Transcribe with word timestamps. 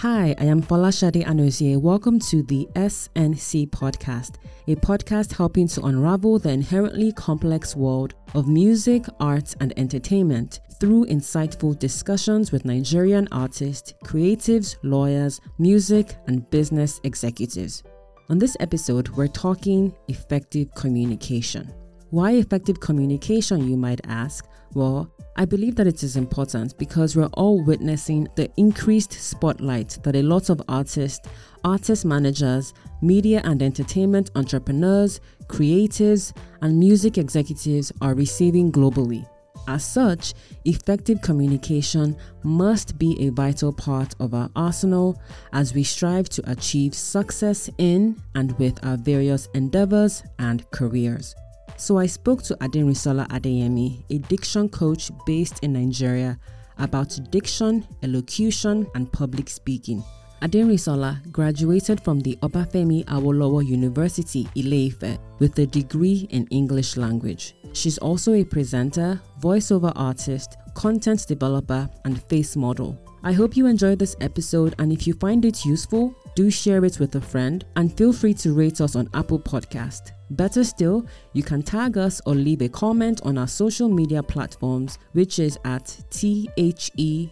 Hi, 0.00 0.34
I 0.38 0.44
am 0.44 0.62
Folashade 0.62 1.26
Anozie. 1.26 1.76
Welcome 1.76 2.20
to 2.20 2.42
the 2.42 2.66
SNC 2.74 3.68
podcast, 3.68 4.36
a 4.66 4.74
podcast 4.76 5.34
helping 5.34 5.68
to 5.68 5.84
unravel 5.84 6.38
the 6.38 6.48
inherently 6.48 7.12
complex 7.12 7.76
world 7.76 8.14
of 8.34 8.48
music, 8.48 9.04
arts, 9.20 9.54
and 9.60 9.78
entertainment 9.78 10.60
through 10.80 11.04
insightful 11.04 11.78
discussions 11.78 12.50
with 12.50 12.64
Nigerian 12.64 13.28
artists, 13.30 13.92
creatives, 14.02 14.76
lawyers, 14.82 15.38
music, 15.58 16.16
and 16.28 16.48
business 16.48 16.98
executives. 17.04 17.82
On 18.30 18.38
this 18.38 18.56
episode, 18.58 19.10
we're 19.10 19.26
talking 19.26 19.94
effective 20.08 20.74
communication. 20.74 21.70
Why 22.10 22.32
effective 22.32 22.80
communication, 22.80 23.68
you 23.68 23.76
might 23.76 24.00
ask? 24.08 24.44
Well, 24.74 25.08
I 25.36 25.44
believe 25.44 25.76
that 25.76 25.86
it 25.86 26.02
is 26.02 26.16
important 26.16 26.76
because 26.76 27.14
we're 27.14 27.30
all 27.34 27.64
witnessing 27.64 28.26
the 28.34 28.50
increased 28.56 29.12
spotlight 29.12 29.96
that 30.02 30.16
a 30.16 30.22
lot 30.22 30.50
of 30.50 30.60
artists, 30.66 31.28
artist 31.62 32.04
managers, 32.04 32.74
media 33.00 33.40
and 33.44 33.62
entertainment 33.62 34.32
entrepreneurs, 34.34 35.20
creatives, 35.46 36.36
and 36.62 36.80
music 36.80 37.16
executives 37.16 37.92
are 38.00 38.14
receiving 38.14 38.72
globally. 38.72 39.24
As 39.68 39.84
such, 39.84 40.34
effective 40.64 41.22
communication 41.22 42.16
must 42.42 42.98
be 42.98 43.16
a 43.24 43.30
vital 43.30 43.72
part 43.72 44.16
of 44.18 44.34
our 44.34 44.50
arsenal 44.56 45.20
as 45.52 45.74
we 45.74 45.84
strive 45.84 46.28
to 46.30 46.50
achieve 46.50 46.92
success 46.92 47.70
in 47.78 48.20
and 48.34 48.58
with 48.58 48.84
our 48.84 48.96
various 48.96 49.48
endeavors 49.54 50.24
and 50.40 50.68
careers. 50.72 51.36
So 51.80 51.96
I 51.96 52.04
spoke 52.04 52.42
to 52.42 52.54
Aderinsola 52.56 53.26
Adeyemi, 53.28 54.02
a 54.10 54.18
diction 54.18 54.68
coach 54.68 55.10
based 55.24 55.60
in 55.64 55.72
Nigeria, 55.72 56.38
about 56.76 57.18
diction, 57.30 57.86
elocution, 58.02 58.86
and 58.94 59.10
public 59.10 59.48
speaking. 59.48 60.04
Aderinsola 60.42 61.32
graduated 61.32 62.04
from 62.04 62.20
the 62.20 62.36
Obafemi 62.42 63.06
Awolowo 63.06 63.66
University, 63.66 64.46
Ile-Ife, 64.54 65.18
with 65.38 65.58
a 65.58 65.64
degree 65.64 66.28
in 66.28 66.46
English 66.48 66.98
language. 66.98 67.54
She's 67.72 67.96
also 67.96 68.34
a 68.34 68.44
presenter, 68.44 69.18
voiceover 69.40 69.92
artist, 69.96 70.58
content 70.74 71.26
developer, 71.26 71.88
and 72.04 72.22
face 72.24 72.56
model. 72.56 72.98
I 73.22 73.32
hope 73.32 73.54
you 73.54 73.66
enjoyed 73.66 73.98
this 73.98 74.16
episode, 74.22 74.74
and 74.78 74.90
if 74.90 75.06
you 75.06 75.12
find 75.14 75.44
it 75.44 75.64
useful, 75.66 76.14
do 76.34 76.50
share 76.50 76.82
it 76.86 76.98
with 76.98 77.14
a 77.16 77.20
friend 77.20 77.64
and 77.76 77.94
feel 77.94 78.14
free 78.14 78.32
to 78.34 78.54
rate 78.54 78.80
us 78.80 78.96
on 78.96 79.10
Apple 79.12 79.38
Podcast. 79.38 80.12
Better 80.30 80.64
still, 80.64 81.04
you 81.34 81.42
can 81.42 81.62
tag 81.62 81.98
us 81.98 82.22
or 82.24 82.34
leave 82.34 82.62
a 82.62 82.68
comment 82.68 83.20
on 83.24 83.36
our 83.36 83.48
social 83.48 83.90
media 83.90 84.22
platforms, 84.22 84.98
which 85.12 85.38
is 85.38 85.58
at 85.66 85.84
THESNC 86.10 87.30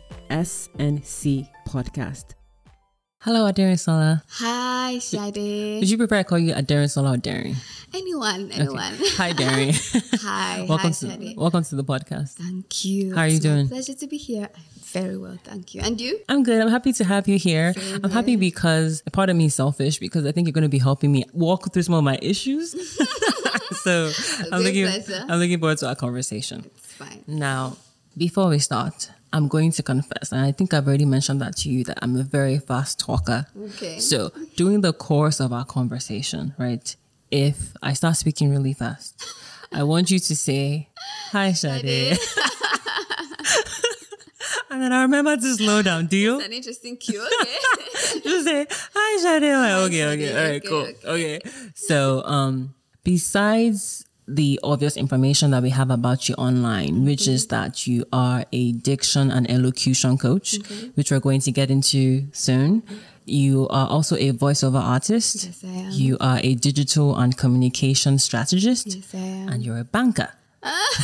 Podcast. 1.66 2.24
Hello, 3.20 3.50
Aderinsola. 3.50 4.22
Hi, 4.28 4.98
Shade. 4.98 5.80
Would 5.80 5.90
you 5.90 5.96
prefer 5.96 6.16
I 6.16 6.22
call 6.22 6.38
you 6.38 6.52
Aderinsola 6.54 7.14
or 7.14 7.18
Derin? 7.18 7.56
Anyone, 7.94 8.52
anyone. 8.52 8.92
Okay. 8.94 9.08
Hi, 9.16 9.32
Derin. 9.32 9.72
Hi, 10.22 10.66
welcome 10.68 10.92
hi, 10.92 10.92
to 10.92 11.08
Shade. 11.18 11.36
welcome 11.36 11.64
to 11.64 11.76
the 11.76 11.82
podcast. 11.84 12.34
Thank 12.34 12.84
you. 12.84 13.14
How 13.14 13.22
are 13.22 13.26
you 13.26 13.36
It's 13.36 13.44
my 13.44 13.50
doing? 13.54 13.68
Pleasure 13.68 13.94
to 13.94 14.06
be 14.06 14.18
here. 14.18 14.48
Very 14.92 15.18
well, 15.18 15.38
thank 15.44 15.74
you. 15.74 15.82
And 15.82 16.00
you? 16.00 16.18
I'm 16.28 16.42
good. 16.42 16.62
I'm 16.62 16.68
happy 16.68 16.92
to 16.94 17.04
have 17.04 17.28
you 17.28 17.38
here. 17.38 17.74
I'm 18.02 18.10
happy 18.10 18.36
because 18.36 19.02
a 19.06 19.10
part 19.10 19.28
of 19.28 19.36
me 19.36 19.46
is 19.46 19.54
selfish 19.54 19.98
because 19.98 20.24
I 20.24 20.32
think 20.32 20.46
you're 20.46 20.52
going 20.52 20.62
to 20.62 20.68
be 20.68 20.78
helping 20.78 21.12
me 21.12 21.24
walk 21.32 21.72
through 21.72 21.82
some 21.82 21.94
of 21.94 22.04
my 22.04 22.18
issues. 22.22 22.72
so 23.82 24.10
I'm 24.50 24.62
looking, 24.62 24.86
pleasure. 24.86 25.24
I'm 25.28 25.38
looking 25.38 25.58
forward 25.58 25.78
to 25.78 25.88
our 25.88 25.94
conversation. 25.94 26.64
It's 26.76 26.92
fine. 26.94 27.22
Now, 27.26 27.76
before 28.16 28.48
we 28.48 28.58
start, 28.58 29.10
I'm 29.32 29.46
going 29.46 29.72
to 29.72 29.82
confess, 29.82 30.32
and 30.32 30.40
I 30.40 30.52
think 30.52 30.72
I've 30.72 30.88
already 30.88 31.04
mentioned 31.04 31.40
that 31.42 31.56
to 31.58 31.68
you 31.68 31.84
that 31.84 31.98
I'm 32.00 32.16
a 32.16 32.22
very 32.22 32.58
fast 32.58 32.98
talker. 32.98 33.46
Okay. 33.60 33.98
So 33.98 34.32
during 34.56 34.80
the 34.80 34.92
course 34.94 35.38
of 35.38 35.52
our 35.52 35.66
conversation, 35.66 36.54
right, 36.58 36.96
if 37.30 37.74
I 37.82 37.92
start 37.92 38.16
speaking 38.16 38.50
really 38.50 38.72
fast, 38.72 39.22
I 39.70 39.82
want 39.82 40.10
you 40.10 40.18
to 40.18 40.36
say, 40.36 40.88
Hi, 41.32 41.52
Sade. 41.52 42.18
and 44.70 44.82
then 44.82 44.92
I 44.92 45.02
remember 45.02 45.36
to 45.36 45.54
slow 45.54 45.82
down. 45.82 46.06
Do 46.06 46.16
you? 46.16 46.40
An 46.40 46.52
interesting 46.52 46.96
cue. 46.96 47.20
Okay. 47.42 48.20
Just 48.22 48.44
say, 48.46 48.66
Hi, 48.94 49.22
Sade. 49.22 49.44
I'm 49.44 49.82
like, 49.82 49.90
okay, 49.90 50.04
okay. 50.06 50.30
All 50.30 50.44
right, 50.50 50.56
Okay, 50.56 50.68
cool. 50.68 50.80
okay. 51.12 51.36
Okay. 51.36 51.50
So, 51.74 52.22
um, 52.24 52.74
besides 53.04 54.04
the 54.26 54.60
obvious 54.62 54.96
information 54.96 55.50
that 55.52 55.62
we 55.62 55.70
have 55.70 55.90
about 55.90 56.28
you 56.28 56.34
online, 56.36 56.90
mm-hmm. 56.90 57.06
which 57.06 57.26
is 57.26 57.46
that 57.48 57.86
you 57.86 58.04
are 58.12 58.44
a 58.52 58.72
diction 58.72 59.30
and 59.30 59.50
elocution 59.50 60.18
coach, 60.18 60.58
mm-hmm. 60.58 60.88
which 60.94 61.10
we're 61.10 61.20
going 61.20 61.40
to 61.40 61.50
get 61.50 61.70
into 61.70 62.26
soon. 62.32 62.82
You 63.24 63.68
are 63.68 63.86
also 63.88 64.16
a 64.16 64.32
voiceover 64.32 64.80
artist. 64.80 65.44
Yes, 65.44 65.64
I 65.64 65.68
am. 65.68 65.90
You 65.92 66.16
are 66.20 66.40
a 66.42 66.54
digital 66.54 67.16
and 67.16 67.36
communication 67.36 68.18
strategist. 68.18 68.86
yes, 68.86 69.14
I 69.14 69.18
am. 69.18 69.48
And 69.48 69.62
you're 69.64 69.78
a 69.78 69.84
banker. 69.84 70.30
Ah, 70.62 70.96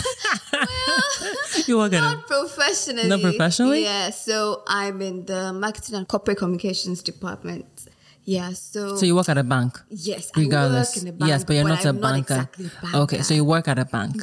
you 1.67 1.77
gonna. 1.77 2.01
Not 2.01 2.27
professionally. 2.27 3.09
Not 3.09 3.21
professionally? 3.21 3.83
Yeah. 3.83 4.11
So 4.11 4.63
I'm 4.67 5.01
in 5.03 5.25
the 5.27 5.53
marketing 5.53 5.97
and 5.97 6.07
corporate 6.09 6.39
communications 6.39 7.03
department. 7.03 7.89
Yeah. 8.25 8.53
So. 8.53 8.97
So 8.97 9.07
you 9.07 9.15
work 9.15 9.29
at 9.29 9.39
a 9.39 9.45
bank. 9.45 9.81
yes. 9.91 10.31
regardless. 10.37 10.97
I 10.97 11.01
work 11.01 11.03
in 11.03 11.09
a 11.09 11.13
bank, 11.13 11.29
yes, 11.29 11.45
but 11.45 11.57
you're 11.57 11.69
not 11.69 11.85
a 11.85 11.93
banker. 11.93 12.35
exactly 12.35 12.71
banker. 12.83 12.99
Okay, 12.99 13.23
so 13.23 13.35
you 13.35 13.45
work 13.45 13.69
at 13.69 13.79
a 13.79 13.85
bank. 13.85 14.17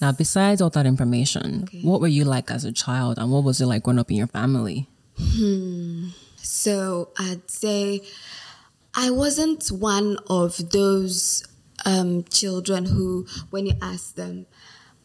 Now, 0.00 0.12
besides 0.12 0.60
all 0.60 0.70
that 0.70 0.86
information, 0.86 1.68
what 1.82 2.00
were 2.00 2.08
you 2.08 2.24
like 2.24 2.50
as 2.50 2.64
a 2.64 2.72
child, 2.72 3.18
and 3.18 3.30
what 3.30 3.44
was 3.44 3.60
it 3.60 3.66
like 3.66 3.82
growing 3.82 3.98
up 3.98 4.10
in 4.10 4.16
your 4.16 4.26
family? 4.26 4.88
Hmm. 5.18 6.08
So 6.36 7.10
I'd 7.18 7.50
say 7.50 8.02
I 8.94 9.10
wasn't 9.10 9.68
one 9.68 10.18
of 10.28 10.70
those 10.70 11.46
um, 11.84 12.24
children 12.24 12.86
who, 12.86 13.26
when 13.50 13.66
you 13.66 13.74
ask 13.82 14.14
them, 14.14 14.46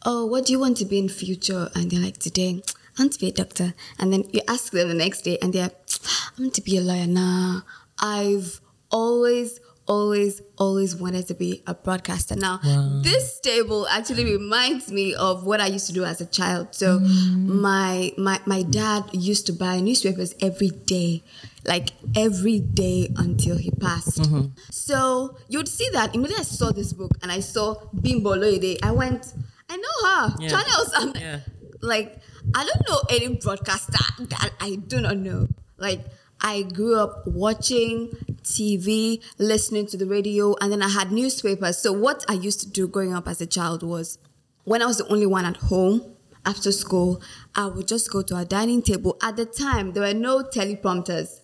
"Oh, 0.04 0.26
what 0.26 0.46
do 0.46 0.52
you 0.52 0.58
want 0.58 0.76
to 0.78 0.84
be 0.84 0.98
in 0.98 1.08
future?" 1.08 1.70
and 1.74 1.90
they're 1.90 2.00
like, 2.00 2.18
"Today, 2.18 2.62
I 2.98 3.02
want 3.02 3.12
to 3.14 3.20
be 3.20 3.28
a 3.28 3.32
doctor," 3.32 3.74
and 3.98 4.12
then 4.12 4.24
you 4.32 4.40
ask 4.48 4.72
them 4.72 4.88
the 4.88 4.94
next 4.94 5.22
day, 5.22 5.38
and 5.42 5.52
they're, 5.52 5.70
"I 5.70 6.40
want 6.40 6.54
to 6.54 6.62
be 6.62 6.76
a 6.76 6.80
lawyer." 6.80 7.06
Nah, 7.06 7.62
I've 7.98 8.60
always. 8.90 9.60
Always, 9.88 10.40
always 10.58 10.94
wanted 10.94 11.26
to 11.26 11.34
be 11.34 11.60
a 11.66 11.74
broadcaster. 11.74 12.36
Now, 12.36 12.60
this 13.02 13.40
table 13.40 13.84
actually 13.88 14.24
reminds 14.24 14.92
me 14.92 15.12
of 15.16 15.44
what 15.44 15.60
I 15.60 15.66
used 15.66 15.88
to 15.88 15.92
do 15.92 16.04
as 16.04 16.20
a 16.20 16.24
child. 16.24 16.68
So, 16.70 17.00
mm. 17.00 17.46
my 17.46 18.12
my 18.16 18.38
my 18.46 18.62
dad 18.62 19.10
used 19.12 19.44
to 19.46 19.52
buy 19.52 19.80
newspapers 19.80 20.36
every 20.40 20.70
day, 20.70 21.24
like 21.66 21.90
every 22.16 22.60
day 22.60 23.10
until 23.16 23.56
he 23.56 23.72
passed. 23.72 24.22
Mm-hmm. 24.22 24.54
So 24.70 25.36
you'd 25.48 25.68
see 25.68 25.90
that 25.92 26.14
immediately 26.14 26.42
I 26.42 26.44
saw 26.44 26.70
this 26.70 26.92
book 26.92 27.10
and 27.20 27.32
I 27.32 27.40
saw 27.40 27.74
Bimbo 27.92 28.34
Oloyede. 28.36 28.78
I 28.84 28.92
went, 28.92 29.34
I 29.72 29.76
know 29.76 30.08
her. 30.10 30.34
Yeah. 30.40 30.48
Channels. 30.48 30.90
I'm 30.94 31.16
Yeah. 31.16 31.40
like, 31.80 32.18
I 32.54 32.64
don't 32.64 32.88
know 32.88 33.00
any 33.10 33.36
broadcaster 33.36 33.98
that 34.18 34.50
I 34.60 34.76
do 34.76 35.00
not 35.00 35.16
know. 35.16 35.48
Like, 35.78 36.04
I 36.40 36.62
grew 36.62 36.98
up 36.98 37.26
watching 37.26 38.08
TV, 38.42 39.22
listening 39.38 39.86
to 39.86 39.96
the 39.96 40.06
radio, 40.06 40.54
and 40.60 40.70
then 40.72 40.82
I 40.82 40.88
had 40.88 41.10
newspapers. 41.12 41.78
So, 41.78 41.92
what 41.92 42.24
I 42.28 42.34
used 42.34 42.60
to 42.60 42.68
do 42.68 42.86
growing 42.88 43.14
up 43.14 43.26
as 43.28 43.40
a 43.40 43.46
child 43.46 43.82
was 43.82 44.18
when 44.64 44.82
I 44.82 44.86
was 44.86 44.98
the 44.98 45.06
only 45.08 45.26
one 45.26 45.44
at 45.44 45.56
home 45.56 46.02
after 46.44 46.72
school, 46.72 47.22
I 47.54 47.66
would 47.66 47.86
just 47.88 48.10
go 48.10 48.22
to 48.22 48.34
our 48.34 48.44
dining 48.44 48.82
table. 48.82 49.16
At 49.22 49.36
the 49.36 49.46
time, 49.46 49.92
there 49.92 50.02
were 50.02 50.14
no 50.14 50.42
teleprompters. 50.42 51.40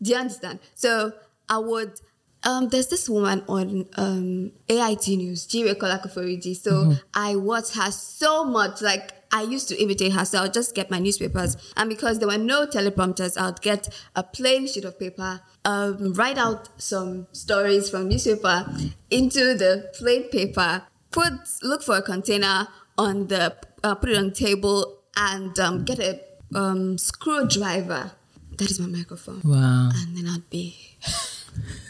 Do 0.00 0.10
you 0.10 0.16
understand? 0.16 0.60
So 0.74 1.12
I 1.48 1.58
would. 1.58 2.00
Um, 2.44 2.68
there's 2.68 2.86
this 2.86 3.08
woman 3.08 3.42
on 3.48 3.86
um, 3.96 4.52
AIT 4.68 5.08
News, 5.08 5.46
Jire 5.46 5.74
Kolakoforiji. 5.74 6.56
So 6.56 6.94
I 7.12 7.34
watched 7.36 7.74
her 7.74 7.90
so 7.90 8.44
much. 8.44 8.80
Like 8.80 9.12
I 9.32 9.42
used 9.42 9.68
to 9.68 9.76
imitate 9.82 10.12
her. 10.12 10.24
So 10.24 10.38
I'll 10.42 10.50
just 10.50 10.74
get 10.74 10.90
my 10.90 10.98
newspapers, 11.00 11.56
and 11.76 11.88
because 11.90 12.18
there 12.20 12.28
were 12.28 12.38
no 12.38 12.66
teleprompters, 12.66 13.36
I'd 13.40 13.60
get 13.60 13.88
a 14.14 14.22
plain 14.22 14.66
sheet 14.68 14.84
of 14.84 14.98
paper, 14.98 15.40
um, 15.64 16.12
write 16.14 16.38
out 16.38 16.68
some 16.80 17.26
stories 17.32 17.90
from 17.90 18.08
newspaper 18.08 18.66
into 19.10 19.54
the 19.54 19.90
plain 19.98 20.28
paper, 20.30 20.82
put 21.10 21.32
look 21.62 21.82
for 21.82 21.96
a 21.96 22.02
container 22.02 22.68
on 22.96 23.26
the 23.26 23.54
uh, 23.84 23.94
put 23.96 24.10
it 24.10 24.16
on 24.16 24.28
the 24.28 24.34
table, 24.34 25.00
and 25.16 25.58
um, 25.58 25.84
get 25.84 25.98
a 25.98 26.20
um, 26.54 26.96
screwdriver. 26.98 28.12
That 28.56 28.70
is 28.70 28.80
my 28.80 28.86
microphone 28.86 29.40
Wow. 29.44 29.90
and 29.94 30.16
then 30.16 30.26
I'd 30.26 30.48
be 30.50 30.96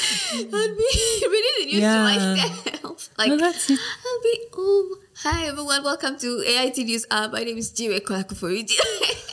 I'd 0.32 0.48
be 0.78 1.26
reading 1.28 1.56
the 1.58 1.64
news 1.66 1.74
Yeah. 1.80 1.96
to 1.96 2.02
myself. 2.02 3.10
Like 3.18 3.28
No, 3.28 3.36
that's 3.36 3.70
it. 3.70 3.78
I'll 3.78 4.22
be 4.22 4.38
oh 4.56 4.96
hi 5.16 5.46
everyone, 5.46 5.84
welcome 5.84 6.18
to 6.18 6.42
AIT 6.46 6.78
News. 6.78 7.06
Uh, 7.10 7.28
my 7.32 7.42
name 7.44 7.58
is 7.58 7.70
Jire 7.72 8.00
Kolakuforiji. 8.00 8.76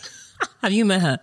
Have 0.61 0.73
you 0.73 0.85
met 0.85 1.01
her? 1.01 1.19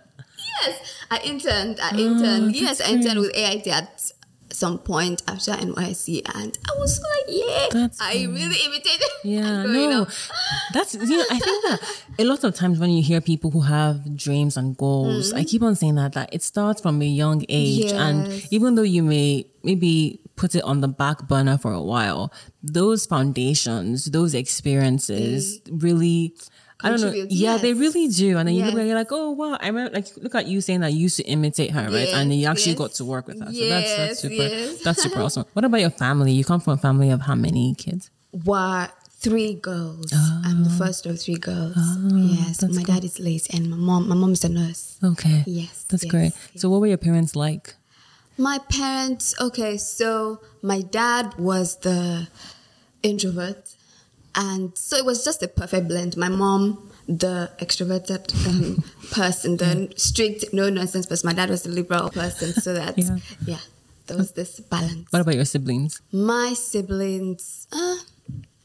yes, 0.63 0.79
I 1.11 1.19
interned. 1.19 1.79
I 1.81 1.95
interned. 1.97 2.55
yes, 2.55 2.81
I 2.81 2.89
interned 2.91 3.19
with 3.19 3.31
AIT 3.35 3.67
at 3.67 4.11
some 4.55 4.79
point 4.79 5.21
after 5.27 5.51
NYSC, 5.51 6.21
and 6.33 6.57
I 6.67 6.79
was 6.79 6.99
like, 6.99 7.35
yeah, 7.35 7.67
That's 7.71 8.01
I 8.01 8.13
really 8.23 8.57
imitated. 8.65 9.01
Yeah, 9.23 9.63
no, 9.63 10.03
up. 10.03 10.09
that's 10.71 10.93
you 10.93 11.17
know. 11.17 11.25
I 11.31 11.39
think 11.39 11.65
that 11.65 11.79
a 12.19 12.25
lot 12.25 12.43
of 12.43 12.53
times 12.53 12.77
when 12.77 12.91
you 12.91 13.01
hear 13.01 13.21
people 13.21 13.49
who 13.49 13.61
have 13.61 14.15
dreams 14.15 14.55
and 14.55 14.77
goals, 14.77 15.33
I 15.33 15.39
mm-hmm. 15.39 15.45
keep 15.47 15.63
on 15.63 15.75
saying 15.75 15.95
that 15.95 16.13
that 16.13 16.31
it 16.31 16.43
starts 16.43 16.79
from 16.79 17.01
a 17.01 17.05
young 17.05 17.43
age, 17.49 17.91
and 17.91 18.45
even 18.51 18.75
though 18.75 18.83
you 18.83 19.01
may 19.01 19.45
maybe 19.63 20.19
put 20.35 20.53
it 20.53 20.63
on 20.63 20.81
the 20.81 20.87
back 20.87 21.27
burner 21.27 21.57
for 21.57 21.73
a 21.73 21.81
while, 21.81 22.31
those 22.61 23.07
foundations, 23.07 24.05
those 24.05 24.35
experiences, 24.35 25.59
really. 25.71 26.35
I 26.81 26.89
don't 26.89 27.01
know. 27.01 27.25
Yeah, 27.29 27.57
they 27.57 27.73
really 27.73 28.07
do. 28.09 28.37
And 28.37 28.47
then 28.47 28.55
you 28.55 28.65
look 28.65 28.75
Yes. 28.75 28.85
you're 28.87 28.95
like, 28.95 29.11
oh 29.11 29.31
wow, 29.31 29.57
I 29.59 29.67
remember 29.67 29.93
like 29.95 30.07
look 30.17 30.35
at 30.35 30.47
you 30.47 30.59
saying 30.61 30.81
that 30.81 30.91
you 30.93 30.99
used 30.99 31.17
to 31.17 31.23
imitate 31.23 31.71
her, 31.71 31.83
right? 31.89 32.09
And 32.09 32.29
then 32.31 32.37
you 32.37 32.47
actually 32.47 32.71
yes. 32.73 32.79
got 32.79 32.91
to 32.95 33.05
work 33.05 33.27
with 33.27 33.39
her. 33.39 33.51
So 33.51 33.69
that's 33.69 33.95
that's 33.95 34.09
Yes, 34.09 34.19
super 34.19 34.33
yes. 34.35 34.83
that's 34.83 35.01
super 35.03 35.21
awesome. 35.25 35.45
What 35.53 35.63
about 35.65 35.79
your 35.81 35.89
family? 35.89 36.33
You 36.33 36.43
come 36.43 36.59
from 36.59 36.73
a 36.73 36.77
family 36.77 37.09
of 37.11 37.21
how 37.21 37.35
many 37.35 37.73
kids? 37.75 38.09
What 38.31 38.91
three 39.19 39.55
girls. 39.55 40.11
Oh. 40.13 40.41
I'm 40.45 40.63
the 40.65 40.69
first 40.69 41.05
of 41.05 41.19
three 41.19 41.35
girls. 41.37 41.73
Oh, 41.77 42.09
yes, 42.15 42.57
that's 42.57 42.75
my 42.75 42.83
dad 42.83 43.03
is 43.03 43.19
late, 43.19 43.47
and 43.53 43.69
my 43.71 43.77
mom. 43.77 44.07
My 44.09 44.15
mom 44.15 44.33
is 44.33 44.43
a 44.43 44.49
nurse. 44.49 44.97
Okay. 45.03 45.43
Yes, 45.47 45.85
That's 45.89 46.03
yes, 46.03 46.11
great. 46.11 46.33
yes. 46.53 46.61
So 46.61 46.69
what 46.69 46.81
were 46.81 46.87
your 46.87 46.97
parents 46.97 47.35
like? 47.35 47.73
My 48.37 48.59
parents. 48.69 49.33
Okay, 49.39 49.77
so 49.77 50.41
my 50.61 50.81
dad 50.81 51.35
was 51.39 51.77
the 51.77 52.27
introvert, 53.01 53.74
and 54.35 54.77
so 54.77 54.97
it 54.97 55.05
was 55.05 55.23
just 55.23 55.41
a 55.43 55.47
perfect 55.47 55.87
blend. 55.87 56.17
My 56.17 56.29
mom, 56.29 56.91
the 57.07 57.51
extroverted 57.59 58.33
um, 58.47 58.83
person, 59.11 59.57
the 59.57 59.91
strict, 59.95 60.53
no 60.53 60.69
nonsense 60.69 61.05
person. 61.05 61.27
My 61.27 61.33
dad 61.33 61.49
was 61.49 61.63
the 61.63 61.69
liberal 61.69 62.09
person. 62.09 62.53
So 62.53 62.73
that 62.73 62.97
Yeah. 62.97 63.17
yeah, 63.45 63.59
there 64.07 64.17
was 64.17 64.31
this 64.33 64.59
balance. 64.59 65.07
What 65.11 65.21
about 65.21 65.35
your 65.35 65.45
siblings? 65.45 66.01
My 66.11 66.53
siblings, 66.53 67.67
uh, 67.71 67.95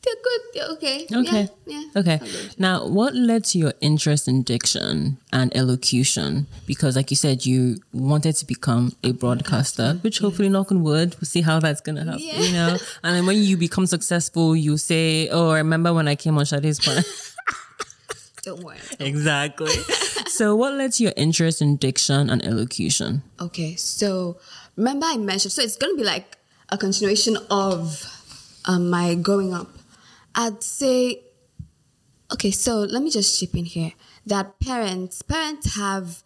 they're 0.03 0.15
good. 0.25 0.41
They're 0.55 0.69
okay. 0.71 1.07
Okay. 1.15 1.49
Yeah. 1.67 1.83
yeah. 1.95 2.01
Okay. 2.01 2.21
Now, 2.59 2.87
what 2.87 3.15
led 3.15 3.45
to 3.47 3.59
your 3.59 3.75
interest 3.81 4.29
in 4.29 4.43
diction 4.43 5.19
and 5.33 5.55
elocution? 5.57 6.47
Because, 6.67 6.97
like 6.97 7.11
you 7.11 7.17
said, 7.17 7.45
you 7.45 7.77
wanted 7.93 8.35
to 8.37 8.47
become 8.47 8.93
a 9.05 9.13
broadcaster, 9.13 9.95
which 10.03 10.19
hopefully, 10.21 10.49
knock 10.49 10.73
on 10.73 10.83
wood, 10.83 11.17
we'll 11.21 11.27
see 11.27 11.43
how 11.43 11.61
that's 11.61 11.81
going 11.83 11.97
to 11.97 12.05
help, 12.05 12.19
Yeah. 12.21 12.41
you 12.41 12.53
know? 12.53 12.79
And 13.05 13.15
then 13.17 13.27
when 13.27 13.39
you 13.43 13.57
become 13.59 13.87
successful, 13.87 14.57
you 14.57 14.79
say, 14.79 15.29
Oh, 15.29 15.51
I 15.51 15.59
remember 15.59 15.93
when 15.93 16.09
I 16.09 16.15
came 16.15 16.39
on 16.39 16.47
Sade's 16.47 16.81
podcast. 16.81 17.35
Don't 18.43 18.63
worry. 18.65 18.79
exactly. 18.99 19.71
so, 20.29 20.57
what 20.57 20.73
led 20.75 20.93
to 20.95 21.03
your 21.03 21.13
interest 21.17 21.61
in 21.61 21.77
diction 21.77 22.31
and 22.31 22.43
elocution? 22.43 23.23
Okay, 23.39 23.77
so 23.77 24.39
remember 24.77 25.05
I 25.07 25.19
mentioned, 25.19 25.53
so 25.53 25.61
it's 25.63 25.77
going 25.77 25.93
to 25.93 25.99
be 25.99 26.05
like 26.05 26.39
a 26.71 26.79
continuation 26.79 27.37
of 27.51 28.03
um, 28.65 28.89
my 28.89 29.15
growing 29.15 29.53
up. 29.53 29.69
I'd 30.35 30.63
say, 30.63 31.23
okay, 32.33 32.51
so 32.51 32.81
let 32.81 33.03
me 33.03 33.11
just 33.11 33.39
chip 33.39 33.55
in 33.55 33.65
here 33.65 33.93
that 34.27 34.59
parents, 34.61 35.23
parents 35.23 35.77
have, 35.77 36.23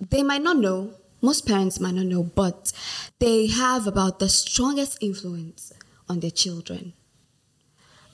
they 0.00 0.22
might 0.22 0.42
not 0.42 0.56
know, 0.56 0.92
most 1.22 1.46
parents 1.46 1.78
might 1.80 1.94
not 1.94 2.06
know, 2.06 2.22
but 2.22 2.72
they 3.18 3.46
have 3.46 3.86
about 3.86 4.18
the 4.18 4.28
strongest 4.28 4.98
influence 5.02 5.72
on 6.08 6.20
their 6.20 6.30
children. 6.30 6.94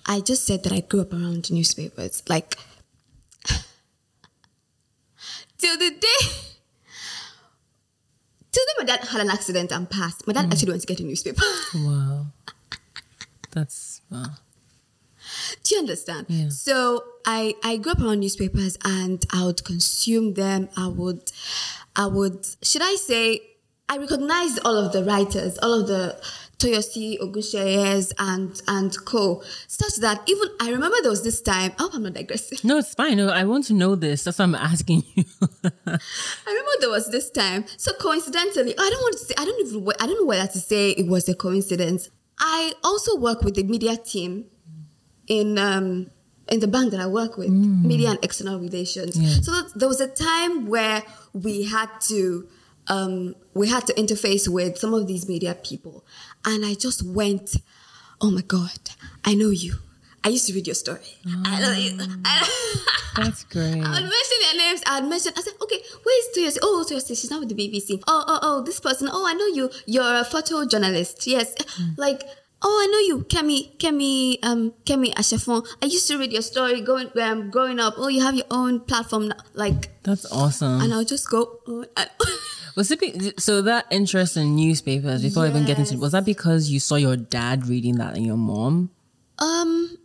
I 0.04 0.20
just 0.20 0.44
said 0.44 0.62
that 0.64 0.72
I 0.72 0.80
grew 0.80 1.00
up 1.00 1.12
around 1.12 1.50
newspapers. 1.50 2.22
Like, 2.28 2.56
till 5.58 5.78
the 5.78 5.90
day 5.90 6.28
till 8.52 8.64
the 8.64 8.72
day 8.72 8.78
my 8.78 8.84
dad 8.84 9.04
had 9.08 9.20
an 9.20 9.30
accident 9.30 9.72
and 9.72 9.88
passed. 9.88 10.26
My 10.26 10.32
dad 10.32 10.46
hmm. 10.46 10.52
actually 10.52 10.70
went 10.70 10.82
to 10.82 10.86
get 10.86 11.00
a 11.00 11.04
newspaper. 11.04 11.42
Wow. 11.74 12.26
That's, 13.50 14.02
wow. 14.10 14.26
Do 15.62 15.74
you 15.74 15.80
understand? 15.80 16.26
Yeah. 16.28 16.48
So 16.48 17.04
I 17.24 17.54
I 17.62 17.76
grew 17.76 17.92
up 17.92 18.00
around 18.00 18.20
newspapers 18.20 18.78
and 18.84 19.24
I 19.32 19.44
would 19.44 19.64
consume 19.64 20.34
them. 20.34 20.68
I 20.76 20.88
would 20.88 21.32
I 21.94 22.06
would 22.06 22.46
should 22.62 22.82
I 22.82 22.94
say 22.96 23.40
I 23.88 23.98
recognized 23.98 24.58
all 24.64 24.76
of 24.76 24.92
the 24.92 25.04
writers, 25.04 25.58
all 25.58 25.80
of 25.80 25.86
the 25.86 26.16
Toyosi 26.58 27.18
Ogunseyes 27.20 28.12
and 28.18 28.60
and 28.66 28.96
co. 29.04 29.42
Such 29.68 29.96
that 29.96 30.22
even 30.26 30.48
I 30.60 30.70
remember 30.70 30.96
there 31.02 31.10
was 31.10 31.22
this 31.22 31.40
time. 31.40 31.72
I 31.78 31.82
hope 31.82 31.94
I'm 31.94 32.02
not 32.02 32.14
digressing. 32.14 32.58
No, 32.64 32.78
it's 32.78 32.94
fine. 32.94 33.16
No, 33.18 33.28
I 33.28 33.44
want 33.44 33.64
to 33.66 33.74
know 33.74 33.94
this. 33.94 34.24
That's 34.24 34.38
why 34.38 34.44
I'm 34.44 34.54
asking 34.54 35.04
you. 35.14 35.24
I 35.86 35.98
remember 36.46 36.70
there 36.80 36.90
was 36.90 37.10
this 37.10 37.30
time. 37.30 37.66
So 37.76 37.92
coincidentally, 37.94 38.74
I 38.76 38.90
don't 38.90 39.02
want 39.02 39.18
to 39.18 39.24
say. 39.24 39.34
I 39.36 39.44
don't 39.44 39.66
even. 39.66 39.88
I 40.00 40.06
don't 40.06 40.20
know 40.20 40.26
whether 40.26 40.46
to 40.50 40.58
say 40.58 40.90
it 40.90 41.06
was 41.06 41.28
a 41.28 41.34
coincidence. 41.34 42.08
I 42.38 42.72
also 42.82 43.16
work 43.16 43.42
with 43.42 43.54
the 43.54 43.62
media 43.62 43.96
team 43.96 44.46
in 45.28 45.58
um 45.58 46.10
in 46.48 46.60
the 46.60 46.68
bank 46.68 46.92
that 46.92 47.00
I 47.00 47.06
work 47.06 47.36
with, 47.36 47.48
media 47.50 48.10
and 48.10 48.18
external 48.22 48.60
relations. 48.60 49.18
Yeah. 49.18 49.40
So 49.42 49.50
that, 49.52 49.72
there 49.74 49.88
was 49.88 50.00
a 50.00 50.06
time 50.06 50.66
where 50.66 51.02
we 51.32 51.64
had 51.64 51.88
to 52.02 52.48
um 52.88 53.34
we 53.54 53.68
had 53.68 53.86
to 53.88 53.94
interface 53.94 54.48
with 54.48 54.78
some 54.78 54.94
of 54.94 55.06
these 55.06 55.28
media 55.28 55.54
people, 55.54 56.04
and 56.44 56.64
I 56.64 56.74
just 56.74 57.02
went, 57.04 57.56
oh 58.20 58.30
my 58.30 58.42
god, 58.42 58.78
I 59.24 59.34
know 59.34 59.50
you. 59.50 59.76
I 60.24 60.28
used 60.30 60.46
to 60.48 60.54
read 60.54 60.66
your 60.66 60.74
story. 60.74 61.06
I 61.44 61.60
know 61.60 61.72
you. 61.72 61.96
That's 63.16 63.44
great. 63.44 63.74
I 63.84 63.90
would 63.90 64.02
mention 64.02 64.38
their 64.42 64.56
names. 64.58 64.82
I 64.86 65.00
would 65.00 65.08
mention. 65.08 65.32
I 65.36 65.40
said, 65.40 65.54
okay, 65.62 65.80
where 66.02 66.18
is 66.20 66.36
Toyosi? 66.36 66.58
Oh, 66.62 66.84
Toyosi, 66.88 67.08
she's 67.20 67.30
not 67.30 67.40
with 67.40 67.48
the 67.48 67.54
BBC. 67.54 68.02
Oh, 68.08 68.24
oh, 68.26 68.38
oh, 68.42 68.62
this 68.62 68.80
person. 68.80 69.08
Oh, 69.10 69.24
I 69.26 69.34
know 69.34 69.46
you. 69.46 69.70
You're 69.86 70.02
a 70.02 70.24
photojournalist. 70.24 71.26
Yes, 71.26 71.54
like. 71.96 72.22
Oh, 72.68 72.82
I 72.82 72.86
know 72.90 72.98
you, 73.18 73.24
Kemi, 73.26 73.76
Kemi, 73.78 74.38
um, 74.42 74.72
Kemi 74.84 75.14
Ashafon. 75.14 75.64
I 75.80 75.86
used 75.86 76.08
to 76.08 76.18
read 76.18 76.32
your 76.32 76.42
story 76.42 76.80
going, 76.80 77.10
um, 77.22 77.48
growing 77.50 77.78
up. 77.78 77.94
Oh, 77.96 78.08
you 78.08 78.20
have 78.22 78.34
your 78.34 78.46
own 78.50 78.80
platform, 78.80 79.28
now. 79.28 79.36
like, 79.54 79.90
That's 80.02 80.26
awesome. 80.32 80.80
and 80.80 80.92
I'll 80.92 81.04
just 81.04 81.30
go. 81.30 81.60
Oh, 81.68 81.84
Was 82.76 82.90
it 82.90 83.40
so 83.40 83.62
that 83.62 83.86
interest 83.90 84.36
in 84.36 84.56
newspapers 84.56 85.22
before 85.22 85.44
I 85.44 85.48
even 85.48 85.64
get 85.64 85.78
into 85.78 85.92
Yes. 85.94 86.00
was 86.00 86.12
that 86.12 86.24
because 86.26 86.68
you 86.68 86.78
saw 86.80 86.96
your 86.96 87.16
dad 87.16 87.66
reading 87.68 87.96
that 87.98 88.16
and 88.16 88.26
your 88.26 88.36
mom, 88.36 88.90
um, 89.38 89.96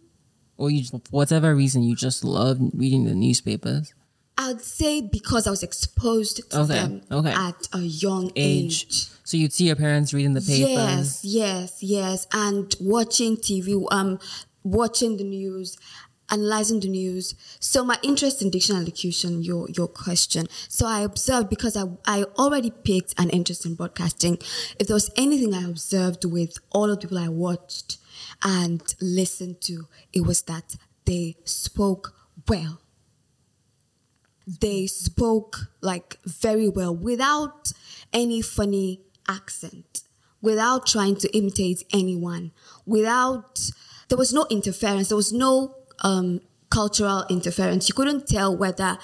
or 0.58 0.70
you 0.72 0.86
for 0.86 1.02
whatever 1.10 1.54
reason 1.54 1.84
you 1.84 1.96
just 1.98 2.24
loved 2.24 2.62
reading 2.74 3.04
the 3.06 3.14
newspapers? 3.16 3.94
I'd 4.38 4.62
say 4.62 5.02
because 5.02 5.48
I 5.48 5.50
was 5.50 5.64
exposed 5.64 6.38
to 6.38 6.60
Okay, 6.62 6.74
them 6.74 7.02
okay. 7.12 7.34
at 7.34 7.68
a 7.74 7.80
young 7.80 8.32
Age. 8.38 8.86
age. 8.86 9.08
So 9.32 9.38
you'd 9.38 9.54
see 9.54 9.68
your 9.68 9.78
parents 9.78 10.14
reading 10.14 10.34
the 10.34 10.42
papers. 10.42 11.24
Yes, 11.24 11.24
yes, 11.24 11.78
yes. 11.82 12.28
And 12.34 12.76
watching 12.82 13.38
TV, 13.38 13.82
um, 13.90 14.20
watching 14.62 15.16
the 15.16 15.24
news, 15.24 15.78
analyzing 16.30 16.82
the 16.82 16.90
news. 16.90 17.34
So 17.62 17.86
my 17.86 17.98
interest 18.04 18.42
in 18.42 18.50
diction 18.50 18.76
and 18.76 18.84
elocution, 18.86 19.42
your 19.42 19.70
your 19.70 19.88
question. 19.88 20.48
So 20.68 20.86
I 20.86 21.00
observed 21.00 21.50
because 21.50 21.78
I 21.78 21.86
I 22.06 22.24
already 22.38 22.72
picked 22.72 23.18
an 23.18 23.30
interest 23.30 23.66
in 23.66 23.76
broadcasting. 23.76 24.38
If 24.78 24.88
there 24.88 24.96
was 24.96 25.10
anything 25.16 25.54
I 25.54 25.64
observed 25.64 26.26
with 26.26 26.58
all 26.72 26.92
of 26.92 27.00
the 27.00 27.08
people 27.08 27.18
I 27.18 27.30
watched 27.30 28.00
and 28.44 28.82
listened 29.00 29.62
to, 29.62 29.88
it 30.12 30.26
was 30.26 30.42
that 30.42 30.76
they 31.06 31.38
spoke 31.46 32.14
well 32.50 32.82
they 34.60 34.88
spoke 34.88 35.68
like 35.82 36.18
very 36.26 36.68
well 36.68 36.94
without 36.94 37.72
any 38.12 38.42
funny 38.42 39.00
accent, 39.38 40.02
without 40.42 40.86
trying 40.86 41.16
to 41.18 41.28
imitate 41.38 41.84
anyone, 41.94 42.52
without, 42.86 43.60
there 44.10 44.18
was 44.18 44.34
no 44.34 44.46
interference, 44.50 45.08
there 45.10 45.18
was 45.18 45.34
no 45.34 45.76
um, 46.00 46.42
cultural 46.70 47.26
interference. 47.30 47.88
You 47.88 47.94
couldn't 47.94 48.28
tell 48.28 48.56
whether 48.56 48.98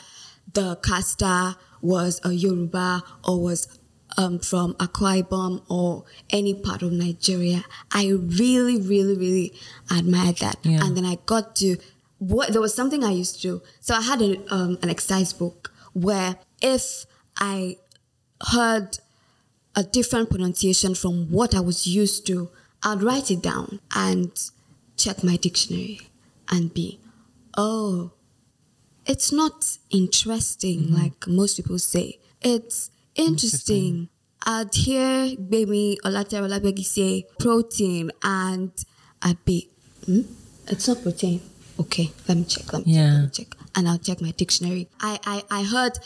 the 0.54 0.76
caster 0.78 1.56
was 1.82 2.20
a 2.24 2.32
Yoruba 2.32 3.04
or 3.28 3.42
was 3.42 3.80
um, 4.18 4.40
from 4.40 4.74
Akwa 4.76 5.22
Ibom 5.22 5.64
or 5.70 6.06
any 6.30 6.54
part 6.54 6.82
of 6.82 6.92
Nigeria. 6.92 7.64
I 7.92 8.08
really, 8.10 8.78
really, 8.82 9.16
really 9.16 9.54
admired 9.92 10.38
that. 10.38 10.58
Yeah. 10.64 10.84
And 10.84 10.98
then 10.98 11.06
I 11.06 11.18
got 11.26 11.56
to 11.58 11.78
what 12.20 12.52
there 12.52 12.62
was 12.62 12.74
something 12.74 13.04
I 13.04 13.12
used 13.12 13.36
to 13.36 13.42
do. 13.42 13.62
So 13.80 13.94
I 13.94 14.02
had 14.02 14.22
a, 14.22 14.54
um, 14.54 14.80
an 14.82 14.90
exercise 14.90 15.34
book 15.34 15.72
where 15.94 16.38
if 16.62 17.06
I 17.38 17.78
heard 18.52 18.98
a 19.78 19.84
different 19.84 20.30
pronunciation 20.32 20.96
from 20.96 21.32
what 21.32 21.54
I 21.54 21.60
was 21.60 21.86
used 21.86 22.26
to, 22.28 22.50
I'd 22.84 23.04
write 23.04 23.30
it 23.30 23.44
down 23.44 23.80
and 23.96 24.32
check 24.98 25.24
my 25.24 25.38
dictionary 25.38 26.02
and 26.50 26.74
be, 26.74 27.00
oh, 27.56 28.12
it's 29.06 29.32
not 29.32 29.78
interesting 29.92 30.92
like 30.92 31.28
most 31.28 31.58
people 31.58 31.78
say. 31.78 32.20
It's 32.42 32.90
interesting. 33.16 34.10
I'd 34.46 34.74
hear 34.74 35.36
Gbemi 35.36 35.98
Olagbegi 36.04 36.84
say 36.84 37.26
protein 37.40 38.10
and 38.24 38.72
I'd 39.22 39.44
be, 39.46 39.70
hmm? 40.06 40.22
it's 40.68 40.88
not 40.88 41.04
protein. 41.04 41.42
Okay, 41.80 42.10
let 42.28 42.38
me 42.38 42.46
check, 42.46 42.74
let 42.74 42.84
me 42.86 42.94
check, 42.94 42.96
Yeah. 42.96 43.14
let 43.14 43.24
me 43.26 43.30
check. 43.32 43.56
And 43.76 43.88
I'll 43.88 44.00
check 44.00 44.22
my 44.22 44.32
dictionary. 44.32 44.90
I, 45.00 45.20
I, 45.24 45.44
I 45.60 45.64
heard, 45.64 46.00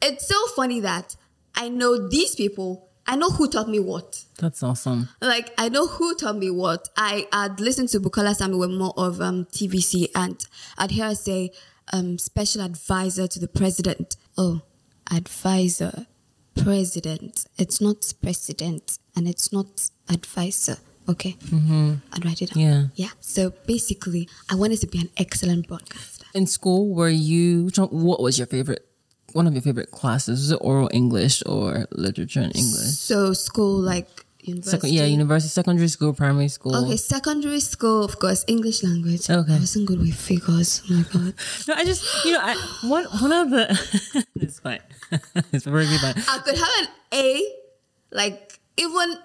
it's 0.00 0.26
so 0.26 0.46
funny 0.56 0.80
that 0.80 1.14
I 1.54 1.68
know 1.68 2.08
these 2.08 2.34
people 2.34 2.87
I 3.08 3.16
know 3.16 3.30
who 3.30 3.48
taught 3.48 3.70
me 3.70 3.80
what. 3.80 4.22
That's 4.38 4.62
awesome. 4.62 5.08
Like 5.22 5.54
I 5.56 5.70
know 5.70 5.86
who 5.86 6.14
taught 6.14 6.36
me 6.36 6.50
what. 6.50 6.90
I 6.94 7.26
had 7.32 7.58
listened 7.58 7.88
to 7.90 8.00
Bukola 8.00 8.34
Samuel 8.34 8.68
more 8.68 8.92
of 8.98 9.22
um, 9.22 9.46
TVC, 9.46 10.10
and 10.14 10.38
I'd 10.76 10.90
hear 10.90 11.06
her 11.06 11.14
say, 11.14 11.50
um, 11.90 12.18
"Special 12.18 12.60
advisor 12.60 13.26
to 13.26 13.38
the 13.40 13.48
president." 13.48 14.16
Oh, 14.36 14.60
advisor, 15.10 16.06
president. 16.54 17.46
It's 17.56 17.80
not 17.80 18.12
president, 18.22 18.98
and 19.16 19.26
it's 19.26 19.54
not 19.54 19.88
advisor. 20.10 20.76
Okay, 21.08 21.32
mm-hmm. 21.46 21.94
I'd 22.12 22.24
write 22.26 22.42
it 22.42 22.52
down. 22.52 22.62
Yeah. 22.62 22.84
yeah. 22.94 23.10
So 23.20 23.54
basically, 23.66 24.28
I 24.50 24.54
wanted 24.54 24.80
to 24.80 24.86
be 24.86 25.00
an 25.00 25.08
excellent 25.16 25.66
broadcaster. 25.66 26.26
In 26.34 26.46
school, 26.46 26.94
were 26.94 27.08
you? 27.08 27.70
What 27.78 28.20
was 28.20 28.36
your 28.36 28.46
favorite? 28.46 28.87
One 29.32 29.46
of 29.46 29.52
your 29.52 29.62
favorite 29.62 29.90
classes? 29.90 30.40
Was 30.40 30.50
it 30.52 30.58
oral 30.60 30.88
English 30.92 31.42
or 31.46 31.86
literature 31.92 32.40
and 32.40 32.54
English? 32.56 32.96
So 32.96 33.32
school, 33.32 33.78
like 33.78 34.08
university. 34.42 34.76
Second, 34.76 34.92
yeah, 34.94 35.04
university, 35.04 35.50
secondary 35.50 35.88
school, 35.88 36.12
primary 36.12 36.48
school. 36.48 36.74
Okay, 36.76 36.96
secondary 36.96 37.60
school, 37.60 38.04
of 38.04 38.18
course, 38.18 38.44
English 38.48 38.82
language. 38.82 39.28
Okay. 39.28 39.54
I 39.54 39.58
wasn't 39.58 39.86
good 39.86 40.00
with 40.00 40.14
figures. 40.14 40.82
Oh 40.90 40.94
my 40.94 41.02
god. 41.12 41.34
No, 41.68 41.74
I 41.74 41.84
just 41.84 42.04
you 42.24 42.32
know 42.32 42.40
I 42.42 42.54
one 42.84 43.04
one 43.04 43.32
of 43.32 43.50
the 43.50 44.24
it's 44.36 44.60
fine. 44.60 44.80
it's 45.52 45.64
perfectly 45.64 45.98
fine. 45.98 46.14
I 46.28 46.38
could 46.38 46.56
have 46.56 46.74
an 46.80 46.88
A, 47.14 47.52
like 48.12 48.58
even 48.76 49.18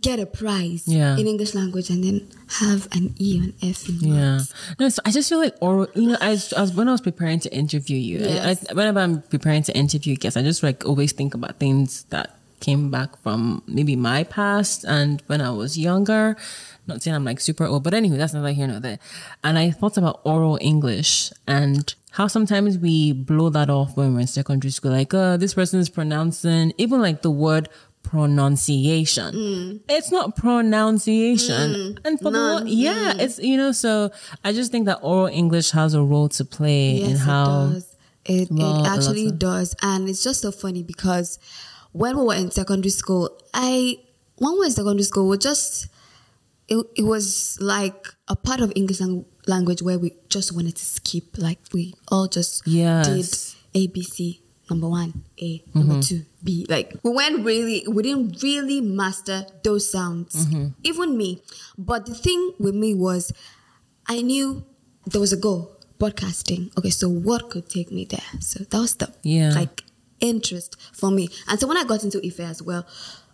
get 0.00 0.18
a 0.18 0.26
prize 0.26 0.84
Yeah. 0.88 1.16
in 1.16 1.26
English 1.26 1.54
language 1.54 1.90
and 1.90 2.02
then 2.02 2.26
have 2.60 2.88
an 2.92 3.14
E 3.18 3.38
or 3.40 3.44
an 3.44 3.54
F 3.62 3.88
in 3.88 3.98
Yeah. 4.00 4.40
No, 4.80 4.88
so 4.88 5.00
I 5.04 5.10
just 5.10 5.28
feel 5.28 5.38
like 5.38 5.54
oral. 5.60 5.86
You 5.94 6.08
know, 6.12 6.16
as, 6.20 6.52
as 6.54 6.72
when 6.74 6.88
I 6.88 6.92
was 6.92 7.00
preparing 7.00 7.38
to 7.40 7.54
interview 7.54 7.96
you, 7.96 8.18
I, 8.24 8.28
Yes. 8.28 8.64
I, 8.70 8.74
whenever 8.74 9.00
I'm 9.00 9.22
preparing 9.22 9.62
to 9.64 9.76
interview 9.76 10.16
guests, 10.16 10.36
I 10.36 10.42
just 10.42 10.62
like 10.62 10.84
always 10.86 11.12
think 11.12 11.34
about 11.34 11.58
things 11.60 12.04
that 12.10 12.36
came 12.60 12.90
back 12.90 13.16
from 13.22 13.62
maybe 13.66 13.94
my 13.94 14.24
past 14.24 14.84
and 14.84 15.22
when 15.26 15.40
I 15.42 15.50
was 15.50 15.76
younger. 15.78 16.36
Not 16.86 17.02
saying 17.02 17.14
I'm 17.14 17.24
like 17.24 17.40
super 17.40 17.64
old, 17.66 17.84
but 17.84 17.94
anyway, 17.94 18.16
that's 18.16 18.32
neither 18.34 18.52
here 18.52 18.66
nor 18.66 18.80
there. 18.80 18.98
And 19.44 19.58
I 19.58 19.70
thought 19.70 19.96
about 19.96 20.20
oral 20.24 20.58
English 20.60 21.30
and 21.46 21.94
how 22.12 22.26
sometimes 22.26 22.78
we 22.78 23.12
blow 23.12 23.48
that 23.50 23.68
off 23.70 23.96
when 23.96 24.14
we're 24.14 24.20
in 24.20 24.26
secondary 24.26 24.70
school. 24.70 24.92
Like, 24.92 25.12
uh, 25.12 25.36
this 25.36 25.52
person 25.54 25.78
is 25.80 25.88
pronouncing, 25.90 26.72
even 26.78 27.00
like 27.02 27.22
the 27.22 27.30
word 27.30 27.68
pronunciation. 28.04 29.34
Mm. 29.34 29.80
It's 29.88 30.12
not 30.12 30.36
pronunciation. 30.36 31.72
Mm. 31.72 31.98
and 32.04 32.20
for 32.20 32.30
the 32.30 32.62
yeah, 32.66 33.14
it's, 33.18 33.38
you 33.40 33.56
know, 33.56 33.72
so 33.72 34.10
I 34.44 34.52
just 34.52 34.70
think 34.70 34.86
that 34.86 34.98
oral 35.02 35.26
English 35.26 35.70
has 35.72 35.94
a 35.94 36.02
role 36.02 36.28
to 36.30 36.44
play 36.44 37.02
in 37.02 37.16
how. 37.16 37.42
it 37.66 37.72
does. 37.72 37.96
It, 38.26 38.48
well, 38.50 38.84
it 38.84 38.88
actually 38.88 39.26
of- 39.28 39.38
does. 39.38 39.74
And 39.82 40.08
it's 40.08 40.22
just 40.22 40.40
so 40.42 40.52
funny 40.52 40.82
because 40.82 41.38
when 41.92 42.16
we 42.16 42.24
were 42.24 42.34
in 42.34 42.50
secondary 42.50 42.90
school, 42.90 43.30
I, 43.52 43.98
when 44.36 44.52
we 44.52 44.58
were 44.60 44.64
in 44.66 44.70
secondary 44.70 45.02
school, 45.02 45.28
we 45.28 45.36
just, 45.38 45.88
it, 46.68 46.86
it 46.96 47.02
was 47.02 47.58
like 47.60 48.06
a 48.28 48.36
part 48.36 48.60
of 48.60 48.72
English 48.76 49.00
lang- 49.00 49.26
language 49.46 49.82
where 49.82 49.98
we 49.98 50.12
just 50.28 50.54
wanted 50.54 50.76
to 50.76 50.84
skip. 50.84 51.36
Like 51.36 51.58
we 51.72 51.94
all 52.08 52.26
just 52.28 52.66
Yes. 52.66 53.56
did 53.74 53.92
ABC, 53.92 54.40
number 54.70 54.88
one, 54.88 55.24
A, 55.42 55.62
number 55.74 55.94
mm-hmm. 55.94 56.00
two, 56.00 56.24
Like 56.68 56.94
we 57.02 57.10
weren't 57.10 57.44
really, 57.44 57.84
we 57.88 58.02
didn't 58.02 58.42
really 58.42 58.80
master 58.80 59.46
those 59.62 59.90
sounds. 59.90 60.46
Even 60.82 61.16
me. 61.16 61.42
But 61.78 62.06
the 62.06 62.14
thing 62.14 62.52
with 62.58 62.74
me 62.74 62.94
was, 62.94 63.32
I 64.06 64.20
knew 64.22 64.64
there 65.06 65.20
was 65.20 65.32
a 65.32 65.36
goal, 65.38 65.70
broadcasting. 65.98 66.70
Okay, 66.78 66.90
so 66.90 67.08
what 67.08 67.48
could 67.50 67.68
take 67.68 67.90
me 67.90 68.04
there? 68.04 68.40
So 68.40 68.64
that 68.64 68.78
was 68.78 68.94
the 68.96 69.12
Yeah. 69.22 69.50
like 69.54 69.84
interest 70.20 70.76
for 70.92 71.10
me. 71.10 71.28
And 71.48 71.58
so 71.58 71.66
when 71.66 71.76
I 71.76 71.84
got 71.84 72.04
into 72.04 72.20
IFE 72.24 72.40
as 72.40 72.62
well, 72.62 72.86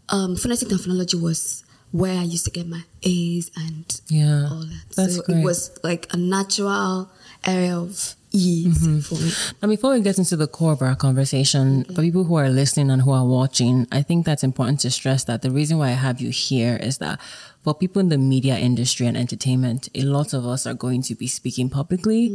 um, 0.08 0.36
phonetic 0.36 0.70
and 0.70 0.80
phonology 0.80 1.20
was 1.20 1.64
where 1.92 2.16
I 2.18 2.22
used 2.22 2.44
to 2.44 2.50
get 2.52 2.68
my 2.68 2.82
A's 3.02 3.50
and 3.56 4.00
Yeah, 4.08 4.48
all 4.50 4.60
that. 4.60 4.82
that's 4.94 5.16
so 5.16 5.22
great. 5.22 5.38
it 5.38 5.44
was 5.44 5.76
like 5.82 6.06
a 6.12 6.16
natural 6.16 7.10
area 7.44 7.76
of 7.76 8.14
ease 8.32 8.86
Mm-hmm. 8.86 9.56
Now, 9.62 9.68
before 9.68 9.92
we 9.92 10.00
get 10.00 10.18
into 10.18 10.36
the 10.36 10.46
core 10.46 10.72
of 10.72 10.82
our 10.82 10.94
conversation, 10.94 11.84
for 11.84 12.02
people 12.02 12.24
who 12.24 12.36
are 12.36 12.48
listening 12.48 12.90
and 12.90 13.02
who 13.02 13.10
are 13.10 13.26
watching, 13.26 13.86
I 13.92 14.02
think 14.02 14.26
that's 14.26 14.42
important 14.44 14.80
to 14.80 14.90
stress 14.90 15.24
that 15.24 15.42
the 15.42 15.50
reason 15.50 15.78
why 15.78 15.88
I 15.88 15.92
have 15.92 16.20
you 16.20 16.30
here 16.30 16.76
is 16.76 16.98
that 16.98 17.20
for 17.62 17.74
people 17.74 18.00
in 18.00 18.08
the 18.08 18.18
media 18.18 18.56
industry 18.56 19.06
and 19.06 19.16
entertainment, 19.16 19.88
a 19.94 20.02
lot 20.02 20.32
of 20.32 20.46
us 20.46 20.66
are 20.66 20.74
going 20.74 21.02
to 21.02 21.14
be 21.14 21.26
speaking 21.26 21.68
publicly 21.68 22.26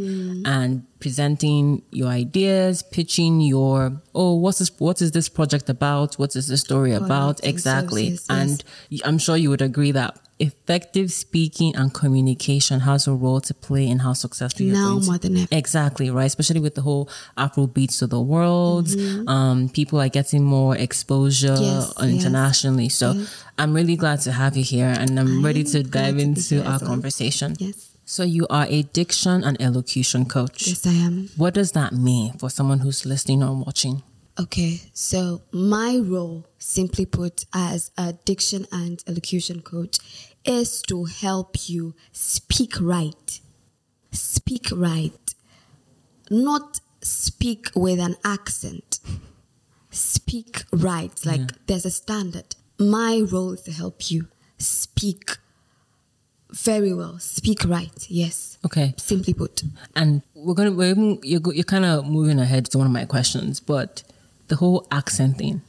and 0.46 0.86
presenting 1.00 1.82
your 1.92 2.10
ideas, 2.10 2.84
pitching 2.84 3.42
your, 3.42 4.02
oh, 4.14 4.36
what's 4.36 4.60
this, 4.60 4.72
what 4.80 5.02
is 5.02 5.12
this 5.12 5.30
project 5.30 5.70
about? 5.70 6.16
What 6.16 6.36
is 6.36 6.48
this 6.48 6.62
story 6.62 6.94
about? 6.94 7.44
Exactly. 7.44 8.18
services. 8.18 8.28
And 8.30 8.64
I'm 9.04 9.18
sure 9.18 9.36
you 9.36 9.50
would 9.50 9.64
agree 9.64 9.92
that 9.92 10.20
effective 10.40 11.12
speaking 11.12 11.76
and 11.76 11.94
communication 11.94 12.82
has 12.82 13.08
a 13.08 13.14
role 13.14 13.40
to 13.40 13.54
play 13.54 13.88
in 13.88 14.00
how 14.00 14.14
successful 14.14 14.66
you're 14.66 14.76
Now 14.76 14.90
going 14.90 15.02
to 15.02 15.08
more 15.08 15.18
than 15.18 15.38
ever. 15.38 15.48
Exactly, 15.50 15.85
right? 16.12 16.26
Especially 16.26 16.60
with 16.60 16.76
the 16.76 16.82
whole 16.82 17.10
Afro 17.38 17.68
beats 17.68 18.00
to 18.00 18.08
the 18.08 18.22
world. 18.22 18.90
Um, 19.28 19.70
people 19.70 20.00
are 20.02 20.10
getting 20.10 20.44
more 20.44 20.76
exposure 20.78 21.56
Mm-hmm. 21.56 21.64
Yes, 21.64 21.94
yes. 22.00 22.10
internationally. 22.16 22.90
So 22.90 23.26
I'm 23.58 23.74
really 23.74 23.96
glad 23.96 24.22
to 24.22 24.32
have 24.32 24.56
you 24.58 24.64
here 24.64 24.94
and 24.98 25.20
I'm 25.20 25.44
ready 25.44 25.62
am 25.62 25.66
to 25.72 25.84
dive 25.84 26.18
into 26.18 26.64
our 26.64 26.80
well. 26.80 26.90
conversation. 26.90 27.56
Yes. 27.60 27.90
So 28.06 28.24
you 28.24 28.46
are 28.50 28.68
a 28.70 28.84
diction 28.84 29.44
and 29.44 29.60
elocution 29.62 30.26
coach. 30.26 30.68
Yes, 30.68 30.86
I 30.86 30.94
am. 30.94 31.30
What 31.38 31.54
does 31.56 31.72
that 31.74 31.92
mean 31.94 32.34
for 32.38 32.50
someone 32.50 32.80
who's 32.80 33.06
listening 33.06 33.42
or 33.44 33.56
watching? 33.56 34.04
Okay, 34.38 34.82
so 34.94 35.42
my 35.52 35.98
role, 35.98 36.46
simply 36.60 37.06
put, 37.06 37.46
as 37.54 37.92
a 37.98 38.14
diction 38.26 38.68
and 38.72 39.02
elocution 39.08 39.62
coach, 39.62 39.98
is 40.44 40.82
to 40.84 41.06
help 41.06 41.70
you 41.70 41.96
speak 42.12 42.74
right. 42.82 43.40
Speak 44.12 44.68
right. 44.76 45.14
Not 46.30 46.80
speak 47.02 47.70
with 47.76 48.00
an 48.00 48.16
accent. 48.24 49.00
Speak 49.92 50.64
right. 50.72 51.14
Like 51.26 51.66
there's 51.68 51.86
a 51.86 51.92
standard. 51.92 52.56
My 52.78 53.22
role 53.32 53.54
is 53.54 53.62
to 53.64 53.72
help 53.72 54.12
you 54.12 54.28
speak 54.58 55.38
very 56.52 56.94
well. 56.94 57.20
Speak 57.20 57.64
right. 57.66 58.06
Yes. 58.10 58.58
Okay. 58.66 58.94
Simply 58.98 59.34
put. 59.34 59.64
And 59.96 60.22
we're 60.34 60.54
gonna 60.54 60.72
we're 60.72 60.90
even, 60.90 61.20
you're 61.24 61.42
you're 61.54 61.64
kind 61.64 61.86
of 61.86 62.08
moving 62.08 62.40
ahead 62.40 62.66
to 62.72 62.78
one 62.78 62.88
of 62.88 62.94
my 62.94 63.06
questions, 63.06 63.60
but 63.60 64.04
the 64.48 64.56
whole 64.56 64.88
accent 64.92 65.38
thing. 65.38 65.62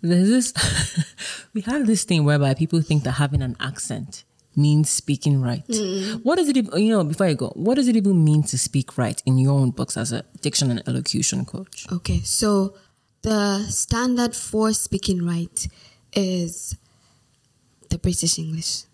There's 0.00 0.28
this 0.28 1.06
we 1.54 1.62
have 1.62 1.86
this 1.86 2.04
thing 2.04 2.24
whereby 2.24 2.54
people 2.54 2.82
think 2.82 3.04
that 3.04 3.12
having 3.12 3.42
an 3.42 3.56
accent 3.60 4.24
means 4.56 4.90
speaking 4.90 5.40
right. 5.40 5.66
Mm. 5.68 6.22
What 6.24 6.36
does 6.36 6.48
it 6.48 6.56
even 6.56 6.80
you 6.82 6.90
know 6.90 7.04
before 7.04 7.26
I 7.26 7.34
go? 7.34 7.48
What 7.54 7.74
does 7.76 7.88
it 7.88 7.96
even 7.96 8.24
mean 8.24 8.42
to 8.44 8.58
speak 8.58 8.98
right 8.98 9.22
in 9.26 9.38
your 9.38 9.52
own 9.52 9.70
books 9.70 9.96
as 9.96 10.12
a 10.12 10.24
diction 10.40 10.70
and 10.70 10.82
elocution 10.86 11.44
coach? 11.44 11.86
Okay, 11.90 12.20
so 12.20 12.74
the 13.22 13.64
standard 13.68 14.34
for 14.34 14.72
speaking 14.72 15.24
right 15.24 15.66
is 16.12 16.76
the 17.88 17.98
British 17.98 18.38
English. 18.38 18.84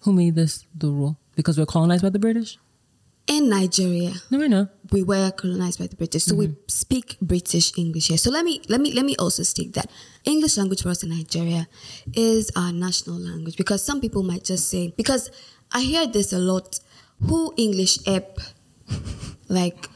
Who 0.00 0.12
made 0.12 0.34
this 0.34 0.64
the 0.76 0.88
rule? 0.88 1.16
Because 1.36 1.58
we're 1.58 1.66
colonized 1.66 2.02
by 2.02 2.10
the 2.10 2.18
British. 2.18 2.58
In 3.26 3.48
Nigeria, 3.50 4.12
No, 4.30 4.42
I 4.42 4.46
know. 4.46 4.68
We 4.92 5.02
were 5.02 5.30
colonized 5.32 5.78
by 5.78 5.86
the 5.86 5.96
British, 5.96 6.24
so 6.24 6.34
we 6.34 6.46
mm-hmm. 6.48 6.60
speak 6.68 7.16
British 7.20 7.76
English 7.76 8.08
here. 8.08 8.18
So 8.18 8.30
let 8.30 8.44
me 8.44 8.60
let 8.68 8.80
me 8.80 8.92
let 8.92 9.04
me 9.04 9.16
also 9.16 9.42
state 9.42 9.74
that 9.74 9.90
English 10.24 10.56
language 10.56 10.82
for 10.82 10.90
us 10.90 11.02
in 11.02 11.10
Nigeria 11.10 11.68
is 12.14 12.50
our 12.56 12.72
national 12.72 13.18
language 13.18 13.56
because 13.56 13.82
some 13.84 14.00
people 14.00 14.22
might 14.22 14.44
just 14.44 14.68
say 14.68 14.92
because 14.96 15.30
I 15.72 15.82
hear 15.82 16.06
this 16.06 16.32
a 16.32 16.38
lot. 16.38 16.80
Who 17.26 17.52
English 17.56 17.98
app 18.06 18.38
like 19.48 19.88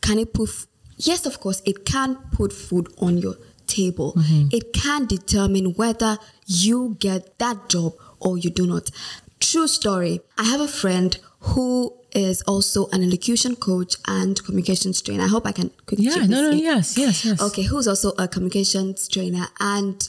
can 0.00 0.18
it 0.18 0.32
put? 0.32 0.48
f- 0.48 0.66
Yes, 1.00 1.26
of 1.26 1.38
course, 1.38 1.62
it 1.64 1.84
can 1.84 2.16
put 2.32 2.52
food 2.52 2.92
on 2.98 3.18
your 3.18 3.36
table. 3.68 4.14
Mm-hmm. 4.14 4.48
It 4.50 4.72
can 4.72 5.06
determine 5.06 5.74
whether 5.74 6.18
you 6.46 6.96
get 6.98 7.38
that 7.38 7.68
job 7.68 7.92
or 8.18 8.36
you 8.36 8.50
do 8.50 8.66
not. 8.66 8.90
True 9.38 9.68
story. 9.68 10.20
I 10.36 10.44
have 10.44 10.60
a 10.60 10.66
friend 10.66 11.16
who 11.40 11.96
is 12.12 12.42
also 12.42 12.88
an 12.90 13.02
elocution 13.02 13.54
coach 13.54 13.96
and 14.06 14.42
communications 14.44 15.00
trainer. 15.02 15.24
I 15.24 15.28
hope 15.28 15.46
I 15.46 15.52
can 15.52 15.70
quickly 15.86 16.06
Yeah, 16.06 16.26
no, 16.26 16.50
no, 16.50 16.50
yes, 16.50 16.96
yes, 16.96 17.24
yes. 17.24 17.40
Okay, 17.40 17.62
who's 17.62 17.86
also 17.86 18.12
a 18.18 18.26
communications 18.26 19.08
trainer 19.08 19.46
and 19.60 20.08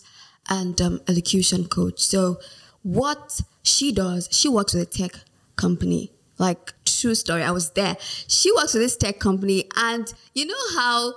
and 0.50 0.82
um, 0.82 1.02
elocution 1.08 1.66
coach. 1.68 2.00
So 2.00 2.40
what 2.82 3.42
she 3.64 3.92
does, 3.92 4.30
she 4.32 4.50
works 4.50 4.74
with 4.74 4.84
a 4.84 4.86
tech 4.86 5.12
company. 5.56 6.12
Like 6.38 6.74
true 6.86 7.16
story, 7.16 7.44
I 7.44 7.52
was 7.52 7.72
there. 7.72 7.98
She 8.28 8.52
works 8.56 8.74
with 8.74 8.82
this 8.82 8.96
tech 8.96 9.20
company, 9.20 9.70
and 9.76 10.12
you 10.34 10.46
know 10.46 10.80
how 10.80 11.14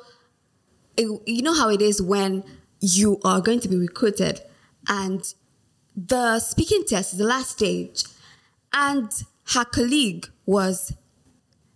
it, 0.97 1.23
you 1.26 1.42
know 1.42 1.54
how 1.54 1.71
it 1.71 1.81
is 1.81 2.02
when 2.02 2.45
you 2.81 3.21
are 3.25 3.40
going 3.40 3.61
to 3.61 3.69
be 3.69 3.76
recruited, 3.76 4.40
and 4.88 5.33
the 5.97 6.40
speaking 6.40 6.85
test 6.85 7.12
is 7.12 7.19
the 7.21 7.25
last 7.25 7.52
stage, 7.52 8.02
and 8.73 9.11
her 9.49 9.65
colleague 9.65 10.29
was 10.47 10.95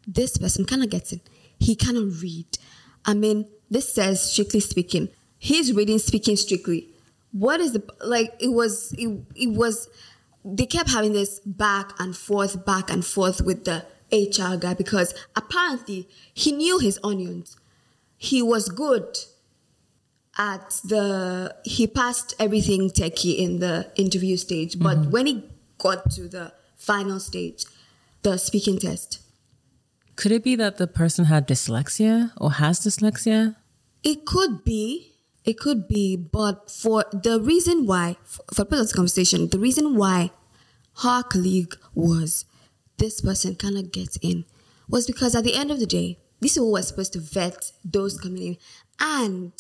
this 0.07 0.39
person 0.39 0.65
cannot 0.65 0.91
get 0.91 1.13
it. 1.13 1.21
He 1.59 1.75
cannot 1.75 2.23
read. 2.23 2.59
I 3.05 3.15
mean, 3.15 3.49
this 3.71 3.93
says 3.93 4.33
strictly 4.33 4.61
speaking. 4.61 5.09
He's 5.39 5.73
reading 5.73 5.99
speaking 5.99 6.37
strictly. 6.37 6.89
what 7.33 7.61
is 7.61 7.73
the 7.73 7.83
like 8.05 8.33
it 8.41 8.49
was 8.53 8.93
it, 8.97 9.09
it 9.35 9.49
was 9.53 9.89
they 10.45 10.65
kept 10.67 10.89
having 10.91 11.13
this 11.13 11.41
back 11.45 11.93
and 11.99 12.17
forth 12.17 12.65
back 12.65 12.91
and 12.91 13.05
forth 13.05 13.41
with 13.43 13.65
the 13.65 13.85
hr 14.13 14.57
guy 14.57 14.73
because 14.75 15.13
apparently 15.35 16.09
he 16.33 16.53
knew 16.53 16.79
his 16.79 16.99
onions 17.03 17.57
he 18.17 18.41
was 18.41 18.69
good 18.71 19.19
at 20.39 20.81
the 20.85 21.55
he 21.65 21.87
passed 21.87 22.35
everything 22.39 22.89
techie 22.91 23.37
in 23.37 23.59
the 23.59 23.91
interview 23.97 24.37
stage 24.37 24.79
but 24.79 24.97
Mm-hmm. 24.99 25.11
when 25.11 25.27
he 25.27 25.45
got 25.79 26.11
to 26.13 26.29
the 26.29 26.53
final 26.87 27.21
stage 27.21 27.65
the 28.23 28.37
speaking 28.39 28.79
test 28.79 29.21
Could 30.17 30.33
it 30.33 30.45
be 30.45 30.57
that 30.57 30.79
the 30.79 30.87
person 30.87 31.27
had 31.27 31.47
dyslexia 31.47 32.33
or 32.39 32.53
has 32.53 32.81
dyslexia? 32.81 33.57
It 34.03 34.25
could 34.25 34.65
be. 34.65 35.13
It 35.45 35.59
could 35.59 35.87
be. 35.89 36.17
But 36.17 36.71
for 36.71 37.05
the 37.13 37.41
reason 37.41 37.85
why, 37.87 38.17
for 38.25 38.65
the 38.65 38.77
this 38.77 38.95
conversation, 38.95 39.49
the 39.49 39.59
reason 39.59 39.95
why 39.97 40.31
her 41.03 41.23
colleague 41.23 41.77
was 41.95 42.47
this 42.97 43.21
person 43.21 43.55
cannot 43.57 43.93
get 43.93 44.17
in 44.23 44.45
was 44.89 45.07
because 45.07 45.35
at 45.35 45.45
the 45.45 45.55
end 45.55 45.71
of 45.71 45.81
the 45.81 45.87
day, 45.87 46.19
these 46.41 46.55
people 46.55 46.73
were 46.73 46.83
supposed 46.83 47.13
to 47.13 47.21
vet 47.21 47.73
those 47.85 48.19
coming 48.19 48.43
in. 48.43 48.57
And 48.99 49.53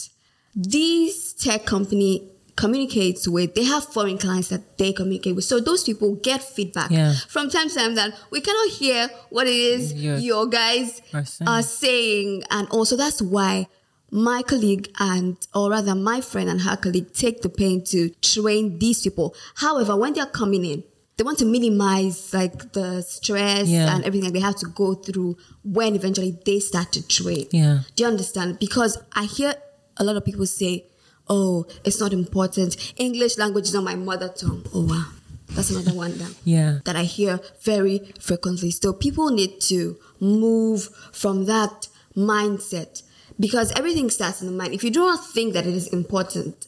these 0.54 1.34
tech 1.34 1.66
company 1.66 2.30
communicates 2.56 3.28
with, 3.28 3.54
they 3.54 3.64
have 3.64 3.84
foreign 3.84 4.18
clients 4.18 4.48
that 4.48 4.78
they 4.78 4.92
communicate 4.92 5.36
with. 5.36 5.44
So 5.44 5.60
those 5.60 5.84
people 5.84 6.14
get 6.16 6.42
feedback 6.42 6.90
Yeah. 6.90 7.14
from 7.28 7.50
time 7.50 7.68
to 7.68 7.74
time 7.74 7.94
that 7.96 8.14
we 8.30 8.40
cannot 8.40 8.70
hear 8.70 9.10
what 9.30 9.46
it 9.46 9.54
is 9.54 9.92
You're- 9.92 10.20
your 10.20 10.46
guys 10.46 11.00
are 11.12 11.24
saying. 11.24 11.48
are 11.48 11.62
saying. 11.62 12.42
And 12.50 12.66
also 12.70 12.96
that's 12.96 13.20
why 13.20 13.68
my 14.10 14.42
colleague 14.42 14.88
and 14.98 15.36
or 15.54 15.70
rather 15.70 15.94
my 15.94 16.20
friend 16.20 16.48
and 16.48 16.62
her 16.62 16.76
colleague 16.76 17.12
take 17.12 17.42
the 17.42 17.48
pain 17.48 17.84
to 17.84 18.08
train 18.22 18.78
these 18.78 19.00
people. 19.02 19.34
However, 19.56 19.94
when 19.96 20.14
they're 20.14 20.26
coming 20.26 20.64
in, 20.64 20.82
they 21.18 21.24
want 21.24 21.38
to 21.38 21.44
minimize 21.46 22.32
like 22.32 22.72
the 22.72 23.02
stress 23.02 23.68
Yeah. 23.68 23.94
and 23.94 24.04
everything 24.04 24.32
they 24.32 24.40
have 24.40 24.56
to 24.56 24.66
go 24.66 24.94
through 24.94 25.36
when 25.64 25.94
eventually 25.94 26.38
they 26.44 26.60
start 26.60 26.92
to 26.92 27.02
train. 27.06 27.46
Yeah. 27.50 27.80
Do 27.94 28.02
you 28.04 28.08
understand? 28.08 28.58
Because 28.60 28.96
I 29.14 29.24
hear 29.24 29.54
a 29.98 30.04
lot 30.04 30.16
of 30.16 30.24
people 30.24 30.46
say, 30.46 30.84
"Oh, 31.28 31.66
it's 31.84 32.00
not 32.00 32.12
important. 32.12 32.76
English 32.96 33.38
language 33.38 33.66
is 33.66 33.74
not 33.74 33.84
my 33.84 33.94
mother 33.96 34.28
tongue." 34.28 34.64
Oh 34.74 34.84
wow, 34.86 35.06
that's 35.50 35.70
another 35.70 35.92
one 36.04 36.16
down 36.18 36.34
Yeah. 36.44 36.78
that 36.84 36.96
I 36.96 37.04
hear 37.04 37.40
very 37.62 38.12
frequently. 38.20 38.70
So 38.70 38.92
people 38.92 39.30
need 39.30 39.60
to 39.62 39.96
move 40.20 40.88
from 41.12 41.44
that 41.46 41.88
mindset 42.16 43.02
because 43.38 43.72
everything 43.72 44.08
starts 44.10 44.40
in 44.40 44.46
the 44.48 44.54
mind. 44.54 44.72
If 44.72 44.82
you 44.84 44.90
do 44.90 45.00
not 45.00 45.24
think 45.26 45.52
that 45.54 45.66
it 45.66 45.74
is 45.74 45.88
important, 45.88 46.66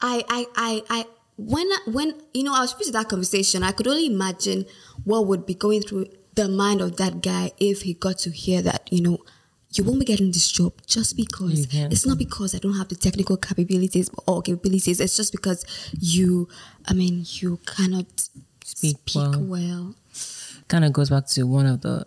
I, 0.00 0.24
I, 0.28 0.46
I, 0.56 0.82
I, 0.90 1.06
when, 1.36 1.68
when, 1.86 2.20
you 2.34 2.42
know, 2.42 2.54
I 2.54 2.60
was 2.60 2.74
privy 2.74 2.86
to 2.86 2.92
that 2.98 3.08
conversation, 3.08 3.62
I 3.62 3.72
could 3.72 3.86
only 3.86 4.06
imagine 4.06 4.66
what 5.04 5.26
would 5.26 5.46
be 5.46 5.54
going 5.54 5.80
through 5.82 6.06
the 6.34 6.48
mind 6.48 6.80
of 6.80 6.96
that 6.96 7.22
guy 7.22 7.52
if 7.58 7.82
he 7.82 7.94
got 7.94 8.18
to 8.18 8.30
hear 8.30 8.62
that, 8.62 8.88
you 8.92 9.00
know, 9.02 9.18
you 9.72 9.84
won't 9.84 9.98
be 9.98 10.04
getting 10.04 10.28
this 10.28 10.50
job 10.50 10.72
just 10.86 11.16
because. 11.16 11.66
It's 11.72 12.06
not 12.06 12.18
because 12.18 12.54
I 12.54 12.58
don't 12.58 12.76
have 12.76 12.88
the 12.88 12.94
technical 12.94 13.36
capabilities 13.36 14.10
or 14.26 14.42
capabilities. 14.42 15.00
It's 15.00 15.16
just 15.16 15.32
because 15.32 15.64
you, 15.98 16.48
I 16.86 16.92
mean, 16.92 17.24
you 17.26 17.58
cannot 17.66 18.28
Speak 18.64 18.98
speak, 19.08 19.16
well. 19.16 19.40
well. 19.42 19.94
kind 20.68 20.84
of 20.84 20.92
goes 20.92 21.10
back 21.10 21.26
to 21.28 21.44
one 21.44 21.66
of 21.66 21.80
the 21.80 22.06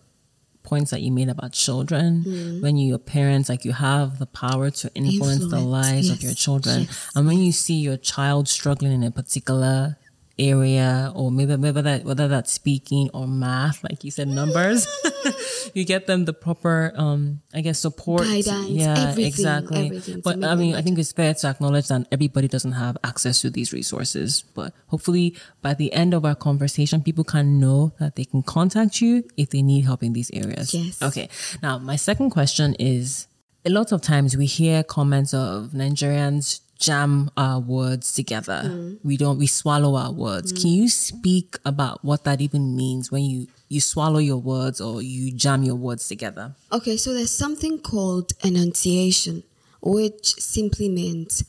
points 0.63 0.91
that 0.91 1.01
you 1.01 1.12
made 1.12 1.29
about 1.29 1.53
children. 1.53 2.24
Mm. 2.25 2.62
When 2.62 2.77
you, 2.77 2.88
your 2.89 2.98
parents 2.98 3.50
like 3.50 3.65
you 3.65 3.74
have 3.74 4.19
the 4.19 4.25
power 4.25 4.69
to 4.72 4.93
influence, 4.95 5.39
the 5.39 5.57
Influence, 5.57 5.65
lives 5.65 6.10
of 6.10 6.24
your 6.24 6.34
children. 6.34 6.81
Yes, 6.81 7.12
and 7.15 7.27
when 7.27 7.38
you 7.39 7.51
see 7.51 7.75
your 7.75 7.98
child 7.98 8.48
struggling 8.48 8.91
in 8.91 9.03
a 9.03 9.12
particular 9.12 9.98
area 10.38 11.12
or 11.15 11.32
maybe 11.32 11.56
maybe 11.56 11.82
that 11.82 12.04
whether 12.04 12.27
that's 12.27 12.51
speaking 12.51 13.10
or 13.13 13.27
math 13.27 13.84
like 13.84 14.04
you 14.04 14.12
said 14.12 14.27
numbers 14.27 14.86
you 15.74 15.86
get 15.86 16.08
them 16.08 16.25
the 16.25 16.34
proper 16.34 16.92
um 16.96 17.42
i 17.54 17.62
guess 17.62 17.80
support. 17.80 18.24
Guidance, 18.24 18.70
yeah 18.70 19.10
everything, 19.10 19.25
exactly. 19.25 19.86
everything 19.86 20.22
but 20.22 20.44
i 20.44 20.56
mean 20.56 20.75
i 20.75 20.82
think 20.82 21.00
it's 21.00 21.13
fair 21.13 21.34
to 21.34 21.48
acknowledge 21.48 21.88
that 21.88 22.06
everybody 22.12 22.48
doesn't 22.50 22.74
have 22.74 22.98
access 23.04 23.39
to 23.42 23.50
these 23.50 23.72
resources 23.72 24.44
but 24.54 24.74
hopefully 24.88 25.38
by 25.62 25.74
the 25.74 25.94
end 25.94 26.14
of 26.14 26.25
our 26.25 26.36
conversation 26.36 27.01
people 27.01 27.24
can 27.24 27.59
know 27.59 27.94
that 28.00 28.16
they 28.16 28.25
can 28.25 28.44
contact 28.44 29.01
you 29.01 29.24
if 29.38 29.50
they 29.50 29.62
need 29.62 29.86
help 29.86 30.03
in 30.03 30.14
these 30.14 30.31
areas. 30.31 30.74
Yes. 30.74 31.01
okay. 31.01 31.29
Now 31.62 31.77
my 31.77 31.96
second 31.96 32.31
question 32.31 32.75
is 32.75 33.27
a 33.66 33.70
lot 33.70 33.92
of 33.92 34.01
times 34.01 34.38
we 34.38 34.46
hear 34.46 34.83
comments 34.83 35.33
of 35.33 35.72
nigerians 35.72 36.59
jam 36.77 37.29
our 37.38 37.59
words 37.59 38.11
together 38.14 38.61
Mm. 38.66 38.98
we 39.03 39.16
don't 39.18 39.38
we 39.40 39.48
swallow 39.48 39.96
our 39.96 40.11
words 40.11 40.51
can 40.51 40.72
you 40.72 40.90
speak 40.90 41.55
about 41.66 42.03
what 42.03 42.24
that 42.25 42.42
even 42.42 42.75
means 42.75 43.11
when 43.11 43.24
you 43.24 43.48
you 43.70 43.79
swallow 43.81 44.20
your 44.20 44.38
words 44.38 44.81
or 44.81 45.01
you 45.01 45.31
jam 45.31 45.64
your 45.64 45.75
words 45.75 46.07
together 46.07 46.53
Okay, 46.72 46.98
so 46.98 47.14
there's 47.14 47.31
something 47.35 47.79
called 47.79 48.33
enunciation, 48.44 49.44
which 49.81 50.33
simply 50.35 50.90
means 50.90 51.44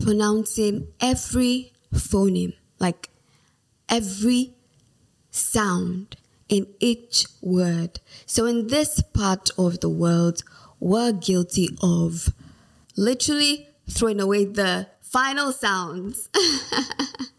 pronouncing 0.00 0.88
every 1.00 1.72
phoneme, 1.94 2.52
like 2.78 3.08
every 3.88 4.52
sound 5.30 6.16
in 6.48 6.66
each 6.80 7.26
word. 7.40 8.00
So 8.26 8.44
in 8.46 8.68
this 8.68 9.00
part 9.14 9.50
of 9.58 9.80
the 9.80 9.88
world, 9.88 10.42
we're 10.78 11.12
guilty 11.12 11.70
of 11.82 12.32
literally 12.96 13.65
throwing 13.88 14.20
away 14.20 14.44
the 14.44 14.88
final 15.00 15.52
sounds. 15.52 16.28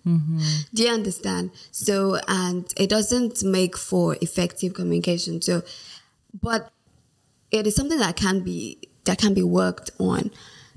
Mm-hmm. 0.07 0.39
Do 0.73 0.83
you 0.83 0.89
understand? 0.89 1.51
So, 1.71 2.19
and 2.27 2.73
it 2.77 2.89
doesn't 2.89 3.43
make 3.43 3.77
for 3.77 4.15
effective 4.21 4.73
communication. 4.73 5.41
So, 5.41 5.63
but 6.41 6.71
it 7.51 7.67
is 7.67 7.75
something 7.75 7.99
that 7.99 8.15
can 8.15 8.41
be 8.41 8.79
that 9.03 9.17
can 9.17 9.33
be 9.33 9.43
worked 9.43 9.91
on. 9.99 10.31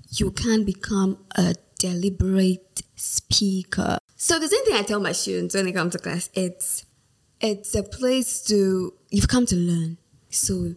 You 0.08 0.32
can 0.32 0.64
become 0.64 1.18
a 1.36 1.54
deliberate 1.78 2.82
speaker. 2.96 3.98
So 4.16 4.38
the 4.38 4.48
same 4.48 4.64
thing 4.64 4.74
I 4.74 4.82
tell 4.82 5.00
my 5.00 5.12
students 5.12 5.54
when 5.54 5.64
they 5.64 5.72
come 5.72 5.90
to 5.90 5.98
class, 5.98 6.28
it's 6.34 6.84
it's 7.40 7.74
a 7.74 7.82
place 7.82 8.42
to 8.44 8.94
you've 9.10 9.28
come 9.28 9.46
to 9.46 9.56
learn. 9.56 9.98
So 10.30 10.74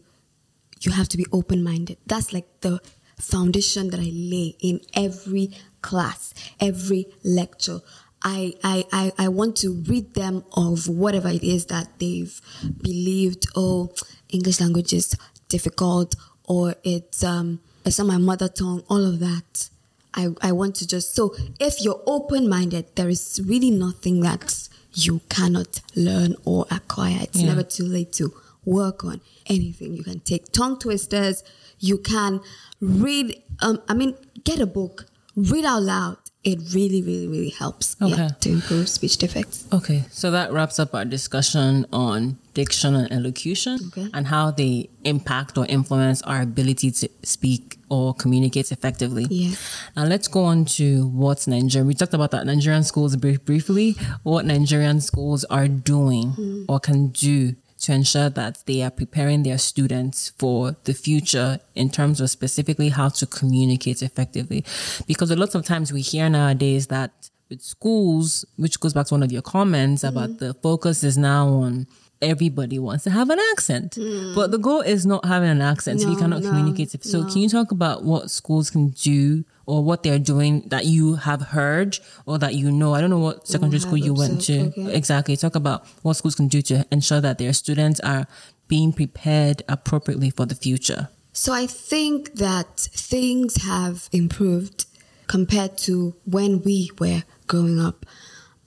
you 0.82 0.92
have 0.92 1.10
to 1.10 1.18
be 1.18 1.26
open 1.32 1.64
minded. 1.64 1.98
That's 2.06 2.34
like 2.34 2.48
the 2.62 2.80
foundation 3.24 3.90
that 3.92 4.00
I 4.00 4.12
lay 4.14 4.56
in 4.60 4.82
every 4.94 5.52
class, 5.82 6.34
every 6.60 7.06
lecture. 7.24 7.80
I, 8.22 8.54
I, 8.64 8.86
I, 8.92 9.12
I 9.18 9.28
want 9.28 9.58
to 9.58 9.74
read 9.88 10.14
them 10.14 10.44
of 10.54 10.88
whatever 10.88 11.28
it 11.30 11.44
is 11.44 11.66
that 11.68 11.88
they've 12.00 12.40
believed, 12.82 13.48
oh, 13.56 13.92
English 14.30 14.60
language 14.62 14.94
is 14.94 15.16
difficult 15.50 16.16
or 16.46 16.74
it's 16.84 17.24
um 17.24 17.60
it's 17.86 18.00
not 18.00 18.08
my 18.08 18.18
mother 18.18 18.48
tongue, 18.48 18.82
all 18.90 19.04
of 19.06 19.20
that. 19.20 19.70
I, 20.16 20.30
I 20.42 20.52
want 20.52 20.76
to 20.78 20.88
just 20.88 21.16
so 21.16 21.36
if 21.60 21.82
you're 21.82 22.02
open 22.08 22.48
minded, 22.50 22.86
there 22.96 23.10
is 23.10 23.42
really 23.46 23.72
nothing 23.72 24.22
that 24.22 24.70
you 24.94 25.22
cannot 25.30 25.82
learn 25.96 26.36
or 26.46 26.66
acquire. 26.72 27.20
It's 27.22 27.40
Yeah. 27.42 27.48
never 27.48 27.64
too 27.64 27.86
late 27.86 28.14
to 28.14 28.34
work 28.66 29.04
on 29.04 29.22
anything. 29.48 29.94
You 29.96 30.04
can 30.04 30.20
take 30.20 30.52
tongue 30.52 30.80
twisters. 30.80 31.44
You 31.80 31.98
can 31.98 32.42
read. 32.82 33.42
Um, 33.62 33.82
I 33.88 33.94
mean, 33.94 34.16
get 34.44 34.60
a 34.60 34.66
book, 34.66 35.06
read 35.36 35.66
out 35.66 35.84
loud. 35.84 36.18
It 36.44 36.60
really, 36.74 37.02
really, 37.02 37.28
really 37.30 37.50
helps. 37.52 37.96
Okay. 38.02 38.16
Yeah, 38.18 38.28
to 38.42 38.50
improve 38.50 38.90
speech 38.90 39.16
defects. 39.16 39.66
Okay, 39.72 40.04
so 40.12 40.30
that 40.32 40.52
wraps 40.52 40.78
up 40.78 40.94
our 40.94 41.06
discussion 41.06 41.86
on 41.94 42.38
diction 42.54 42.96
and 42.96 43.10
elocution 43.14 43.80
Okay. 43.88 44.10
and 44.14 44.28
how 44.28 44.52
they 44.52 44.90
impact 45.06 45.58
or 45.58 45.66
influence 45.68 46.22
our 46.24 46.42
ability 46.42 46.92
to 46.92 47.08
speak 47.24 47.80
or 47.90 48.14
communicate 48.14 48.74
effectively. 48.74 49.26
Yeah. 49.30 49.56
Now 49.96 50.04
let's 50.04 50.28
go 50.28 50.44
on 50.44 50.66
to 50.76 51.08
what's 51.08 51.48
Nigerian. 51.48 51.88
We 51.88 51.94
talked 51.94 52.14
about 52.14 52.32
that 52.32 52.46
Nigerian 52.46 52.84
schools 52.84 53.16
brief, 53.16 53.46
briefly. 53.46 53.96
What 54.24 54.46
Nigerian 54.46 55.00
schools 55.00 55.46
are 55.46 55.70
doing 55.70 56.66
or 56.68 56.82
can 56.82 57.08
do 57.08 57.56
to 57.84 57.94
ensure 57.94 58.30
that 58.30 58.64
they 58.66 58.82
are 58.82 58.92
preparing 58.92 59.44
their 59.44 59.58
students 59.58 60.30
for 60.38 60.76
the 60.86 60.94
future 60.94 61.60
in 61.76 61.90
terms 61.90 62.20
of 62.22 62.30
specifically 62.30 62.90
how 62.90 63.10
to 63.10 63.26
communicate 63.26 64.02
effectively. 64.02 64.64
Because 65.08 65.32
a 65.32 65.36
lot 65.36 65.56
of 65.56 65.66
times 65.66 65.94
we 65.94 66.02
hear 66.02 66.30
nowadays 66.30 66.88
that 66.88 67.30
with 67.50 67.62
schools, 67.62 68.46
which 68.58 68.80
goes 68.80 68.94
back 68.94 69.08
to 69.08 69.14
one 69.14 69.24
of 69.24 69.32
your 69.32 69.42
comments 69.42 70.04
about 70.04 70.30
mm-hmm. 70.30 70.46
the 70.46 70.54
focus 70.56 71.04
is 71.04 71.18
now 71.18 71.48
on 71.48 71.88
everybody 72.24 72.80
wants 72.80 73.04
to 73.04 73.10
have 73.10 73.30
an 73.30 73.40
accent. 73.52 73.96
Hmm. 73.96 74.34
But 74.34 74.52
the 74.52 74.58
goal 74.58 74.82
is 74.82 75.06
not 75.06 75.26
having 75.26 75.50
an 75.50 75.62
accent 75.62 76.02
if 76.02 76.10
you 76.10 76.16
cannot 76.16 76.42
no, 76.42 76.50
communicate. 76.50 77.04
So 77.04 77.24
can 77.26 77.38
you 77.38 77.50
talk 77.50 77.72
about 77.72 78.04
what 78.04 78.32
schools 78.32 78.70
can 78.70 78.90
do 78.90 79.44
or 79.66 79.84
what 79.84 80.04
they're 80.04 80.20
doing 80.20 80.68
that 80.68 80.86
you 80.86 81.16
have 81.16 81.42
heard 81.42 82.00
or 82.26 82.38
that 82.40 82.56
you 82.56 82.72
know? 82.72 82.94
I 82.94 83.02
don't 83.02 83.10
know 83.10 83.20
what 83.20 83.38
oh, 83.38 83.46
secondary 83.46 83.80
school 83.80 83.98
you 83.98 84.14
went 84.14 84.42
to. 84.42 84.68
okay. 84.68 84.94
Exactly. 84.96 85.36
Talk 85.38 85.56
about 85.56 85.86
what 86.02 86.16
schools 86.16 86.36
can 86.36 86.48
do 86.48 86.62
to 86.64 86.86
ensure 86.92 87.22
that 87.22 87.38
their 87.38 87.54
students 87.54 88.00
are 88.00 88.28
being 88.68 88.94
prepared 88.94 89.64
appropriately 89.68 90.30
for 90.30 90.46
the 90.46 90.56
future. 90.56 91.10
So 91.34 91.52
I 91.52 91.66
think 91.66 92.36
that 92.36 92.80
things 92.80 93.64
have 93.64 94.08
improved 94.12 94.86
compared 95.28 95.78
to 95.80 96.16
when 96.26 96.62
we 96.62 96.92
were 97.00 97.24
growing 97.48 97.80
up. 97.80 98.06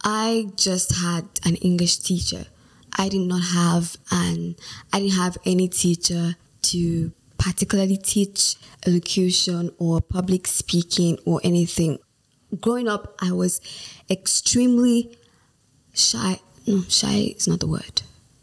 I 0.02 0.48
just 0.56 0.96
had 0.96 1.24
an 1.44 1.56
English 1.56 1.98
teacher. 1.98 2.46
I 2.96 3.08
did 3.08 3.20
not 3.20 3.42
have 3.42 3.96
an 4.10 4.56
I 4.92 5.00
didn't 5.00 5.14
have 5.14 5.38
any 5.44 5.68
teacher 5.68 6.36
to 6.62 7.12
particularly 7.38 7.96
teach 7.98 8.56
elocution 8.86 9.70
or 9.78 10.00
public 10.00 10.46
speaking 10.46 11.18
or 11.24 11.40
anything. 11.44 11.98
Growing 12.60 12.88
up, 12.88 13.14
I 13.20 13.32
was 13.32 13.60
extremely 14.10 15.16
shy. 15.94 16.40
No, 16.66 16.82
shy 16.88 17.34
is 17.36 17.46
not 17.46 17.60
the 17.60 17.66
word. 17.66 18.02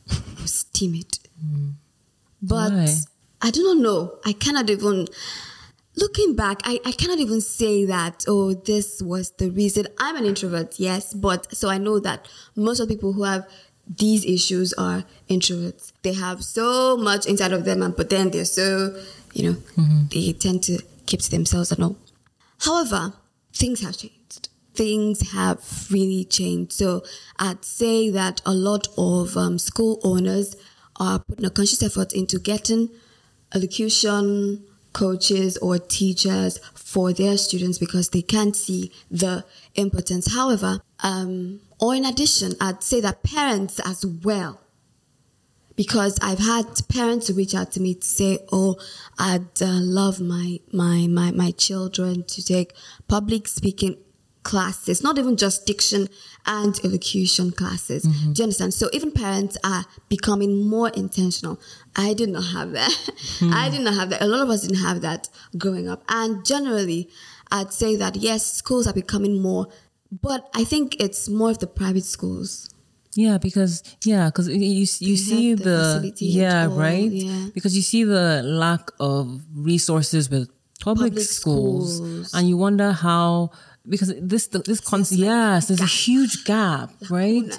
I 0.10 0.42
was 0.42 0.66
timid. 0.66 1.20
Mm. 1.44 1.74
But 2.42 2.72
Why? 2.72 2.96
I 3.42 3.52
do 3.52 3.64
not 3.64 3.78
know. 3.78 4.20
I 4.26 4.34
cannot 4.34 4.70
even, 4.70 5.08
looking 5.96 6.36
back, 6.36 6.62
I, 6.64 6.80
I 6.86 6.92
cannot 6.92 7.20
even 7.20 7.42
say 7.42 7.86
that, 7.86 8.24
oh, 8.28 8.54
this 8.54 9.02
was 9.02 9.32
the 9.32 9.50
reason. 9.50 9.88
I'm 10.00 10.16
an 10.16 10.26
introvert, 10.26 10.80
yes, 10.80 11.14
but 11.14 11.54
so 11.54 11.70
I 11.70 11.78
know 11.78 12.00
that 12.00 12.28
most 12.56 12.80
of 12.80 12.88
the 12.88 12.96
people 12.96 13.14
who 13.14 13.24
have 13.24 13.46
these 13.88 14.26
issues 14.26 14.74
are 14.74 15.04
introverts. 15.30 15.92
They 16.04 16.14
have 16.14 16.44
so 16.44 16.98
much 16.98 17.26
inside 17.26 17.54
of 17.54 17.66
them, 17.66 17.82
and 17.82 17.96
but 17.96 18.10
then 18.10 18.32
they're 18.32 18.46
so, 18.46 18.96
you 19.34 19.52
know, 19.52 19.58
they 20.12 20.34
tend 20.34 20.64
to 20.64 20.82
keep 21.06 21.22
to 21.22 21.32
themselves 21.32 21.72
and 21.72 21.84
all. 21.84 21.98
However, 22.60 23.14
things 23.54 23.82
have 23.82 23.98
changed. 23.98 24.50
Things 24.74 25.32
have 25.34 25.88
really 25.92 26.26
changed. 26.26 26.72
So 26.72 27.04
I'd 27.38 27.64
say 27.64 28.10
that 28.10 28.42
a 28.46 28.54
lot 28.54 28.88
of 28.98 29.38
um, 29.38 29.60
school 29.60 30.00
owners 30.04 30.56
are 30.96 31.20
putting 31.20 31.46
a 31.46 31.50
conscious 31.50 31.84
effort 31.84 32.14
into 32.14 32.40
getting 32.40 32.90
elocution 33.54 34.64
coaches 34.94 35.58
or 35.58 35.78
teachers 35.78 36.60
for 36.94 37.12
their 37.12 37.38
students 37.38 37.80
because 37.80 38.10
they 38.10 38.22
can't 38.22 38.56
see 38.56 38.92
the 39.10 39.44
importance. 39.74 40.32
However, 40.36 40.82
um, 41.02 41.60
or 41.80 41.96
in 41.96 42.06
addition, 42.06 42.54
I'd 42.62 42.84
say 42.84 43.02
that 43.02 43.24
parents 43.24 43.80
as 43.84 44.06
well 44.06 44.62
because 45.76 46.20
I've 46.22 46.38
had 46.38 46.66
parents 46.88 47.32
reach 47.32 47.56
out 47.56 47.72
to 47.72 47.80
me 47.80 47.96
to 47.96 48.06
say, 48.06 48.40
"Oh, 48.52 48.78
I'd 49.18 49.60
uh, 49.60 49.80
love 49.82 50.22
my 50.22 50.60
my 50.72 51.08
my 51.08 51.32
my 51.32 51.50
children 51.52 52.24
to 52.26 52.46
take 52.46 52.74
public 53.08 53.48
speaking 53.48 53.98
classes, 54.44 55.04
not 55.04 55.18
even 55.18 55.38
just 55.38 55.66
diction 55.66 56.08
and 56.46 56.80
elocution 56.84 57.52
classes." 57.52 58.04
Do 58.04 58.10
mm-hmm. 58.10 58.34
you 58.36 58.44
understand? 58.44 58.74
So 58.74 58.90
even 58.94 59.12
parents 59.12 59.58
are 59.64 59.86
becoming 60.10 60.68
more 60.68 60.90
intentional. 60.90 61.60
I 61.96 62.14
did 62.14 62.30
not 62.30 62.46
have 62.46 62.72
that. 62.72 62.92
I 63.42 63.68
hmm. 63.68 63.72
did 63.76 63.82
not 63.82 63.96
have 63.96 64.10
that. 64.10 64.22
A 64.22 64.28
lot 64.28 64.42
of 64.42 64.50
us 64.50 64.62
didn't 64.62 64.84
have 64.84 65.02
that 65.02 65.30
growing 65.58 65.88
up, 65.90 66.04
and 66.10 66.46
generally, 66.46 67.10
I'd 67.52 67.74
say 67.74 67.96
that 67.96 68.16
yes, 68.16 68.52
schools 68.52 68.88
are 68.88 68.94
becoming 68.94 69.42
more, 69.42 69.68
but 70.12 70.50
I 70.56 70.64
think 70.64 70.96
it's 71.00 71.30
more 71.30 71.52
of 71.52 71.60
the 71.60 71.68
private 71.68 72.06
schools. 72.06 72.70
Yeah, 73.16 73.38
because 73.38 73.84
yeah, 74.04 74.28
because 74.28 74.48
you 74.48 74.56
you 74.56 74.86
see 74.86 75.54
the 75.54 76.00
the, 76.02 76.26
yeah 76.26 76.68
right 76.70 77.12
yeah. 77.12 77.50
because 77.54 77.76
you 77.76 77.84
see 77.84 78.04
the 78.04 78.42
lack 78.44 78.90
of 79.00 79.42
resources 79.54 80.30
with 80.30 80.50
public, 80.82 81.12
Public 81.12 81.26
schools, 81.26 81.98
schools. 81.98 82.34
and 82.34 82.50
you 82.50 82.58
wonder 82.58 82.92
how 82.92 83.52
because 83.88 84.14
this 84.22 84.48
this 84.48 84.80
con- 84.80 85.04
yes 85.12 85.68
there's 85.68 85.82
a 85.82 85.86
huge 85.86 86.46
gap 86.46 86.90
right 87.10 87.52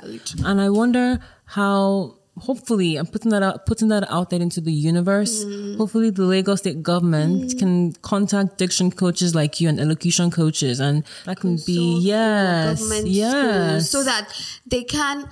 and 0.44 0.60
I 0.60 0.70
wonder 0.70 1.18
how 1.44 2.16
hopefully 2.38 2.96
I'm 2.96 3.06
putting 3.06 3.30
that 3.30 3.42
out 3.42 3.66
putting 3.66 3.88
that 3.88 4.10
out 4.10 4.30
there 4.30 4.40
into 4.40 4.60
the 4.60 4.72
universe 4.72 5.44
Mm. 5.44 5.76
hopefully 5.76 6.10
the 6.10 6.24
Lagos 6.24 6.60
state 6.60 6.82
government 6.82 7.58
can 7.58 7.92
contact 8.02 8.58
diction 8.58 8.90
coaches 8.90 9.34
like 9.34 9.60
you 9.60 9.68
and 9.68 9.78
elocution 9.78 10.30
coaches 10.30 10.80
and 10.80 11.04
that 11.26 11.38
can 11.40 11.58
be 11.66 11.98
yes 12.00 12.80
government 12.80 13.06
yes 13.08 13.90
so 13.90 14.02
that 14.02 14.24
they 14.66 14.82
can. 14.82 15.28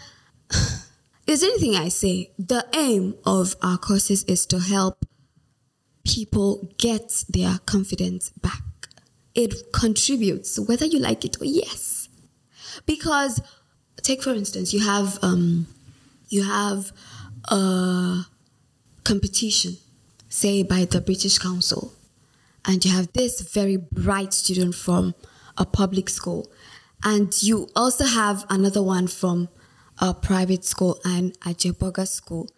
Is 1.27 1.43
anything 1.45 1.77
I 1.77 1.89
say? 1.89 2.33
The 2.37 2.67
aim 2.75 3.15
of 3.25 3.55
our 3.63 3.79
courses 3.79 4.25
is 4.25 4.45
to 4.47 4.59
help 4.59 5.07
people 6.05 6.69
get 6.79 7.25
their 7.29 7.59
confidence 7.65 8.31
back. 8.43 8.61
It 9.35 9.73
contributes, 9.73 10.59
whether 10.61 10.85
you 10.87 10.99
like 10.99 11.25
it 11.25 11.41
or 11.41 11.47
yes, 11.47 12.09
because 12.87 13.41
take 14.03 14.23
for 14.23 14.35
instance, 14.35 14.73
you 14.75 14.81
have 14.81 15.19
um, 15.23 15.67
you 16.29 16.43
have 16.45 16.93
a 17.49 18.27
competition, 19.05 19.77
say 20.29 20.63
by 20.63 20.85
the 20.85 21.01
British 21.01 21.39
Council, 21.39 21.93
and 22.65 22.85
you 22.85 22.91
have 22.93 23.13
this 23.13 23.41
very 23.41 23.77
bright 23.77 24.33
student 24.35 24.75
from 24.75 25.15
a 25.57 25.65
public 25.65 26.09
school, 26.11 26.51
and 27.03 27.43
you 27.43 27.69
also 27.75 28.05
have 28.05 28.45
another 28.51 28.83
one 28.83 29.07
from 29.07 29.49
a 29.99 30.13
private 30.15 30.65
school 30.65 30.99
and 31.05 31.33
a 31.47 31.51
Jeboga 31.51 32.07
school. 32.07 32.49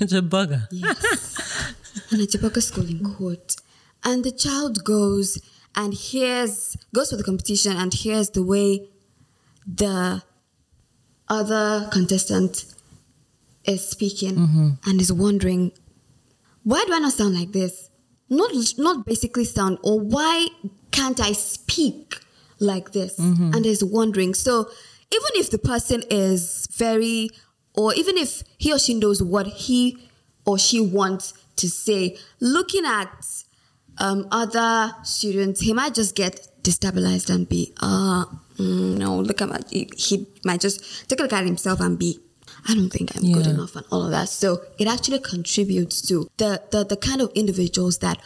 it's 0.00 0.12
a 0.12 0.20
bugger 0.22 0.66
Yes. 0.70 1.74
and 2.10 2.20
a 2.20 2.26
Jeboga 2.26 2.62
school 2.62 2.86
in 2.88 3.14
court. 3.14 3.56
And 4.02 4.22
the 4.24 4.32
child 4.32 4.84
goes 4.84 5.38
and 5.76 5.94
here's 5.94 6.76
goes 6.94 7.10
for 7.10 7.16
the 7.16 7.24
competition 7.24 7.76
and 7.76 7.92
here's 7.92 8.30
the 8.30 8.42
way 8.42 8.88
the 9.66 10.22
other 11.28 11.88
contestant 11.92 12.66
is 13.64 13.88
speaking 13.88 14.34
mm-hmm. 14.36 14.68
and 14.86 15.00
is 15.00 15.12
wondering, 15.12 15.72
why 16.62 16.84
do 16.86 16.92
I 16.94 16.98
not 16.98 17.12
sound 17.12 17.34
like 17.34 17.52
this? 17.52 17.90
Not, 18.28 18.50
not 18.78 19.06
basically 19.06 19.44
sound, 19.44 19.78
or 19.82 20.00
why 20.00 20.48
can't 20.90 21.20
I 21.20 21.32
speak 21.32 22.18
like 22.58 22.92
this? 22.92 23.18
Mm-hmm. 23.18 23.52
And 23.54 23.66
is 23.66 23.84
wondering. 23.84 24.34
So 24.34 24.60
even 25.12 25.30
if 25.34 25.50
the 25.50 25.58
person 25.58 26.02
is 26.10 26.66
very, 26.72 27.30
or 27.74 27.94
even 27.94 28.16
if 28.16 28.42
he 28.58 28.72
or 28.72 28.78
she 28.78 28.94
knows 28.94 29.22
what 29.22 29.46
he 29.46 29.98
or 30.46 30.58
she 30.58 30.80
wants 30.80 31.34
to 31.56 31.68
say, 31.68 32.16
looking 32.40 32.84
at 32.84 33.43
um, 33.98 34.26
other 34.30 34.92
students, 35.02 35.60
he 35.60 35.72
might 35.72 35.94
just 35.94 36.14
get 36.14 36.48
destabilized 36.62 37.32
and 37.32 37.48
be, 37.48 37.72
uh, 37.80 38.24
mm, 38.56 38.98
no, 38.98 39.18
look 39.18 39.40
at 39.42 39.48
my, 39.48 39.60
he, 39.70 39.90
he 39.96 40.26
might 40.44 40.60
just 40.60 41.08
take 41.08 41.20
a 41.20 41.22
look 41.22 41.32
at 41.32 41.44
himself 41.44 41.80
and 41.80 41.98
be, 41.98 42.18
I 42.66 42.74
don't 42.74 42.90
think 42.90 43.14
I'm 43.14 43.30
good 43.32 43.46
enough 43.46 43.76
and 43.76 43.84
all 43.90 44.04
of 44.04 44.10
that. 44.10 44.28
So 44.28 44.62
it 44.78 44.88
actually 44.88 45.18
contributes 45.18 46.00
to 46.08 46.28
the, 46.38 46.62
the, 46.70 46.84
the 46.84 46.96
kind 46.96 47.20
of 47.20 47.30
individuals 47.34 47.98
that 47.98 48.20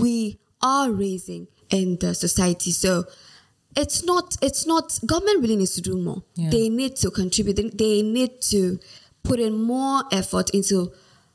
we 0.00 0.38
are 0.62 0.90
raising 0.90 1.48
in 1.70 1.98
the 1.98 2.14
society. 2.14 2.70
So 2.70 3.04
it's 3.76 4.04
not, 4.04 4.36
it's 4.40 4.66
not, 4.66 4.98
government 5.04 5.42
really 5.42 5.56
needs 5.56 5.74
to 5.74 5.82
do 5.82 5.98
more. 5.98 6.22
Yeah. 6.34 6.50
They 6.50 6.68
need 6.68 6.96
to 6.96 7.10
contribute. 7.10 7.56
They, 7.56 7.68
they 7.68 8.02
need 8.02 8.40
to 8.42 8.78
put 9.22 9.40
in 9.40 9.62
more 9.62 10.04
effort 10.10 10.50
into 10.50 10.92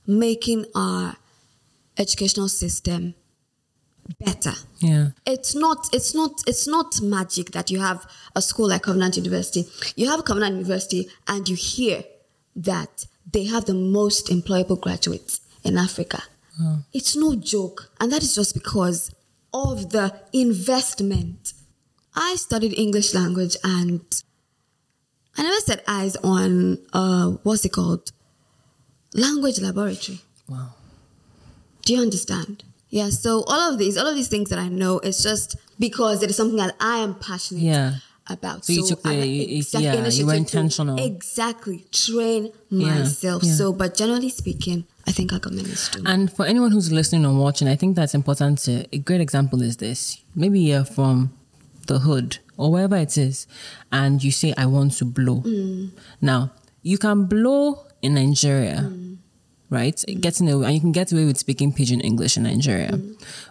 making 0.07 0.65
our 0.73 1.17
educational 1.97 2.49
system 2.49 3.15
better 4.19 4.53
yeah 4.79 5.07
it's 5.25 5.55
not 5.55 5.87
it's 5.93 6.13
not 6.13 6.31
it's 6.47 6.67
not 6.67 7.01
magic 7.01 7.51
that 7.51 7.69
you 7.71 7.79
have 7.79 8.05
a 8.37 8.41
school 8.41 8.69
like 8.69 8.83
Covenant 8.83 9.17
University. 9.17 9.65
You 9.95 10.09
have 10.09 10.23
Covenant 10.23 10.53
University 10.53 11.09
and 11.27 11.49
you 11.49 11.55
hear 11.55 12.03
that 12.55 13.05
they 13.33 13.45
have 13.45 13.65
the 13.65 13.73
most 13.73 14.27
employable 14.27 14.79
graduates 14.79 15.41
in 15.63 15.77
Africa. 15.77 16.21
It's 16.93 17.15
no 17.15 17.35
joke. 17.35 17.91
And 17.99 18.11
that 18.11 18.23
is 18.23 18.33
just 18.35 18.53
because 18.53 19.11
of 19.53 19.89
the 19.89 20.13
investment. 20.33 21.53
I 22.15 22.35
studied 22.35 22.77
English 22.77 23.13
language 23.13 23.55
and 23.63 24.01
I 25.37 25.43
never 25.43 25.59
set 25.59 25.83
eyes 25.87 26.15
on 26.17 26.79
uh 26.93 27.31
what's 27.43 27.65
it 27.65 27.73
called? 27.73 28.11
Language 29.13 29.59
laboratory. 29.59 30.19
wow 30.47 30.69
Do 31.85 31.93
you 31.93 32.01
understand? 32.01 32.63
Yeah, 32.89 33.09
so 33.09 33.43
all 33.47 33.71
of 33.73 33.77
these, 33.79 33.97
all 33.97 34.07
of 34.07 34.15
these 34.15 34.27
things 34.29 34.49
that 34.49 34.59
I 34.59 34.69
know, 34.69 34.99
it's 34.99 35.21
just 35.23 35.55
because 35.79 36.23
it 36.23 36.29
is 36.29 36.35
something 36.37 36.57
that 36.57 36.75
I 36.79 36.97
am 36.99 37.15
passionate 37.15 37.63
Yeah. 37.63 37.95
about. 38.29 38.65
So 38.65 38.73
you 38.73 38.85
took 38.87 39.03
the- 39.03 39.09
I- 39.09 39.57
exact- 39.59 39.83
yeah, 39.83 40.07
you 40.09 40.25
were 40.25 40.33
intentional. 40.33 40.97
exactly 40.97 41.85
train 41.91 42.51
Yeah, 42.69 42.99
myself. 42.99 43.43
yeah. 43.43 43.53
So, 43.55 43.73
but 43.73 43.95
generally 43.95 44.29
speaking, 44.29 44.85
I 45.05 45.11
think 45.11 45.31
i 45.33 45.37
government 45.39 45.67
is 45.67 45.89
doing. 45.91 46.07
And 46.07 46.31
for 46.31 46.45
anyone 46.45 46.71
who's 46.71 46.91
listening 46.91 47.25
or 47.25 47.33
watching, 47.35 47.67
I 47.69 47.75
think 47.75 47.95
that's 47.95 48.13
important 48.13 48.59
to 48.65 48.85
a 48.91 48.97
great 48.97 49.21
example 49.21 49.61
is 49.61 49.77
this. 49.77 50.17
Maybe 50.35 50.59
you're 50.59 50.83
from 50.85 51.31
the 51.87 51.99
hood 51.99 52.39
or 52.57 52.71
wherever 52.71 52.97
it 52.97 53.17
is, 53.17 53.47
and 53.91 54.21
you 54.23 54.31
say, 54.31 54.53
I 54.57 54.65
want 54.65 54.93
to 54.97 55.05
blow. 55.05 55.41
Mm. 55.45 55.91
Now, 56.21 56.51
you 56.83 56.97
can 56.97 57.25
blow 57.25 57.85
in 58.01 58.15
Nigeria, 58.15 58.89
mm. 58.91 59.06
Right? 59.69 60.03
Getting 60.19 60.49
away, 60.49 60.65
and 60.65 60.73
you 60.75 60.81
can 60.81 60.91
get 60.91 61.11
away 61.11 61.25
with 61.25 61.37
speaking 61.37 61.73
pidgin 61.73 62.01
English 62.01 62.37
in 62.37 62.43
Nigeria. 62.43 62.99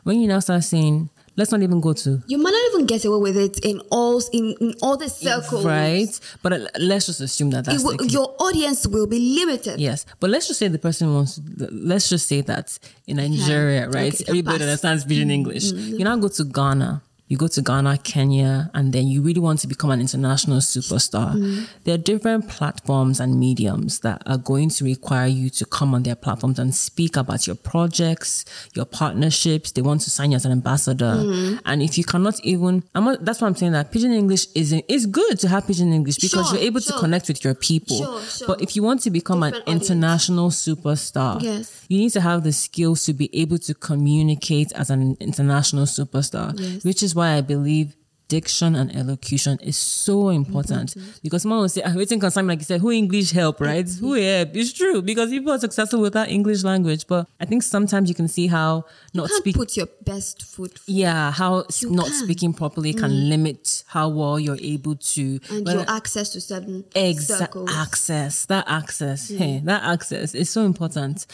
When 0.05 0.20
you 0.20 0.29
now 0.29 0.40
start 0.40 0.64
saying, 0.64 1.11
let's 1.37 1.52
not 1.52 1.62
even 1.62 1.81
go 1.81 1.92
to 1.92 2.22
You 2.26 2.38
might 2.38 2.50
not 2.50 2.74
even 2.74 2.87
get 2.87 3.05
away 3.05 3.18
with 3.18 3.37
it 3.37 3.64
in 3.64 3.81
all 3.90 4.20
in, 4.33 4.55
in 4.61 4.74
all 4.83 4.96
the 4.96 5.09
circles, 5.09 5.64
right, 5.64 6.18
but 6.42 6.52
uh, 6.52 6.59
let's 6.79 7.07
just 7.07 7.20
assume 7.20 7.50
that 7.50 7.64
that's 7.66 7.85
will, 7.85 7.96
your 8.07 8.35
audience 8.38 8.87
will 8.87 9.07
be 9.07 9.18
limited. 9.18 9.79
Yes, 9.81 10.07
but 10.20 10.31
let's 10.31 10.48
just 10.48 10.59
say 10.59 10.68
the 10.68 10.79
person 10.79 11.12
wants. 11.14 11.40
Let's 11.57 12.09
just 12.09 12.26
say 12.29 12.40
that 12.42 12.79
in 13.07 13.16
Nigeria, 13.18 13.88
right? 13.88 14.14
Okay, 14.14 14.24
Everybody 14.29 14.64
understands 14.64 15.05
pidgin 15.05 15.31
English. 15.31 15.64
You 15.72 16.05
now 16.05 16.16
go 16.16 16.29
to 16.29 16.44
Ghana, 16.44 17.02
you 17.29 17.37
go 17.37 17.49
to 17.49 17.61
Ghana, 17.61 17.99
Kenya, 17.99 18.71
and 18.73 18.93
then 18.93 19.09
you 19.09 19.21
really 19.21 19.41
want 19.41 19.59
to 19.61 19.67
become 19.67 19.91
an 19.91 20.01
international 20.01 20.59
superstar, 20.59 21.35
mm-hmm. 21.35 21.65
there 21.83 21.95
are 21.95 21.99
different 21.99 22.49
platforms 22.49 23.19
and 23.19 23.41
mediums 23.41 24.01
that 24.01 24.23
are 24.27 24.39
going 24.39 24.69
to 24.71 24.85
require 24.85 25.27
you 25.27 25.51
to 25.51 25.65
come 25.67 25.93
on 25.95 26.05
their 26.05 26.15
platforms 26.15 26.59
and 26.61 26.73
speak 26.73 27.17
about 27.17 27.47
your 27.47 27.57
projects, 27.57 28.45
your 28.75 28.85
partnerships. 28.85 29.73
They 29.73 29.83
want 29.83 30.03
to 30.03 30.11
sign 30.11 30.31
you 30.31 30.37
as 30.37 30.45
an 30.45 30.53
ambassador. 30.53 31.17
Mm-hmm. 31.17 31.59
And 31.65 31.83
if 31.83 31.99
you 31.99 32.05
cannot 32.05 32.39
even, 32.45 32.85
not, 32.95 33.25
that's 33.25 33.41
why 33.41 33.49
I'm 33.49 33.57
saying 33.57 33.73
that 33.73 33.91
pidgin 33.91 34.12
English 34.12 34.47
is 34.55 34.73
is 34.89 35.07
good 35.07 35.39
to 35.41 35.49
have 35.49 35.67
pidgin 35.67 35.93
English 35.93 36.19
because 36.19 36.49
sure, 36.49 36.59
you're 36.59 36.67
able 36.67 36.81
sure. 36.81 36.95
to 36.95 37.01
connect 37.01 37.27
with 37.27 37.43
your 37.43 37.55
people. 37.55 38.21
Sure, 38.23 38.47
but 38.47 38.62
if 38.62 38.77
you 38.77 38.83
want 38.85 39.01
to 39.03 39.11
become 39.11 39.43
different 39.43 39.67
an 39.69 39.75
international 39.75 40.47
audience. 40.47 40.69
superstar, 40.69 41.43
yes. 41.43 41.85
you 41.89 41.99
need 41.99 42.11
to 42.11 42.21
have 42.21 42.45
the 42.45 42.53
skills 42.53 43.05
to 43.05 43.12
be 43.12 43.29
able 43.33 43.59
to 43.59 43.75
communicate 43.75 44.73
as 44.73 44.91
an 44.91 45.17
international 45.19 45.87
superstar, 45.87 46.53
yes. 46.57 46.85
which 46.85 47.03
is 47.03 47.15
why 47.16 47.33
I 47.33 47.40
believe 47.40 47.96
diction 48.29 48.74
and 48.74 48.94
elocution 48.94 49.59
is 49.62 49.76
so 49.76 50.31
important, 50.31 50.96
important. 50.96 51.22
because 51.22 51.42
someone 51.42 51.61
will 51.61 51.68
say, 51.68 51.83
I'm 51.83 51.94
waiting 51.94 52.18
concern, 52.18 52.46
like 52.46 52.59
you 52.59 52.64
said, 52.64 52.81
who 52.81 52.90
English 52.90 53.31
help, 53.31 53.61
right? 53.61 53.88
Who 53.88 54.12
help? 54.20 54.57
It's 54.57 54.72
true 54.72 55.02
because 55.02 55.31
people 55.31 55.52
are 55.52 55.59
successful 55.59 56.00
without 56.00 56.29
English 56.29 56.64
language. 56.64 57.07
But 57.07 57.29
I 57.40 57.44
think 57.44 57.62
sometimes 57.62 58.09
you 58.09 58.14
can 58.14 58.29
see 58.29 58.46
how 58.46 58.85
not 59.14 59.31
speak. 59.31 59.57
put 59.57 59.76
your 59.76 59.87
best 60.05 60.42
foot. 60.42 60.79
Forward. 60.79 60.98
Yeah, 60.98 61.31
how 61.31 61.64
you 61.79 61.90
not 61.90 62.07
can. 62.07 62.14
speaking 62.14 62.52
properly 62.52 62.92
can 62.92 63.11
mm. 63.11 63.29
limit 63.29 63.85
how 63.87 64.09
well 64.09 64.38
you're 64.40 64.59
able 64.61 64.96
to. 64.96 65.40
And 65.50 65.66
your 65.66 65.85
access 65.88 66.31
to 66.31 66.40
certain 66.40 66.85
exact 66.94 67.57
access. 67.68 68.46
That 68.46 68.64
access, 68.68 69.31
yeah. 69.31 69.38
hey, 69.38 69.61
that 69.64 69.83
access 69.85 70.35
is 70.35 70.50
so 70.50 70.64
important. 70.64 71.26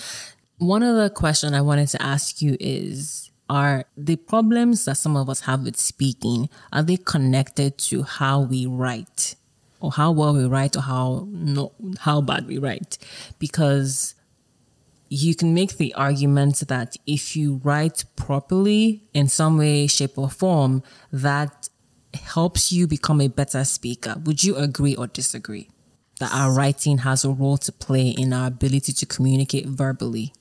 One 0.58 0.82
other 0.82 1.08
question 1.08 1.54
I 1.54 1.60
wanted 1.60 1.88
to 1.88 2.02
ask 2.02 2.40
you 2.40 2.56
is 2.60 3.31
are 3.48 3.84
the 3.96 4.16
problems 4.16 4.84
that 4.84 4.96
some 4.96 5.16
of 5.16 5.28
us 5.28 5.40
have 5.40 5.62
with 5.62 5.76
speaking. 5.76 6.48
Are 6.72 6.82
they 6.82 6.96
connected 6.96 7.78
to 7.78 8.02
how 8.02 8.40
we 8.40 8.66
write? 8.66 9.36
Or 9.80 9.90
how 9.90 10.12
well 10.12 10.34
we 10.34 10.44
write 10.44 10.76
or 10.76 10.82
how 10.82 11.26
not 11.28 11.72
how 12.00 12.20
bad 12.20 12.46
we 12.46 12.58
write? 12.58 12.98
Because 13.38 14.14
you 15.08 15.34
can 15.34 15.52
make 15.52 15.76
the 15.76 15.92
argument 15.94 16.60
that 16.68 16.96
if 17.06 17.36
you 17.36 17.60
write 17.64 18.04
properly 18.16 19.02
in 19.12 19.28
some 19.28 19.58
way 19.58 19.86
shape 19.86 20.16
or 20.16 20.30
form 20.30 20.82
that 21.12 21.68
helps 22.14 22.72
you 22.72 22.86
become 22.86 23.20
a 23.20 23.28
better 23.28 23.64
speaker. 23.64 24.16
Would 24.24 24.44
you 24.44 24.56
agree 24.56 24.94
or 24.94 25.06
disagree 25.06 25.68
that 26.20 26.32
our 26.32 26.52
writing 26.52 26.98
has 26.98 27.24
a 27.24 27.30
role 27.30 27.56
to 27.58 27.72
play 27.72 28.08
in 28.08 28.32
our 28.32 28.46
ability 28.46 28.92
to 28.92 29.06
communicate 29.06 29.66
verbally 29.66 30.32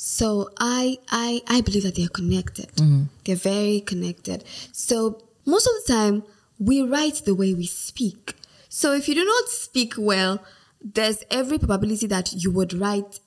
so 0.00 0.48
I 0.60 0.98
I 1.10 1.42
I 1.48 1.60
believe 1.60 1.82
that 1.82 1.96
they 1.96 2.04
are 2.04 2.08
connected. 2.08 2.68
Mm-hmm. 2.76 3.02
They're 3.24 3.34
very 3.34 3.80
connected. 3.80 4.44
So 4.70 5.20
most 5.44 5.66
of 5.66 5.72
the 5.84 5.92
time 5.92 6.22
we 6.60 6.82
write 6.82 7.22
the 7.24 7.34
way 7.34 7.52
we 7.52 7.66
speak. 7.66 8.36
So 8.68 8.92
if 8.92 9.08
you 9.08 9.16
do 9.16 9.24
not 9.24 9.48
speak 9.48 9.94
well, 9.98 10.40
there's 10.80 11.24
every 11.32 11.58
probability 11.58 12.06
that 12.06 12.32
you 12.32 12.52
would 12.52 12.72
write 12.74 13.18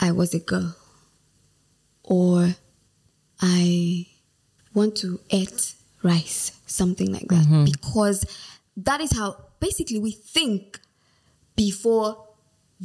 I 0.00 0.12
was 0.12 0.32
a 0.32 0.38
girl 0.38 0.76
or 2.04 2.54
I 3.42 4.06
want 4.72 4.94
to 4.98 5.18
eat 5.30 5.74
rice, 6.04 6.52
something 6.64 7.12
like 7.12 7.26
that. 7.26 7.44
Mm-hmm. 7.44 7.64
Because 7.64 8.24
that 8.76 9.00
is 9.00 9.16
how 9.16 9.36
basically 9.58 9.98
we 9.98 10.12
think 10.12 10.78
before 11.56 12.24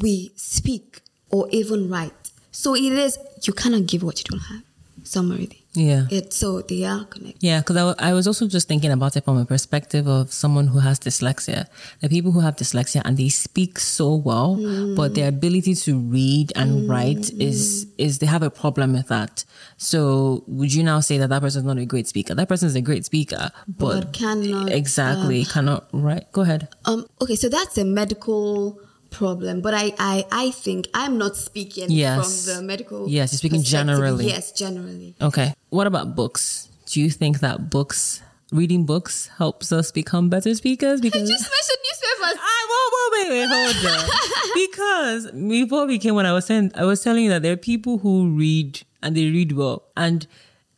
we 0.02 0.32
speak 0.36 1.02
or 1.30 1.48
even 1.52 1.90
write. 1.92 2.25
So 2.56 2.74
it 2.74 2.94
is, 2.94 3.20
you 3.44 3.54
cannot 3.54 3.86
give 3.86 4.02
what 4.02 4.18
you 4.20 4.24
don't 4.24 4.40
have. 4.40 4.64
Summary. 5.04 5.62
Yeah. 5.76 6.08
It's 6.10 6.38
so 6.38 6.62
they 6.62 6.86
are 6.86 7.04
connected. 7.06 7.44
Yeah, 7.44 7.60
because 7.60 7.76
I, 7.76 7.80
w- 7.80 7.96
I 8.00 8.14
was 8.14 8.28
also 8.28 8.48
just 8.48 8.68
thinking 8.68 8.92
about 8.92 9.16
it 9.18 9.26
from 9.26 9.38
a 9.38 9.46
perspective 9.46 10.08
of 10.08 10.32
someone 10.32 10.68
who 10.68 10.80
has 10.80 11.00
dyslexia. 11.00 11.68
The 12.00 12.10
people 12.10 12.32
who 12.32 12.40
have 12.40 12.56
dyslexia 12.56 13.02
and 13.04 13.18
they 13.18 13.28
speak 13.30 13.78
so 13.78 14.16
well, 14.16 14.56
mm. 14.56 14.96
but 14.96 15.14
their 15.16 15.28
ability 15.28 15.76
to 15.76 16.00
read 16.00 16.54
and 16.56 16.84
mm. 16.84 16.90
write 16.90 17.30
is 17.40 17.88
is 17.98 18.20
they 18.20 18.26
have 18.26 18.42
a 18.42 18.50
problem 18.50 18.94
with 18.94 19.10
that. 19.10 19.44
So 19.78 20.44
would 20.48 20.74
you 20.74 20.82
now 20.82 21.02
say 21.02 21.18
that 21.18 21.30
that 21.30 21.42
person 21.42 21.60
is 21.60 21.66
not 21.66 21.78
a 21.78 21.86
great 21.86 22.08
speaker? 22.08 22.34
That 22.34 22.48
person 22.48 22.68
is 22.68 22.76
a 22.76 22.82
great 22.82 23.06
speaker, 23.06 23.52
but, 23.68 24.00
but 24.00 24.14
cannot 24.14 24.72
exactly 24.72 25.42
uh, 25.42 25.46
cannot 25.46 25.88
write. 25.92 26.32
Go 26.32 26.42
ahead. 26.42 26.70
Um. 26.86 27.06
Okay, 27.22 27.36
so 27.36 27.50
that's 27.50 27.78
a 27.78 27.84
medical 27.86 28.80
problem. 29.16 29.62
But 29.62 29.74
I, 29.74 29.94
I, 29.98 30.26
I 30.32 30.52
think 30.52 30.88
I'm 30.94 31.18
not 31.18 31.36
speaking 31.36 31.90
yes. 31.90 32.46
from 32.46 32.56
the 32.56 32.62
medical. 32.62 33.08
Yes, 33.08 33.34
you're 33.34 33.38
speaking 33.38 33.64
generally. 33.64 34.28
Yes, 34.28 34.52
generally. 34.52 35.16
Okay. 35.22 35.54
What 35.70 35.88
about 35.88 36.16
books? 36.16 36.70
Do 36.86 37.02
you 37.02 37.10
think 37.10 37.40
that 37.40 37.70
books, 37.70 38.22
reading 38.52 38.86
books, 38.86 39.28
helps 39.38 39.72
us 39.72 39.92
become 39.92 40.30
better 40.30 40.54
speakers? 40.54 41.02
Because 41.02 41.30
I 41.30 41.34
just 41.34 41.50
mentioned 41.50 41.82
newspapers. 41.84 42.40
I 42.42 42.66
whoa, 42.70 42.86
whoa, 42.94 43.08
wait, 43.14 43.30
wait, 43.30 43.50
hold 43.50 43.86
on. 43.94 44.10
because 44.56 45.32
before 45.32 45.88
we 45.88 45.98
came, 45.98 46.16
when 46.16 46.26
I 46.26 46.34
was 46.34 46.46
saying, 46.46 46.72
I 46.76 46.84
was 46.86 47.02
telling 47.02 47.24
you 47.24 47.30
that 47.32 47.42
there 47.42 47.54
are 47.54 47.58
people 47.58 47.98
who 48.00 48.30
read 48.30 48.84
and 49.02 49.16
they 49.16 49.26
read 49.26 49.54
well, 49.54 49.84
and 49.96 50.28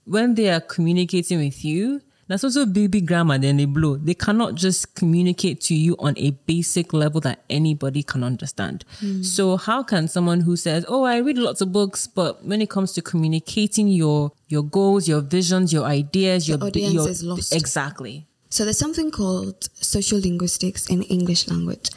when 0.06 0.36
they 0.36 0.50
are 0.50 0.62
communicating 0.62 1.40
with 1.40 1.66
you, 1.66 2.02
that's 2.28 2.44
also 2.44 2.66
baby 2.66 3.02
grammar, 3.02 3.38
then 3.38 3.58
they 3.58 3.66
blow. 3.66 3.98
They 3.98 4.14
cannot 4.14 4.56
just 4.56 4.96
communicate 4.96 5.62
to 5.62 5.76
you 5.76 5.96
on 6.00 6.14
a 6.18 6.32
basic 6.32 6.94
level 6.94 7.22
that 7.22 7.44
anybody 7.50 8.04
can 8.04 8.24
understand. 8.24 8.84
Mm. 9.00 9.26
So 9.26 9.58
how 9.58 9.84
can 9.84 10.08
someone 10.08 10.42
who 10.42 10.56
says, 10.56 10.86
Oh, 10.88 11.04
I 11.04 11.18
read 11.18 11.38
lots 11.38 11.62
of 11.62 11.72
books, 11.72 12.08
but 12.08 12.44
when 12.44 12.62
it 12.62 12.70
comes 12.70 12.92
to 12.94 13.02
communicating 13.02 13.88
your 13.88 14.32
your 14.50 14.64
goals, 14.64 15.08
your 15.08 15.22
visions, 15.22 15.72
your 15.72 15.86
ideas, 15.86 16.48
the 16.48 16.54
your 16.54 16.64
audience 16.64 16.94
your, 16.94 17.10
is 17.10 17.24
lost. 17.24 17.56
Exactly. 17.56 18.28
So 18.50 18.64
there's 18.64 18.80
something 18.80 19.12
called 19.12 19.70
social 19.76 20.20
linguistics 20.20 20.90
in 20.90 21.04
English 21.04 21.48
language. 21.48 21.90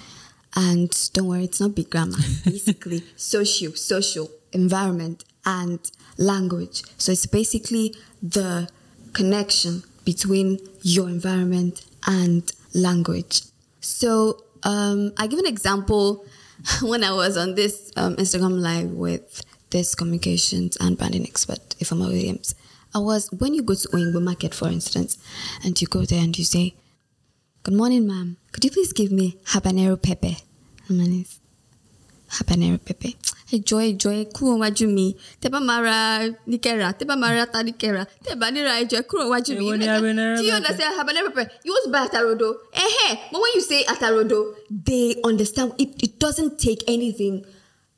And 0.57 0.91
don't 1.13 1.29
worry, 1.29 1.45
it's 1.45 1.61
not 1.61 1.77
big 1.77 1.91
grammar. 1.91 2.17
Basically, 2.45 3.05
social, 3.17 3.73
social, 3.73 4.29
environment, 4.53 5.25
and 5.45 5.79
language. 6.19 6.83
So 6.99 7.13
it's 7.13 7.27
basically 7.27 7.95
the 8.21 8.69
connection 9.13 9.85
between 10.13 10.59
your 10.83 11.09
environment 11.09 11.87
and 12.09 12.43
language. 12.75 13.43
So 13.81 14.43
um, 14.65 15.13
I 15.17 15.29
give 15.29 15.39
an 15.39 15.47
example 15.47 16.27
when 16.83 17.05
I 17.05 17.13
was 17.13 17.37
on 17.37 17.55
this 17.55 17.93
um, 17.97 18.17
Instagram 18.17 18.61
live 18.61 18.91
with 18.91 19.43
this 19.71 19.95
communications 19.95 20.77
and 20.81 20.99
branding 20.99 21.25
expert, 21.25 21.61
Ifeoma 21.81 22.09
Williams. 22.09 22.57
I 22.93 22.99
was 22.99 23.31
when 23.31 23.55
you 23.55 23.63
go 23.63 23.75
to 23.75 23.89
Oyingbo 23.95 24.21
Market, 24.21 24.53
for 24.53 24.67
instance, 24.67 25.17
and 25.65 25.81
you 25.81 25.87
go 25.87 26.03
there 26.05 26.23
and 26.25 26.37
you 26.37 26.45
say, 26.45 26.75
"Good 27.63 27.75
morning, 27.75 28.05
ma'am. 28.09 28.37
Could 28.51 28.65
you 28.65 28.73
please 28.73 28.93
give 28.93 29.13
me 29.13 29.39
habanero 29.53 29.95
pepper?" 30.03 30.35
And 30.89 31.25
habanero 32.37 32.79
pepper. 32.87 33.13
ẹjọ 33.57 33.77
ẹjọ 33.89 34.09
ẹ 34.21 34.25
kúrò 34.35 34.55
wájú 34.63 34.87
mi. 34.97 35.07
Tẹ 35.41 35.49
bá 35.53 35.61
máa 35.69 35.81
ra 35.87 35.99
níkẹrà 36.51 36.89
tẹ 36.99 37.05
bá 37.11 37.15
máa 37.23 37.33
ra 37.37 37.45
ta 37.53 37.63
níkẹrà 37.63 38.03
tẹ 38.25 38.35
bá 38.41 38.47
níra 38.55 38.73
ẹjọ 38.83 38.97
ẹ 39.01 39.05
kúrò 39.09 39.25
wájú 39.33 39.53
mi. 39.59 39.67
do 40.37 40.43
you 40.49 40.55
understand 40.55 40.93
habanero 40.99 41.29
pepper 41.29 41.47
you 41.65 41.73
want 41.75 41.85
to 41.85 41.91
buy 41.95 42.03
atarodo? 42.07 42.49
Eh 42.73 43.17
but 43.33 43.41
when 43.43 43.53
you 43.57 43.61
say 43.71 43.85
atarodo 43.93 44.39
they 44.89 45.17
understand 45.25 45.73
it, 45.79 45.91
it 46.03 46.13
doesn't 46.21 46.59
take 46.59 46.83
anything 46.89 47.45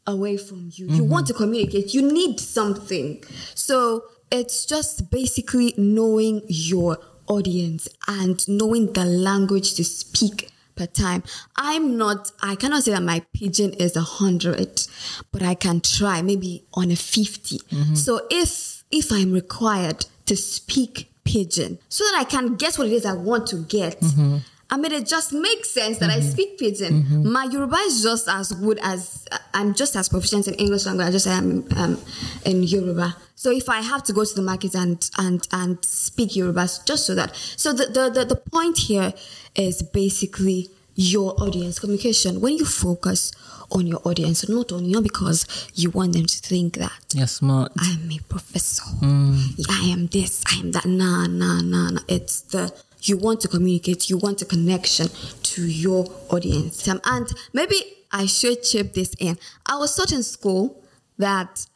away 0.07 0.37
from 0.37 0.71
you. 0.77 0.87
Mm-hmm. 0.87 0.97
you 0.97 1.05
want 1.05 1.27
to 1.27 1.35
communicate. 1.35 1.95
You 1.95 2.03
need 2.13 2.41
something. 2.41 3.23
So 3.55 4.05
it's 4.31 4.65
just 4.67 5.11
basically 5.11 5.75
knowing 5.77 6.43
your 6.49 6.99
audience 7.29 7.89
and 8.09 8.37
knowing 8.49 8.93
the 8.95 9.05
language 9.05 9.75
to 9.75 9.85
speak 9.85 10.49
per 10.83 10.93
time. 10.93 11.23
I'm 11.57 11.97
not, 11.97 12.31
I 12.43 12.55
cannot 12.55 12.83
say 12.85 12.93
that 12.93 13.03
my 13.03 13.25
pigeon 13.33 13.73
is 13.75 13.97
a 13.97 14.01
hundred, 14.03 14.83
but 15.31 15.43
I 15.43 15.55
can 15.55 15.81
try 15.81 16.23
maybe 16.23 16.65
on 16.75 16.91
a 16.91 16.97
50. 16.97 17.59
Mm-hmm. 17.59 17.95
So 17.95 18.27
if, 18.31 18.85
if 18.91 19.13
I'm 19.13 19.33
required 19.33 20.07
to 20.27 20.37
speak 20.37 21.11
pigeon 21.25 21.79
so 21.89 22.05
that 22.05 22.19
I 22.21 22.25
can 22.25 22.57
get 22.57 22.77
what 22.77 22.89
it 22.89 22.93
is 22.93 23.07
I 23.07 23.15
want 23.15 23.47
to 23.49 23.57
get, 23.57 24.01
mm-hmm. 24.01 24.39
I 24.73 24.79
mean, 24.79 24.91
it 24.93 25.07
just 25.07 25.35
makes 25.35 25.71
sense 25.71 25.99
that 25.99 26.09
mm-hmm. 26.09 26.27
I 26.27 26.31
speak 26.31 26.59
pidgin. 26.59 27.03
Mm-hmm. 27.03 27.31
My 27.31 27.45
Yoruba 27.45 27.77
is 27.85 28.03
just 28.03 28.27
as 28.27 28.53
good 28.53 28.79
as 28.83 29.27
I'm 29.53 29.75
just 29.75 29.95
as 29.97 30.09
proficient 30.09 30.49
in 30.49 30.55
English 30.55 30.87
language. 30.87 31.09
as 31.09 31.11
I 31.11 31.13
just 31.13 31.27
am 31.27 31.67
um, 31.77 31.99
in 32.47 32.63
Yoruba. 32.63 33.15
So 33.35 33.51
if 33.51 33.69
I 33.69 33.83
have 33.83 34.03
to 34.05 34.15
go 34.15 34.25
to 34.25 34.35
the 34.35 34.41
market 34.41 34.75
and 34.75 34.99
and 35.19 35.47
and 35.53 35.85
speak 35.85 36.35
Yoruba, 36.35 36.69
just 36.87 37.05
so 37.07 37.15
that. 37.17 37.37
So 37.37 37.75
the 37.75 37.85
the 37.85 38.09
the, 38.09 38.25
the 38.25 38.37
point 38.37 38.79
here 38.79 39.13
is 39.55 39.83
basically 39.83 40.71
your 40.95 41.35
audience 41.43 41.79
communication. 41.79 42.41
When 42.41 42.57
you 42.57 42.65
focus 42.65 43.31
on 43.71 43.87
your 43.87 44.01
audience, 44.09 44.49
not 44.49 44.73
on 44.73 44.91
not 44.91 45.03
because 45.03 45.69
you 45.75 45.91
want 45.91 46.15
them 46.15 46.25
to 46.25 46.39
think 46.39 46.79
that 46.79 46.93
you're 47.13 47.27
smart. 47.27 47.73
I'm 47.79 48.11
a 48.11 48.19
professor. 48.27 48.85
Mm. 49.03 49.67
I 49.69 49.91
am 49.93 50.07
this. 50.07 50.43
I 50.51 50.61
am 50.61 50.73
that. 50.73 50.87
Nah, 50.87 51.27
nah, 51.27 51.61
nah, 51.61 51.91
nah. 51.91 52.01
It's 52.09 52.41
the 52.41 52.73
you 53.09 53.17
want 53.17 53.41
to 53.41 53.49
communicate, 53.49 54.09
you 54.09 54.19
want 54.19 54.43
a 54.43 54.45
connection 54.45 55.09
to 55.43 55.67
your 55.67 56.07
audience. 56.31 56.87
Um, 56.89 57.01
and 57.05 57.27
maybe 57.53 57.77
I 58.11 58.27
should 58.27 58.63
chip 58.63 58.95
this 58.95 59.15
in. 59.19 59.39
I 59.67 59.79
was 59.79 59.95
taught 59.97 60.13
in 60.13 60.23
school 60.23 60.83
that 61.19 61.67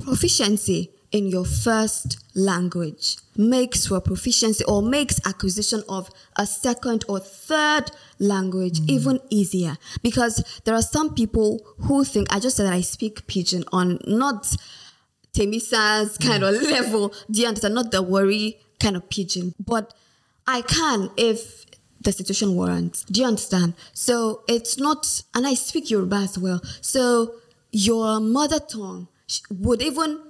proficiency 0.00 0.90
in 1.12 1.26
your 1.26 1.44
first 1.44 2.18
language 2.34 3.16
makes 3.36 3.86
for 3.86 4.00
proficiency 4.00 4.64
or 4.64 4.80
makes 4.80 5.20
acquisition 5.26 5.82
of 5.88 6.08
a 6.36 6.46
second 6.46 7.04
or 7.08 7.18
third 7.18 7.90
language 8.18 8.80
mm. 8.80 8.88
even 8.88 9.20
easier 9.28 9.76
because 10.02 10.60
there 10.64 10.74
are 10.74 10.82
some 10.82 11.14
people 11.14 11.60
who 11.78 12.04
think 12.04 12.32
I 12.32 12.38
just 12.38 12.56
said 12.56 12.66
that 12.66 12.72
I 12.72 12.80
speak 12.80 13.26
pidgin 13.26 13.64
on 13.72 13.98
not 14.06 14.54
Temisa's 15.32 16.16
kind 16.18 16.42
of 16.42 16.54
level. 16.62 17.12
Do 17.30 17.40
you 17.40 17.48
understand? 17.48 17.74
Not 17.74 17.90
the 17.90 18.02
worry 18.02 18.60
kind 18.78 18.96
of 18.96 19.08
pidgin, 19.08 19.54
but 19.58 19.94
I 20.52 20.62
can 20.62 21.10
if 21.16 21.64
the 22.00 22.10
situation 22.10 22.56
warrants. 22.56 23.04
Do 23.04 23.20
you 23.20 23.26
understand? 23.26 23.74
So 23.92 24.42
it's 24.48 24.78
not, 24.78 25.22
and 25.32 25.46
I 25.46 25.54
speak 25.54 25.90
Yoruba 25.90 26.16
as 26.16 26.36
well. 26.38 26.60
So 26.80 27.34
your 27.70 28.18
mother 28.18 28.58
tongue 28.58 29.06
would 29.48 29.80
even 29.80 30.20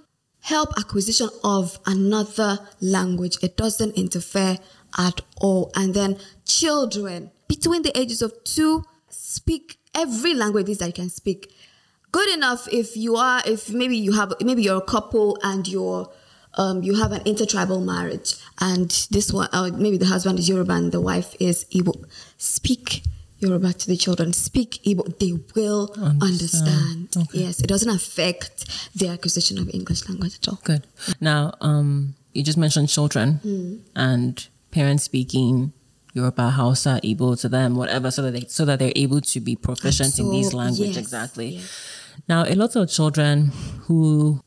help 0.42 0.70
acquisition 0.78 1.30
of 1.42 1.78
another 1.86 2.58
language. 2.82 3.38
It 3.42 3.56
doesn't 3.56 3.96
interfere 3.96 4.58
at 4.98 5.22
all. 5.40 5.70
And 5.74 5.94
then 5.94 6.18
children 6.44 7.30
between 7.48 7.80
the 7.82 7.96
ages 7.98 8.20
of 8.20 8.32
two 8.44 8.84
speak 9.08 9.78
every 9.94 10.34
language 10.34 10.66
that 10.78 10.86
you 10.86 10.92
can 10.92 11.08
speak. 11.08 11.50
Good 12.12 12.28
enough 12.34 12.68
if 12.70 12.94
you 12.94 13.16
are, 13.16 13.40
if 13.46 13.70
maybe 13.70 13.96
you 13.96 14.12
have, 14.12 14.34
maybe 14.42 14.62
you're 14.62 14.76
a 14.78 14.82
couple 14.84 15.38
and 15.42 15.66
you're, 15.66 16.10
um, 16.54 16.82
you 16.82 16.94
have 16.96 17.12
an 17.12 17.22
intertribal 17.24 17.80
marriage 17.80 18.34
and 18.60 18.90
this 19.10 19.32
one, 19.32 19.48
uh, 19.52 19.70
maybe 19.74 19.96
the 19.96 20.06
husband 20.06 20.38
is 20.38 20.48
Yoruba 20.48 20.72
and 20.72 20.92
the 20.92 21.00
wife 21.00 21.34
is 21.40 21.64
Igbo. 21.66 22.04
Speak 22.38 23.02
Yoruba 23.38 23.72
to 23.72 23.86
the 23.86 23.96
children. 23.96 24.32
Speak 24.32 24.80
Igbo. 24.84 25.18
They 25.18 25.32
will 25.54 25.90
understand. 25.98 26.20
understand. 26.22 27.16
Okay. 27.28 27.38
Yes, 27.44 27.60
it 27.60 27.66
doesn't 27.66 27.88
affect 27.88 28.66
the 28.94 29.08
acquisition 29.08 29.58
of 29.58 29.70
English 29.72 30.08
language 30.08 30.36
at 30.36 30.48
all. 30.48 30.60
Good. 30.64 30.86
Now, 31.20 31.54
um, 31.60 32.14
you 32.34 32.42
just 32.42 32.58
mentioned 32.58 32.88
children 32.88 33.40
mm. 33.44 33.80
and 33.96 34.46
parents 34.70 35.04
speaking 35.04 35.72
Yoruba, 36.12 36.50
Hausa, 36.50 37.00
Igbo 37.04 37.40
to 37.40 37.48
them, 37.48 37.76
whatever, 37.76 38.10
so 38.10 38.22
that 38.22 38.32
they 38.32 38.40
so 38.48 38.64
that 38.64 38.78
they're 38.78 38.92
able 38.96 39.20
to 39.20 39.40
be 39.40 39.56
proficient 39.56 40.12
so, 40.14 40.24
in 40.24 40.30
these 40.32 40.52
languages. 40.52 40.96
Yes, 40.96 41.04
exactly. 41.04 41.48
Yes. 41.56 41.96
Now, 42.28 42.44
a 42.44 42.54
lot 42.54 42.76
of 42.76 42.90
children 42.90 43.52
who 43.86 44.42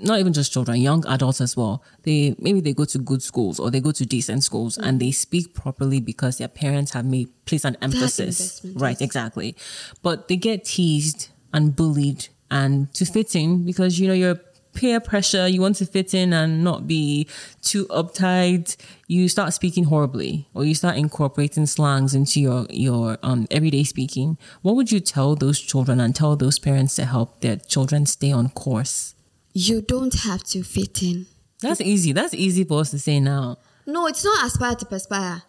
not 0.00 0.18
even 0.18 0.32
just 0.32 0.52
children, 0.52 0.80
young 0.80 1.06
adults 1.06 1.40
as 1.40 1.56
well. 1.56 1.82
They 2.02 2.34
maybe 2.38 2.60
they 2.60 2.72
go 2.72 2.84
to 2.86 2.98
good 2.98 3.22
schools 3.22 3.60
or 3.60 3.70
they 3.70 3.80
go 3.80 3.92
to 3.92 4.04
decent 4.04 4.44
schools 4.44 4.76
mm-hmm. 4.76 4.88
and 4.88 5.00
they 5.00 5.10
speak 5.10 5.54
properly 5.54 6.00
because 6.00 6.38
their 6.38 6.48
parents 6.48 6.92
have 6.92 7.04
made 7.04 7.28
placed 7.46 7.64
an 7.64 7.76
emphasis. 7.80 8.60
Right, 8.74 9.00
exactly. 9.00 9.56
But 10.02 10.28
they 10.28 10.36
get 10.36 10.64
teased 10.64 11.28
and 11.52 11.74
bullied 11.74 12.28
and 12.50 12.92
to 12.94 13.04
fit 13.04 13.34
in 13.34 13.64
because 13.64 13.98
you 13.98 14.08
know 14.08 14.14
you're 14.14 14.40
peer 14.76 15.00
pressure, 15.00 15.48
you 15.48 15.60
want 15.60 15.74
to 15.76 15.86
fit 15.86 16.14
in 16.14 16.32
and 16.32 16.62
not 16.62 16.86
be 16.86 17.26
too 17.62 17.86
uptight, 17.86 18.76
you 19.08 19.28
start 19.28 19.52
speaking 19.54 19.84
horribly 19.84 20.46
or 20.54 20.64
you 20.64 20.74
start 20.74 20.96
incorporating 20.96 21.66
slangs 21.66 22.14
into 22.14 22.40
your, 22.40 22.66
your 22.70 23.18
um, 23.22 23.46
everyday 23.50 23.82
speaking. 23.82 24.36
What 24.62 24.76
would 24.76 24.92
you 24.92 25.00
tell 25.00 25.34
those 25.34 25.58
children 25.58 25.98
and 25.98 26.14
tell 26.14 26.36
those 26.36 26.58
parents 26.58 26.94
to 26.96 27.06
help 27.06 27.40
their 27.40 27.56
children 27.56 28.06
stay 28.06 28.30
on 28.30 28.50
course? 28.50 29.15
You 29.56 29.80
don't 29.80 30.12
have 30.20 30.44
to 30.44 30.62
fit 30.62 31.02
in. 31.02 31.24
That's 31.62 31.80
easy. 31.80 32.12
That's 32.12 32.34
easy 32.34 32.64
for 32.64 32.80
us 32.80 32.90
to 32.90 32.98
say 32.98 33.20
now. 33.20 33.56
No, 33.86 34.06
it's 34.06 34.22
not 34.22 34.44
aspire 34.44 34.74
to 34.74 34.84
perspire. 34.84 35.42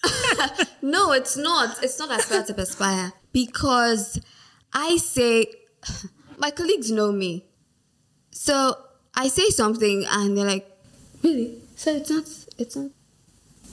no, 0.82 1.12
it's 1.12 1.36
not. 1.36 1.76
It's 1.82 1.98
not 1.98 2.18
aspire 2.18 2.44
to 2.44 2.54
perspire 2.54 3.12
because 3.34 4.18
I 4.72 4.96
say 4.96 5.48
my 6.38 6.50
colleagues 6.50 6.90
know 6.90 7.12
me. 7.12 7.44
So 8.30 8.74
I 9.14 9.28
say 9.28 9.50
something 9.50 10.06
and 10.10 10.38
they're 10.38 10.46
like, 10.46 10.66
"Really?" 11.22 11.58
So 11.74 11.94
it's 11.94 12.08
not. 12.08 12.24
It's 12.56 12.74
not 12.74 12.90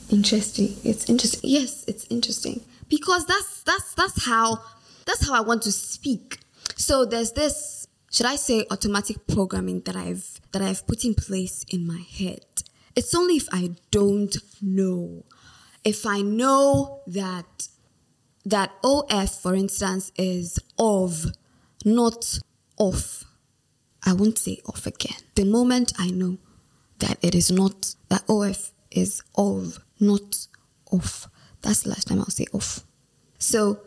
interesting. 0.10 0.76
It's 0.84 1.10
interesting. 1.10 1.50
Yes, 1.50 1.86
it's 1.88 2.06
interesting 2.10 2.66
because 2.90 3.26
that's 3.28 3.64
that's 3.64 3.94
that's 3.94 4.26
how 4.26 4.60
that's 5.06 5.26
how 5.26 5.36
I 5.36 5.40
want 5.40 5.62
to 5.62 5.72
speak. 5.72 6.40
So 6.76 7.06
there's 7.06 7.32
this 7.32 7.73
should 8.14 8.28
I 8.28 8.36
say 8.36 8.66
automatic 8.70 9.26
programming 9.26 9.82
that 9.82 9.96
I've 9.96 10.40
that 10.52 10.62
I've 10.62 10.86
put 10.86 11.04
in 11.04 11.16
place 11.16 11.66
in 11.70 11.86
my 11.86 12.00
head. 12.00 12.46
It's 12.96 13.14
only 13.16 13.38
if 13.38 13.48
I 13.52 13.72
don't 13.90 14.38
know. 14.62 15.26
If 15.84 16.06
I 16.06 16.22
know 16.22 17.02
that 17.08 17.68
that 18.46 18.72
OF, 18.84 19.32
for 19.42 19.56
instance, 19.56 20.12
is 20.16 20.60
of, 20.78 21.26
not 21.84 22.40
off. 22.78 23.24
I 24.06 24.14
won't 24.14 24.38
say 24.38 24.60
off 24.68 24.86
again. 24.86 25.18
The 25.34 25.46
moment 25.46 25.94
I 25.98 26.12
know 26.12 26.38
that 27.00 27.18
it 27.24 27.34
is 27.34 27.50
not, 27.52 27.96
that 28.10 28.24
OF 28.30 28.72
is 28.92 29.24
of, 29.36 29.80
not 30.00 30.48
off. 30.92 31.28
That's 31.62 31.82
the 31.82 31.90
last 31.90 32.10
time 32.10 32.20
I'll 32.20 32.26
say 32.26 32.46
off. 32.54 32.84
So 33.40 33.80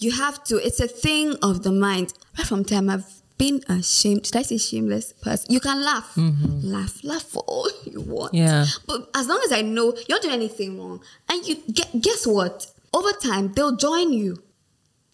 you 0.00 0.12
have 0.12 0.44
to, 0.44 0.56
it's 0.56 0.80
a 0.80 0.88
thing 0.88 1.36
of 1.40 1.62
the 1.62 1.72
mind. 1.72 2.12
Right 2.36 2.46
from 2.46 2.64
time 2.64 2.90
I've 2.90 3.19
being 3.40 3.64
a 3.70 3.82
shame, 3.82 4.22
should 4.22 4.36
I 4.36 4.42
say 4.42 4.58
shameless 4.58 5.14
person? 5.14 5.50
You 5.50 5.60
can 5.60 5.82
laugh, 5.82 6.14
mm-hmm. 6.14 6.60
laugh, 6.60 7.02
laugh 7.02 7.22
for 7.22 7.42
all 7.46 7.70
you 7.84 8.02
want. 8.02 8.34
Yeah. 8.34 8.66
But 8.86 9.08
as 9.14 9.26
long 9.28 9.40
as 9.46 9.50
I 9.50 9.62
know 9.62 9.96
you're 10.06 10.18
doing 10.20 10.34
anything 10.34 10.78
wrong, 10.78 11.00
and 11.26 11.48
you 11.48 11.56
get, 11.72 11.88
guess 12.02 12.26
what? 12.26 12.66
Over 12.92 13.12
time, 13.12 13.52
they'll 13.54 13.76
join 13.76 14.12
you. 14.12 14.42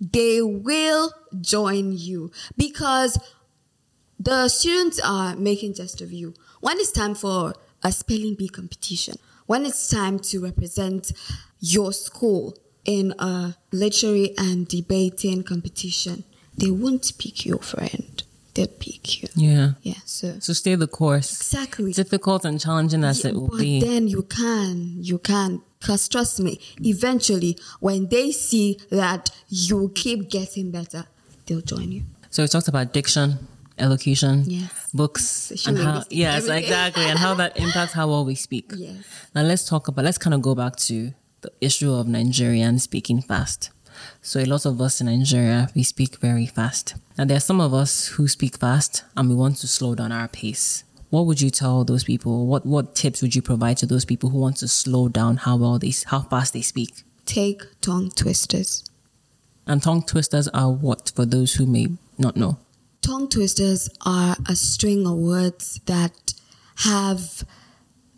They 0.01 0.43
will 0.43 1.13
join 1.41 1.93
you 1.93 2.33
because 2.57 3.17
the 4.19 4.49
students 4.49 4.99
are 5.05 5.37
making 5.37 5.75
jest 5.75 6.01
of 6.01 6.13
you. 6.13 6.35
When 6.61 6.79
it's 6.79 6.91
time 6.91 7.15
for 7.15 7.55
a 7.85 7.93
spelling 7.93 8.35
bee 8.35 8.49
competition, 8.49 9.15
when 9.47 9.65
it's 9.65 9.89
time 9.89 10.19
to 10.31 10.41
represent 10.43 11.13
your 11.61 11.93
school 11.93 12.59
in 12.85 13.15
a 13.21 13.55
literary 13.71 14.35
and 14.37 14.67
debating 14.67 15.45
competition, 15.45 16.25
they 16.57 16.71
won't 16.71 17.13
pick 17.19 17.45
your 17.45 17.59
friend. 17.59 18.23
They'll 18.55 18.69
pick 18.69 19.23
you. 19.23 19.29
Yeah. 19.35 19.73
Yeah. 19.83 20.01
So 20.07 20.39
so 20.41 20.53
stay 20.55 20.75
the 20.77 20.87
course. 20.87 21.31
Exactly. 21.41 21.93
Difficult 21.93 22.45
and 22.45 22.59
challenging 22.59 23.05
as 23.05 23.23
yeah, 23.23 23.31
it 23.31 23.35
will 23.35 23.49
be. 23.49 23.51
but 23.51 23.59
be. 23.59 23.81
Then 23.81 24.09
you 24.09 24.23
can. 24.23 24.97
You 25.03 25.19
can. 25.19 25.61
Because 25.79 26.09
trust 26.09 26.41
me, 26.41 26.59
eventually 26.81 27.59
when 27.81 28.09
they 28.09 28.33
see 28.33 28.81
that 28.91 29.31
you 29.49 29.93
keep 29.95 30.31
getting 30.31 30.71
better, 30.71 31.05
they'll 31.45 31.61
join 31.61 31.93
you. 31.93 32.03
So 32.31 32.43
we 32.43 32.49
talked 32.49 32.69
about 32.69 32.93
diction, 32.95 33.47
elocution, 33.79 34.45
yes. 34.47 34.91
books, 34.93 35.67
and 35.67 35.79
how 35.79 36.03
yes, 36.11 36.49
exactly, 36.49 37.05
and 37.05 37.19
how 37.19 37.35
that 37.35 37.57
impacts 37.59 37.93
how 37.93 38.09
well 38.09 38.25
we 38.25 38.35
speak. 38.35 38.73
Yes. 38.77 39.05
Now 39.35 39.43
let's 39.43 39.65
talk 39.69 39.89
about 39.89 40.05
let's 40.05 40.19
kind 40.19 40.35
of 40.35 40.43
go 40.43 40.55
back 40.55 40.77
to 40.89 41.13
the 41.43 41.53
issue 41.61 41.93
of 41.93 42.09
Nigerian 42.09 42.79
speaking 42.79 43.21
fast. 43.23 43.71
So 44.23 44.41
a 44.41 44.45
lot 44.45 44.67
of 44.67 44.81
us 44.81 45.01
in 45.01 45.07
Nigeria, 45.07 45.69
we 45.75 45.83
speak 45.83 46.17
very 46.17 46.47
fast. 46.47 46.95
And 47.19 47.31
there 47.31 47.37
are 47.37 47.41
some 47.41 47.61
of 47.61 47.73
us 47.73 48.09
who 48.09 48.29
speak 48.29 48.59
fast 48.59 49.05
and 49.17 49.29
we 49.29 49.35
want 49.35 49.57
to 49.59 49.69
slow 49.69 49.95
down 49.95 50.13
our 50.13 50.29
pace. 50.29 50.85
What 51.11 51.27
would 51.27 51.41
you 51.41 51.51
tell 51.51 51.85
those 51.85 52.05
people? 52.05 52.47
What 52.47 52.67
what 52.67 52.95
tips 52.95 53.23
would 53.23 53.35
you 53.35 53.43
provide 53.43 53.77
to 53.79 53.87
those 53.87 54.05
people 54.05 54.31
who 54.31 54.39
want 54.39 54.57
to 54.59 54.69
slow 54.69 55.09
down 55.09 55.37
how 55.39 55.57
well 55.57 55.79
they 55.79 55.93
how 56.07 56.23
fast 56.23 56.53
they 56.53 56.63
speak? 56.63 57.05
Take 57.25 57.63
tongue 57.81 58.11
twisters. 58.11 58.85
And 59.67 59.83
tongue 59.83 60.03
twisters 60.03 60.49
are 60.49 60.71
what 60.71 61.13
for 61.15 61.25
those 61.25 61.55
who 61.55 61.67
may 61.67 61.89
not 62.19 62.37
know? 62.37 62.59
Tongue 63.03 63.29
twisters 63.29 63.89
are 64.05 64.37
a 64.49 64.57
string 64.57 65.07
of 65.07 65.17
words 65.17 65.81
that 65.87 66.35
have 66.79 67.45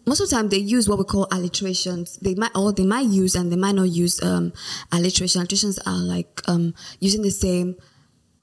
most 0.09 0.21
of 0.21 0.31
the 0.31 0.37
time 0.37 0.49
they 0.49 0.59
use 0.59 0.89
what 0.89 0.99
we 0.99 1.05
call 1.05 1.29
alliterations. 1.31 2.17
They 2.17 2.35
might 2.35 2.51
or 2.57 2.73
they 2.73 2.87
might 2.87 3.07
use 3.07 3.35
and 3.35 3.53
they 3.53 3.57
might 3.57 3.75
not 3.75 3.91
use 3.91 4.23
um, 4.23 4.53
alliteration. 4.91 5.41
Alliterations 5.41 5.79
are 5.81 5.99
like 5.99 6.41
um, 6.49 6.75
using 6.99 7.23
the 7.23 7.31
same 7.31 7.77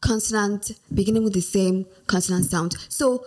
consonant, 0.02 0.72
beginning 0.94 1.24
with 1.24 1.34
the 1.34 1.42
same 1.42 1.88
consonant 2.06 2.46
sound. 2.46 2.78
So 2.90 3.26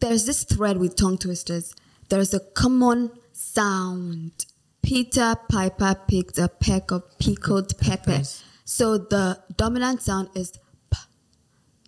there's 0.00 0.26
this 0.26 0.42
thread 0.44 0.78
with 0.78 0.96
tongue 0.96 1.18
twisters. 1.18 1.74
There 2.08 2.18
is 2.18 2.34
a 2.34 2.40
common 2.40 3.12
sound. 3.32 4.46
Peter 4.82 5.36
Piper 5.48 5.94
picked 6.08 6.38
a 6.38 6.48
peck 6.48 6.90
of 6.90 7.04
pickled 7.20 7.78
pepper. 7.78 8.22
So 8.64 8.98
the 8.98 9.40
dominant 9.56 10.02
sound 10.02 10.30
is 10.34 10.58
p, 10.90 10.98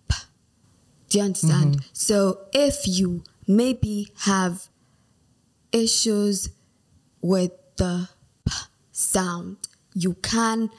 p. 0.07 0.15
Do 1.09 1.17
you 1.17 1.23
understand? 1.25 1.75
Mm-hmm. 1.75 1.89
So 1.91 2.45
if 2.53 2.87
you 2.87 3.23
maybe 3.47 4.11
have 4.19 4.69
issues 5.75 6.49
with 7.21 7.51
the 7.77 8.09
p 8.47 8.53
sound. 8.91 9.57
You 9.93 10.13
can, 10.15 10.69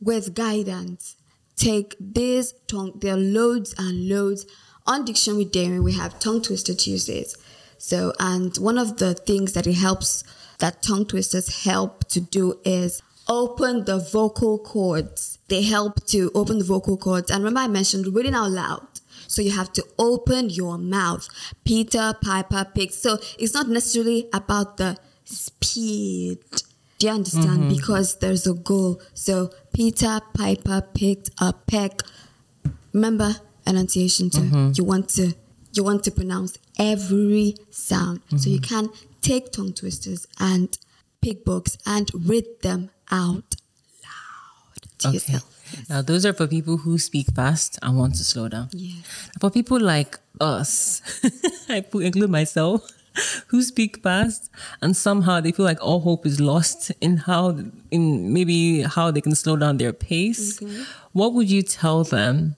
with 0.00 0.34
guidance, 0.34 1.16
take 1.56 1.96
this 1.98 2.54
tongue. 2.66 2.92
There 3.00 3.14
are 3.14 3.18
loads 3.18 3.74
and 3.78 4.08
loads 4.08 4.46
on 4.86 5.04
Dictionary 5.04 5.46
Derin. 5.46 5.82
We 5.82 5.92
have 5.94 6.18
tongue 6.18 6.42
twister 6.42 6.74
Tuesdays. 6.74 7.36
So, 7.78 8.12
and 8.18 8.56
one 8.56 8.78
of 8.78 8.98
the 8.98 9.14
things 9.14 9.52
that 9.52 9.66
it 9.66 9.74
helps 9.74 10.24
that 10.58 10.82
tongue 10.82 11.06
twisters 11.06 11.64
help 11.64 12.08
to 12.08 12.20
do 12.20 12.58
is 12.64 13.02
open 13.28 13.84
the 13.84 13.98
vocal 13.98 14.58
cords. 14.58 15.38
They 15.48 15.62
help 15.62 16.06
to 16.06 16.30
open 16.34 16.58
the 16.58 16.64
vocal 16.64 16.96
cords. 16.96 17.30
And 17.30 17.42
remember, 17.42 17.60
I 17.60 17.68
mentioned 17.68 18.14
reading 18.14 18.34
out 18.34 18.50
loud. 18.50 18.93
So 19.26 19.42
you 19.42 19.50
have 19.52 19.72
to 19.74 19.84
open 19.98 20.50
your 20.50 20.78
mouth. 20.78 21.28
Peter 21.64 22.14
Piper 22.22 22.66
picked. 22.74 22.94
So 22.94 23.18
it's 23.38 23.54
not 23.54 23.68
necessarily 23.68 24.28
about 24.32 24.76
the 24.76 24.96
speed. 25.24 26.38
Do 26.98 27.06
you 27.06 27.12
understand? 27.12 27.60
Mm-hmm. 27.60 27.68
Because 27.68 28.18
there's 28.18 28.46
a 28.46 28.54
goal. 28.54 29.00
So 29.14 29.50
Peter 29.72 30.20
Piper 30.34 30.82
picked 30.94 31.30
a 31.40 31.52
peck. 31.52 32.00
Remember 32.92 33.36
enunciation 33.66 34.30
too. 34.30 34.40
Mm-hmm. 34.40 34.72
You 34.76 34.84
want 34.84 35.08
to 35.10 35.34
you 35.72 35.82
want 35.82 36.04
to 36.04 36.10
pronounce 36.12 36.56
every 36.78 37.56
sound. 37.70 38.20
So 38.36 38.48
you 38.48 38.60
mm-hmm. 38.60 38.74
can 38.82 38.88
take 39.22 39.50
tongue 39.52 39.72
twisters 39.72 40.26
and 40.38 40.76
pick 41.20 41.44
books 41.44 41.76
and 41.86 42.10
read 42.14 42.44
them 42.62 42.90
out 43.10 43.56
loud 44.04 44.82
to 44.98 45.08
Okay. 45.08 45.14
yourself. 45.14 45.53
Now, 45.88 46.02
those 46.02 46.26
are 46.26 46.32
for 46.32 46.46
people 46.46 46.78
who 46.78 46.98
speak 46.98 47.28
fast 47.34 47.78
and 47.82 47.98
want 47.98 48.14
to 48.16 48.24
slow 48.24 48.48
down. 48.48 48.68
Yeah. 48.72 49.02
For 49.40 49.50
people 49.50 49.80
like 49.80 50.18
us, 50.40 51.02
I 51.68 51.80
put, 51.80 52.04
include 52.04 52.30
myself, 52.30 52.86
who 53.48 53.62
speak 53.62 54.02
fast 54.02 54.50
and 54.82 54.96
somehow 54.96 55.40
they 55.40 55.52
feel 55.52 55.64
like 55.64 55.82
all 55.82 56.00
hope 56.00 56.26
is 56.26 56.40
lost 56.40 56.90
in 57.00 57.18
how, 57.18 57.56
in 57.90 58.32
maybe 58.32 58.82
how 58.82 59.10
they 59.10 59.20
can 59.20 59.34
slow 59.34 59.56
down 59.56 59.76
their 59.78 59.92
pace. 59.92 60.60
What 61.12 61.32
would 61.34 61.50
you 61.50 61.62
tell 61.62 62.04
them 62.04 62.56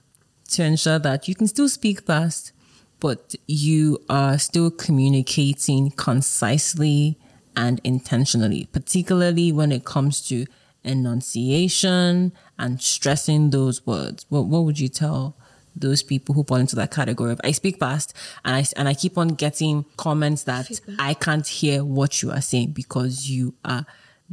to 0.49 0.63
ensure 0.63 0.99
that 0.99 1.27
you 1.27 1.35
can 1.35 1.47
still 1.47 1.69
speak 1.69 2.01
fast, 2.01 2.51
but 2.99 3.35
you 3.47 3.99
are 4.09 4.37
still 4.39 4.71
communicating 4.71 5.91
concisely 5.91 7.17
and 7.55 7.81
intentionally, 7.83 8.67
particularly 8.71 9.51
when 9.51 9.71
it 9.71 9.83
comes 9.83 10.27
to 10.29 10.45
enunciation 10.87 12.33
and 12.57 12.81
stressing 12.81 13.51
those 13.51 13.85
words? 13.85 14.25
What, 14.29 14.45
what 14.47 14.63
would 14.63 14.79
you 14.79 14.89
tell 14.89 15.35
those 15.75 16.01
people 16.01 16.33
who 16.33 16.43
fall 16.43 16.57
into 16.57 16.75
that 16.75 16.89
category 16.89 17.31
of 17.31 17.39
I 17.43 17.51
speak 17.51 17.79
fast 17.79 18.13
and 18.43 18.55
I, 18.55 18.65
and 18.75 18.87
I 18.87 18.95
keep 18.95 19.17
on 19.17 19.29
getting 19.29 19.85
comments 19.95 20.43
that 20.43 20.67
Feedback. 20.67 20.95
I 20.99 21.13
can't 21.13 21.45
hear 21.47 21.83
what 21.83 22.23
you 22.23 22.31
are 22.31 22.41
saying 22.41 22.71
because 22.71 23.29
you 23.29 23.53
are 23.63 23.85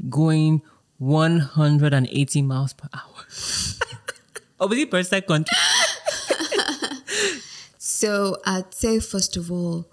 going 0.08 0.62
180 0.98 2.42
miles 2.42 2.72
per 2.72 2.88
hour. 2.94 3.26
Obviously 4.60 4.86
per 4.86 5.02
second. 5.02 5.48
So 8.04 8.38
I'd 8.46 8.72
say 8.72 8.98
first 8.98 9.36
of 9.36 9.52
all, 9.52 9.90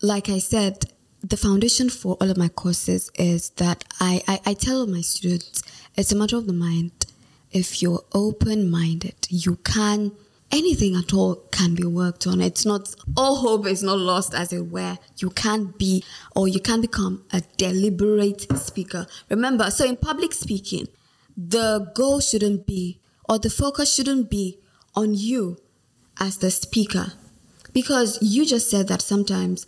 like 0.00 0.28
I 0.28 0.38
said, 0.38 0.84
the 1.22 1.36
foundation 1.36 1.88
for 1.88 2.16
all 2.20 2.30
of 2.30 2.36
my 2.36 2.48
courses 2.48 3.10
is 3.14 3.50
that 3.50 3.84
I, 4.00 4.22
I, 4.26 4.40
I 4.46 4.54
tell 4.54 4.86
my 4.86 5.00
students 5.00 5.62
it's 5.94 6.12
a 6.12 6.16
matter 6.16 6.36
of 6.36 6.46
the 6.46 6.52
mind. 6.52 7.06
If 7.52 7.82
you're 7.82 8.02
open 8.12 8.70
minded, 8.70 9.28
you 9.28 9.56
can 9.56 10.12
anything 10.50 10.94
at 10.96 11.14
all 11.14 11.36
can 11.50 11.74
be 11.74 11.84
worked 11.84 12.26
on. 12.26 12.40
It's 12.40 12.66
not 12.66 12.94
all 13.16 13.36
hope 13.36 13.66
is 13.66 13.82
not 13.82 13.98
lost 13.98 14.34
as 14.34 14.52
it 14.52 14.70
were. 14.70 14.98
You 15.18 15.30
can 15.30 15.74
be 15.78 16.04
or 16.34 16.48
you 16.48 16.60
can 16.60 16.80
become 16.80 17.24
a 17.32 17.42
deliberate 17.56 18.46
speaker. 18.58 19.06
Remember, 19.28 19.70
so 19.70 19.84
in 19.84 19.96
public 19.96 20.32
speaking, 20.32 20.88
the 21.36 21.90
goal 21.94 22.20
shouldn't 22.20 22.66
be 22.66 23.00
or 23.28 23.38
the 23.38 23.50
focus 23.50 23.94
shouldn't 23.94 24.28
be 24.28 24.58
on 24.94 25.14
you 25.14 25.58
as 26.18 26.38
the 26.38 26.50
speaker 26.50 27.12
because 27.72 28.18
you 28.20 28.44
just 28.44 28.70
said 28.70 28.88
that 28.88 29.00
sometimes 29.00 29.66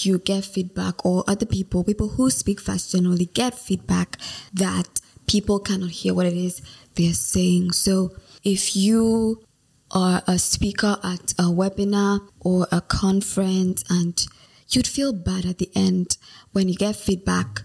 you 0.00 0.18
get 0.18 0.44
feedback 0.44 1.04
or 1.04 1.24
other 1.28 1.46
people 1.46 1.84
people 1.84 2.08
who 2.10 2.30
speak 2.30 2.60
fast 2.60 2.92
generally 2.92 3.26
get 3.26 3.54
feedback 3.58 4.16
that 4.52 5.00
people 5.26 5.58
cannot 5.58 5.90
hear 5.90 6.12
what 6.14 6.26
it 6.26 6.32
is 6.34 6.60
they're 6.96 7.12
saying 7.14 7.70
so 7.72 8.10
if 8.42 8.74
you 8.76 9.42
are 9.90 10.22
a 10.26 10.38
speaker 10.38 10.96
at 11.04 11.32
a 11.38 11.44
webinar 11.44 12.20
or 12.40 12.66
a 12.72 12.80
conference 12.80 13.84
and 13.88 14.26
you'd 14.70 14.86
feel 14.86 15.12
bad 15.12 15.44
at 15.46 15.58
the 15.58 15.70
end 15.74 16.16
when 16.52 16.68
you 16.68 16.74
get 16.74 16.96
feedback 16.96 17.62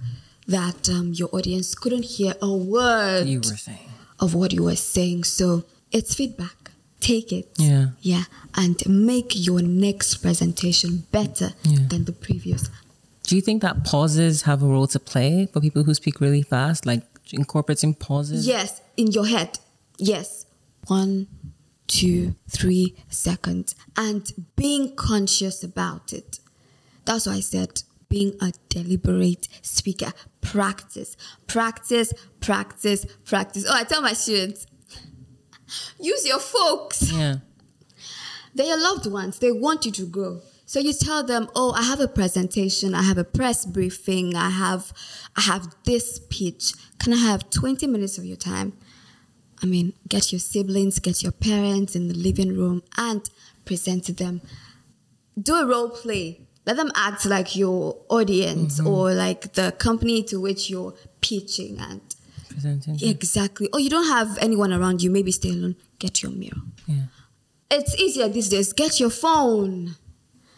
that 0.47 0.87
um, 0.89 1.11
your 1.13 1.29
audience 1.33 1.73
couldn't 1.75 2.03
hear 2.05 2.33
a 2.41 2.51
word 2.51 3.25
You 3.27 3.39
were 3.39 3.43
saying. 3.57 3.89
of 4.19 4.33
what 4.35 4.51
you 4.51 4.63
were 4.63 4.75
saying. 4.75 5.23
So 5.23 5.63
it's 5.91 6.13
feedback. 6.13 6.55
Take 6.99 7.31
it. 7.31 7.49
Yeah. 7.57 7.87
Yeah. 8.01 8.23
And 8.55 8.81
make 8.87 9.31
your 9.35 9.61
next 9.61 10.15
presentation 10.17 11.05
better 11.11 11.53
Yeah. 11.63 11.87
than 11.87 12.05
the 12.05 12.11
previous. 12.11 12.69
Do 13.23 13.35
you 13.35 13.41
think 13.41 13.61
that 13.61 13.85
pauses 13.85 14.41
have 14.43 14.63
a 14.63 14.65
role 14.67 14.87
to 14.87 14.99
play 14.99 15.47
for 15.51 15.61
people 15.61 15.83
who 15.83 15.93
speak 15.93 16.19
really 16.19 16.41
fast, 16.41 16.85
like 16.85 17.03
incorporating 17.31 17.93
pauses? 17.93 18.47
Yes, 18.47 18.81
in 18.97 19.07
your 19.11 19.27
head. 19.27 19.59
Yes. 19.97 20.45
One, 20.87 21.27
two, 21.87 22.35
three 22.49 22.95
seconds. 23.09 23.75
And 23.95 24.31
being 24.55 24.95
conscious 24.95 25.63
about 25.63 26.11
it. 26.11 26.39
That's 27.05 27.25
why 27.27 27.33
I 27.35 27.39
said 27.41 27.83
being 28.09 28.33
a 28.41 28.51
deliberate 28.69 29.47
speaker. 29.61 30.11
Practice, 30.41 31.15
practice, 31.45 32.11
practice, 32.41 33.05
practice. 33.25 33.65
Oh, 33.69 33.73
I 33.75 33.83
tell 33.83 34.01
my 34.01 34.13
students, 34.13 34.65
use 35.99 36.27
your 36.27 36.39
folks. 36.39 37.11
Yeah. 37.11 37.35
They're 38.55 38.67
your 38.67 38.81
loved 38.81 39.05
ones. 39.05 39.39
They 39.39 39.51
want 39.51 39.85
you 39.85 39.91
to 39.93 40.05
grow. 40.05 40.41
So 40.65 40.79
you 40.79 40.93
tell 40.93 41.23
them, 41.23 41.49
"Oh, 41.55 41.71
I 41.73 41.83
have 41.83 41.99
a 41.99 42.07
presentation. 42.07 42.93
I 42.93 43.01
have 43.03 43.17
a 43.17 43.23
press 43.23 43.65
briefing. 43.65 44.35
I 44.35 44.49
have, 44.49 44.93
I 45.35 45.41
have 45.41 45.75
this 45.85 46.19
pitch. 46.29 46.73
Can 46.99 47.13
I 47.13 47.17
have 47.17 47.49
20 47.49 47.87
minutes 47.87 48.17
of 48.17 48.25
your 48.25 48.37
time?" 48.37 48.73
I 49.61 49.65
mean, 49.65 49.93
get 50.07 50.31
your 50.31 50.39
siblings, 50.39 50.99
get 50.99 51.21
your 51.21 51.31
parents 51.31 51.95
in 51.95 52.07
the 52.07 52.13
living 52.13 52.55
room, 52.55 52.83
and 52.97 53.29
present 53.65 54.05
to 54.05 54.13
them. 54.13 54.41
Do 55.41 55.55
a 55.55 55.65
role 55.65 55.89
play. 55.89 56.41
Let 56.65 56.77
them 56.77 56.91
act 56.95 57.25
like 57.25 57.55
your 57.55 57.97
audience 58.09 58.79
mm-hmm. 58.79 58.87
or 58.87 59.13
like 59.13 59.53
the 59.53 59.71
company 59.71 60.23
to 60.23 60.39
which 60.39 60.69
you're 60.69 60.93
pitching 61.21 61.77
and 61.79 62.01
Presenting. 62.61 63.09
exactly. 63.09 63.69
Or 63.73 63.79
you 63.79 63.89
don't 63.89 64.07
have 64.07 64.37
anyone 64.39 64.71
around 64.73 65.01
you. 65.01 65.09
Maybe 65.11 65.31
stay 65.31 65.49
alone. 65.51 65.75
Get 65.99 66.21
your 66.23 66.31
mirror 66.31 66.61
Yeah. 66.87 67.03
it's 67.71 67.95
easier 67.99 68.27
these 68.27 68.49
days. 68.49 68.73
Get 68.73 68.99
your 68.99 69.09
phone. 69.11 69.95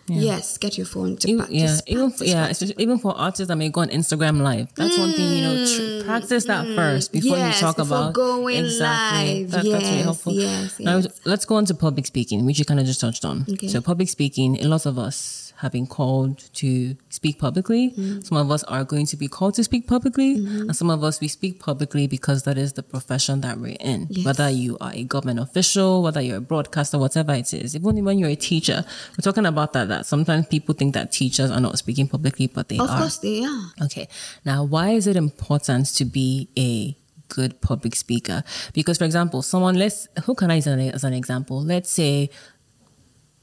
Yeah. 0.07 0.21
Yes, 0.21 0.57
get 0.57 0.77
your 0.77 0.87
phone 0.87 1.15
to 1.17 1.27
Even- 1.29 1.37
practice. 1.45 1.81
yeah, 1.87 1.93
even 1.93 2.09
practice, 2.09 2.27
yeah, 2.27 2.45
practice. 2.47 2.71
even 2.77 2.97
for 2.99 3.11
artists 3.17 3.47
that 3.47 3.55
may 3.55 3.69
go 3.69 3.81
on 3.81 3.89
Instagram 3.89 4.41
Live. 4.41 4.67
That's 4.75 4.97
one 4.97 5.13
thing 5.13 5.37
you 5.37 5.41
know. 5.45 5.55
Tr- 6.01 6.03
practice 6.05 6.43
that 6.45 6.65
first 6.75 7.13
before 7.13 7.37
Mm, 7.37 7.39
Yes, 7.39 7.55
you 7.55 7.61
talk 7.61 7.77
before 7.77 7.97
about 7.97 8.13
going 8.13 8.65
exactly. 8.65 9.43
live. 9.43 9.51
That, 9.51 9.63
that's 9.63 9.65
really 9.85 9.95
Yes, 9.95 10.03
helpful. 10.03 10.33
yes, 10.33 10.79
Now 10.79 11.01
let's 11.23 11.45
go 11.45 11.55
on 11.55 11.65
to 11.65 11.73
public 11.75 12.05
speaking, 12.07 12.45
which 12.45 12.59
you 12.59 12.65
kind 12.65 12.79
of 12.81 12.85
just 12.85 12.99
touched 12.99 13.23
on. 13.23 13.45
Okay. 13.53 13.67
So 13.69 13.79
public 13.79 14.09
speaking, 14.09 14.59
a 14.61 14.67
lot 14.67 14.85
of 14.85 14.97
us 14.99 15.40
have 15.61 15.71
been 15.71 15.85
called 15.85 16.39
to 16.53 16.95
speak 17.09 17.37
publicly. 17.37 17.91
Mm-hmm. 17.91 18.21
Some 18.21 18.37
of 18.37 18.49
us 18.49 18.63
are 18.63 18.83
going 18.83 19.05
to 19.05 19.15
be 19.15 19.27
called 19.27 19.53
to 19.55 19.63
speak 19.63 19.87
publicly, 19.87 20.33
and 20.33 20.75
some 20.75 20.89
of 20.89 21.03
us 21.03 21.21
we 21.21 21.27
speak 21.27 21.59
publicly 21.59 22.07
because 22.07 22.43
that 22.43 22.57
is 22.57 22.73
the 22.73 22.81
profession 22.81 23.41
that 23.41 23.59
we're 23.59 23.77
in. 23.79 24.07
Yes. 24.09 24.25
Whether 24.25 24.49
you 24.49 24.77
are 24.81 24.91
a 24.91 25.03
government 25.03 25.39
official, 25.39 26.01
whether 26.01 26.19
you're 26.19 26.37
a 26.37 26.41
broadcaster, 26.41 26.97
whatever 26.97 27.33
it 27.33 27.53
is. 27.53 27.75
Even 27.75 28.03
when 28.03 28.17
you're 28.17 28.29
a 28.29 28.35
teacher, 28.35 28.83
we're 29.11 29.21
talking 29.21 29.45
about 29.45 29.73
that. 29.73 29.87
That 29.87 30.07
sometimes 30.07 30.47
people 30.47 30.73
think 30.73 30.95
that 30.95 31.11
teachers 31.11 31.51
are 31.51 31.61
not 31.61 31.77
speaking 31.77 32.07
publicly, 32.07 32.47
but 32.47 32.67
they 32.69 32.79
Of 32.79 32.89
are. 32.89 32.97
course 32.97 33.17
they 33.19 33.43
are. 33.43 33.65
Okay. 33.83 34.07
Now, 34.43 34.63
why 34.63 34.91
is 34.91 35.05
it 35.05 35.15
important 35.15 35.85
to 35.97 36.05
be 36.05 36.49
a 36.57 36.97
good 37.29 37.61
public 37.61 37.95
speaker? 37.95 38.43
Because, 38.73 38.97
for 38.97 39.05
example, 39.05 39.43
someone, 39.43 39.75
let's, 39.75 40.07
who 40.25 40.33
can 40.33 40.49
I 40.49 40.55
use 40.55 40.67
as 40.67 41.03
an 41.03 41.13
example? 41.13 41.61
Let's 41.61 41.91
say 41.91 42.31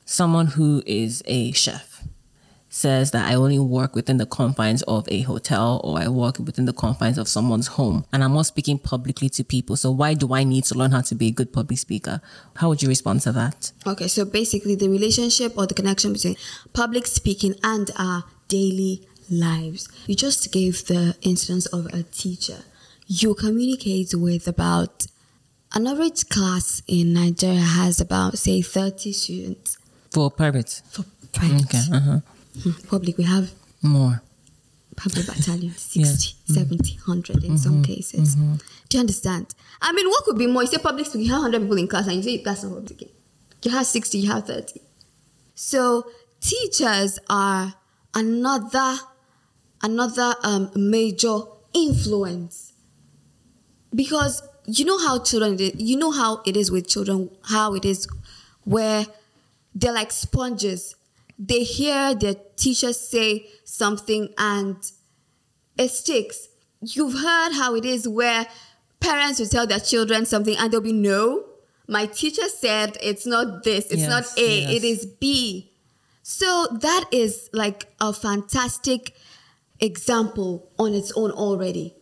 someone 0.05 0.47
who 0.47 0.83
is 0.87 1.23
a 1.27 1.53
chef 1.53 1.88
says 2.71 3.13
that 3.13 3.31
I 3.31 3.35
only 3.35 3.59
work 3.59 3.95
within 3.95 4.19
the 4.19 4.27
confines 4.27 4.83
of 4.83 5.07
a 5.11 5.23
hotel 5.23 5.81
or 5.85 5.99
I 5.99 6.09
work 6.09 6.39
within 6.39 6.67
the 6.67 6.73
confines 6.73 7.17
of 7.17 7.27
someone's 7.27 7.67
home 7.69 8.05
and 8.13 8.23
I'm 8.23 8.35
not 8.35 8.43
speaking 8.47 8.79
publicly 8.79 9.29
to 9.31 9.45
people. 9.45 9.77
So 9.77 9.91
why 9.91 10.15
do 10.15 10.35
I 10.35 10.45
need 10.45 10.65
to 10.65 10.75
learn 10.75 10.91
how 10.91 11.01
to 11.03 11.15
be 11.15 11.29
a 11.29 11.31
good 11.31 11.53
public 11.53 11.79
speaker? 11.79 12.21
How 12.57 12.69
would 12.69 12.83
you 12.83 12.89
respond 12.89 13.23
to 13.23 13.33
that? 13.33 13.73
Okay, 13.87 14.07
so 14.09 14.25
basically 14.25 14.75
the 14.75 14.89
relationship 14.89 15.57
or 15.57 15.67
the 15.67 15.75
connection 15.75 16.13
between 16.13 16.37
public 16.75 17.07
speaking 17.07 17.55
and 17.63 17.91
our 17.99 18.25
daily 18.49 19.07
lives. 19.31 19.89
You 20.07 20.15
just 20.15 20.53
gave 20.53 20.87
the 20.87 21.17
instance 21.23 21.67
of 21.67 21.87
a 21.87 22.03
teacher. 22.03 22.59
You 23.07 23.35
communicate 23.35 24.15
with 24.15 24.47
about 24.47 25.07
an 25.73 25.87
average 25.87 26.29
class 26.29 26.83
in 26.87 27.15
Nigeria 27.15 27.61
has 27.61 28.01
about 28.01 28.39
say 28.39 28.61
30 28.63 29.13
students 29.13 29.79
For 30.11 30.31
private. 30.31 30.83
for 30.91 31.05
private. 31.33 31.63
Okay. 31.65 31.83
Uh-huh. 31.93 32.21
Public 32.89 33.19
we 33.19 33.25
have 33.25 33.51
More. 33.83 34.23
public 34.97 35.27
battalion 35.33 35.73
60 35.73 36.01
Yeah. 36.47 36.55
70 36.55 36.99
100 37.07 37.45
in 37.45 37.59
some 37.59 37.75
mm-hmm. 37.75 37.83
cases. 37.83 38.37
Mm-hmm. 38.37 38.55
Do 38.89 38.97
you 38.97 39.01
understand? 39.01 39.55
I 39.83 39.93
mean 39.93 40.09
what 40.09 40.25
could 40.25 40.39
be 40.39 40.47
more? 40.47 40.63
You 40.63 40.69
say 40.69 40.79
public 40.79 41.07
speaking 41.07 41.27
you 41.27 41.33
have 41.33 41.43
100 41.43 41.63
people 41.63 41.79
in 41.79 41.89
class 41.89 42.07
and 42.07 42.17
you 42.17 42.23
say 42.23 42.43
that's 42.43 42.63
not 42.65 42.73
public 42.73 42.89
speaking 42.89 43.09
you 43.63 43.71
have 43.73 43.87
60 43.87 44.19
you 44.19 44.31
have 44.31 44.47
30 44.47 44.81
so 45.55 46.05
teachers 46.41 47.19
are 47.29 47.75
another 48.15 48.97
another 49.83 50.35
um, 50.43 50.71
major 50.75 51.39
influence. 51.75 52.73
Because 53.95 54.43
you 54.67 54.85
know 54.85 54.99
how 54.99 55.19
children 55.21 55.59
you 55.79 55.97
know 55.97 56.11
how 56.11 56.43
it 56.45 56.57
is 56.57 56.71
with 56.71 56.87
children 56.89 57.31
how 57.45 57.75
it 57.75 57.85
is 57.85 58.07
where 58.65 59.07
they're 59.75 59.93
like 59.93 60.13
sponges. 60.13 60.95
They 61.39 61.63
hear 61.63 62.15
their 62.15 62.35
teachers 62.57 62.99
say 62.99 63.47
something 63.65 64.33
and 64.37 64.77
it 65.77 65.91
sticks. 65.91 66.49
You've 66.81 67.15
heard 67.15 67.53
how 67.53 67.75
it 67.75 67.85
is 67.85 68.09
where 68.09 68.47
parents 69.01 69.39
will 69.39 69.47
tell 69.47 69.67
their 69.67 69.81
children 69.81 70.27
something 70.27 70.57
and 70.57 70.73
they'll 70.73 70.81
be 70.81 70.93
no. 70.93 71.45
My 71.87 72.07
teacher 72.07 72.49
said 72.49 72.97
it's 73.01 73.27
not 73.27 73.65
this, 73.65 73.87
it's 73.87 74.03
Yes, 74.03 74.11
not 74.11 74.25
A, 74.39 74.61
yes. 74.63 74.71
it 74.71 74.85
is 74.85 75.07
B. 75.07 75.73
So 76.23 76.67
that 76.81 77.05
is 77.13 77.49
like 77.53 77.87
a 78.01 78.13
fantastic 78.13 79.15
example 79.81 80.71
on 80.79 80.93
its 80.93 81.13
own 81.17 81.31
already. 81.31 81.95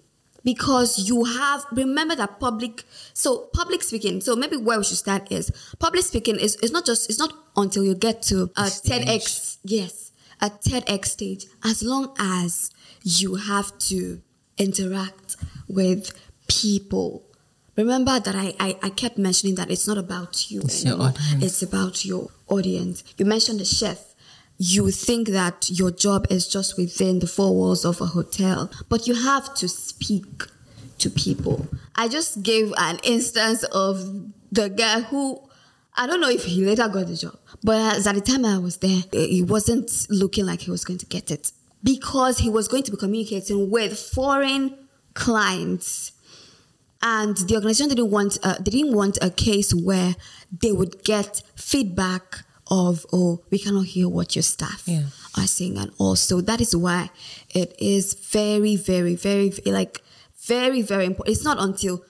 Because 0.47 1.09
you 1.09 1.25
have 1.25 1.67
remember 1.73 2.15
that 2.15 2.39
public 2.39 2.85
so 3.13 3.49
public 3.53 3.83
speaking, 3.83 4.21
so 4.21 4.37
maybe 4.37 4.57
where 4.57 4.79
we 4.79 4.85
should 4.85 4.97
start 5.07 5.31
is 5.33 5.51
public 5.81 6.05
speaking 6.05 6.37
is, 6.39 6.55
it's 6.63 6.71
not 6.73 6.87
just 6.87 7.11
it's 7.11 7.19
not 7.19 7.33
until 7.57 7.83
you 7.83 7.95
get 7.97 8.23
to 8.31 8.51
a 8.57 8.67
Stage. 8.69 9.05
TEDx, 9.07 9.57
yes, 9.65 10.13
a 10.41 10.49
TEDx 10.51 11.07
stage, 11.07 11.47
as 11.65 11.83
long 11.83 12.15
as 12.19 12.71
you 13.03 13.35
have 13.35 13.77
to 13.91 14.21
interact 14.57 15.35
with 15.69 16.13
people. 16.49 17.25
Remember 17.77 18.19
that 18.21 18.35
I, 18.35 18.55
I, 18.61 18.79
I 18.85 18.89
kept 18.91 19.19
mentioning 19.19 19.57
that 19.57 19.71
it's 19.71 19.87
not 19.87 19.99
about 19.99 20.51
you 20.51 20.61
It's 20.63 20.85
your 20.85 20.95
anymore. 20.95 21.09
audience. 21.09 21.45
It's 21.45 21.63
about 21.63 22.05
your 22.07 22.29
audience. 22.49 23.05
You 23.19 23.27
mentioned 23.27 23.59
the 23.61 23.65
chef. 23.67 24.15
You 24.59 24.91
think 24.91 25.29
that 25.29 25.69
your 25.71 25.91
job 25.91 26.27
is 26.31 26.49
just 26.49 26.79
within 26.79 27.19
the 27.19 27.27
four 27.27 27.55
walls 27.55 27.85
of 27.85 28.01
a 28.01 28.07
hotel, 28.07 28.71
but 28.89 29.07
you 29.07 29.15
have 29.15 29.55
to 29.57 29.69
speak 29.69 30.25
to 30.99 31.11
people. 31.11 31.69
I 31.95 32.09
just 32.09 32.43
gave 32.43 32.73
an 32.79 32.99
instance 33.03 33.65
of 33.65 34.31
the 34.51 34.69
guy 34.71 35.01
who 35.01 35.43
I 35.99 36.07
don't 36.07 36.21
know 36.21 36.31
if 36.31 36.45
he 36.45 36.65
later 36.65 36.89
got 36.89 37.07
the 37.07 37.17
job, 37.17 37.39
but 37.63 38.07
at 38.07 38.15
the 38.15 38.21
time 38.21 38.45
I 38.45 38.59
was 38.59 38.79
there, 38.79 39.03
he 39.13 39.43
wasn't 39.43 39.91
looking 40.11 40.45
like 40.47 40.61
he 40.61 40.71
was 40.71 40.85
going 40.85 40.99
to 40.99 41.07
get 41.07 41.31
it 41.31 41.53
because 41.83 42.39
he 42.39 42.51
was 42.51 42.69
going 42.69 42.83
to 42.85 42.91
be 42.91 42.97
communicating 42.97 43.71
with 43.71 43.99
foreign 43.99 44.77
clients 45.15 46.13
and 47.03 47.37
the 47.37 47.55
organization 47.55 47.89
didn't 47.89 48.11
want 48.11 48.39
uh, 48.43 48.55
didn't 48.59 48.93
want 48.93 49.19
a 49.23 49.31
case 49.31 49.73
where 49.73 50.17
they 50.51 50.73
would 50.73 51.05
get 51.05 51.43
feedback 51.55 52.45
of 52.69 53.07
oh 53.13 53.43
we 53.51 53.59
cannot 53.59 53.87
hear 53.87 54.09
what 54.09 54.35
your 54.35 54.43
staff 54.43 54.83
Yeah. 54.87 55.05
are 55.37 55.47
saying 55.47 55.79
and 55.79 55.93
also 55.99 56.41
that 56.41 56.61
is 56.61 56.75
why 56.75 57.11
it 57.55 57.75
is 57.79 58.15
very 58.15 58.77
very 58.77 59.15
very 59.15 59.53
like 59.67 60.03
very 60.47 60.83
very 60.83 61.05
important. 61.07 61.35
It's 61.37 61.45
not 61.45 61.59
until 61.61 62.03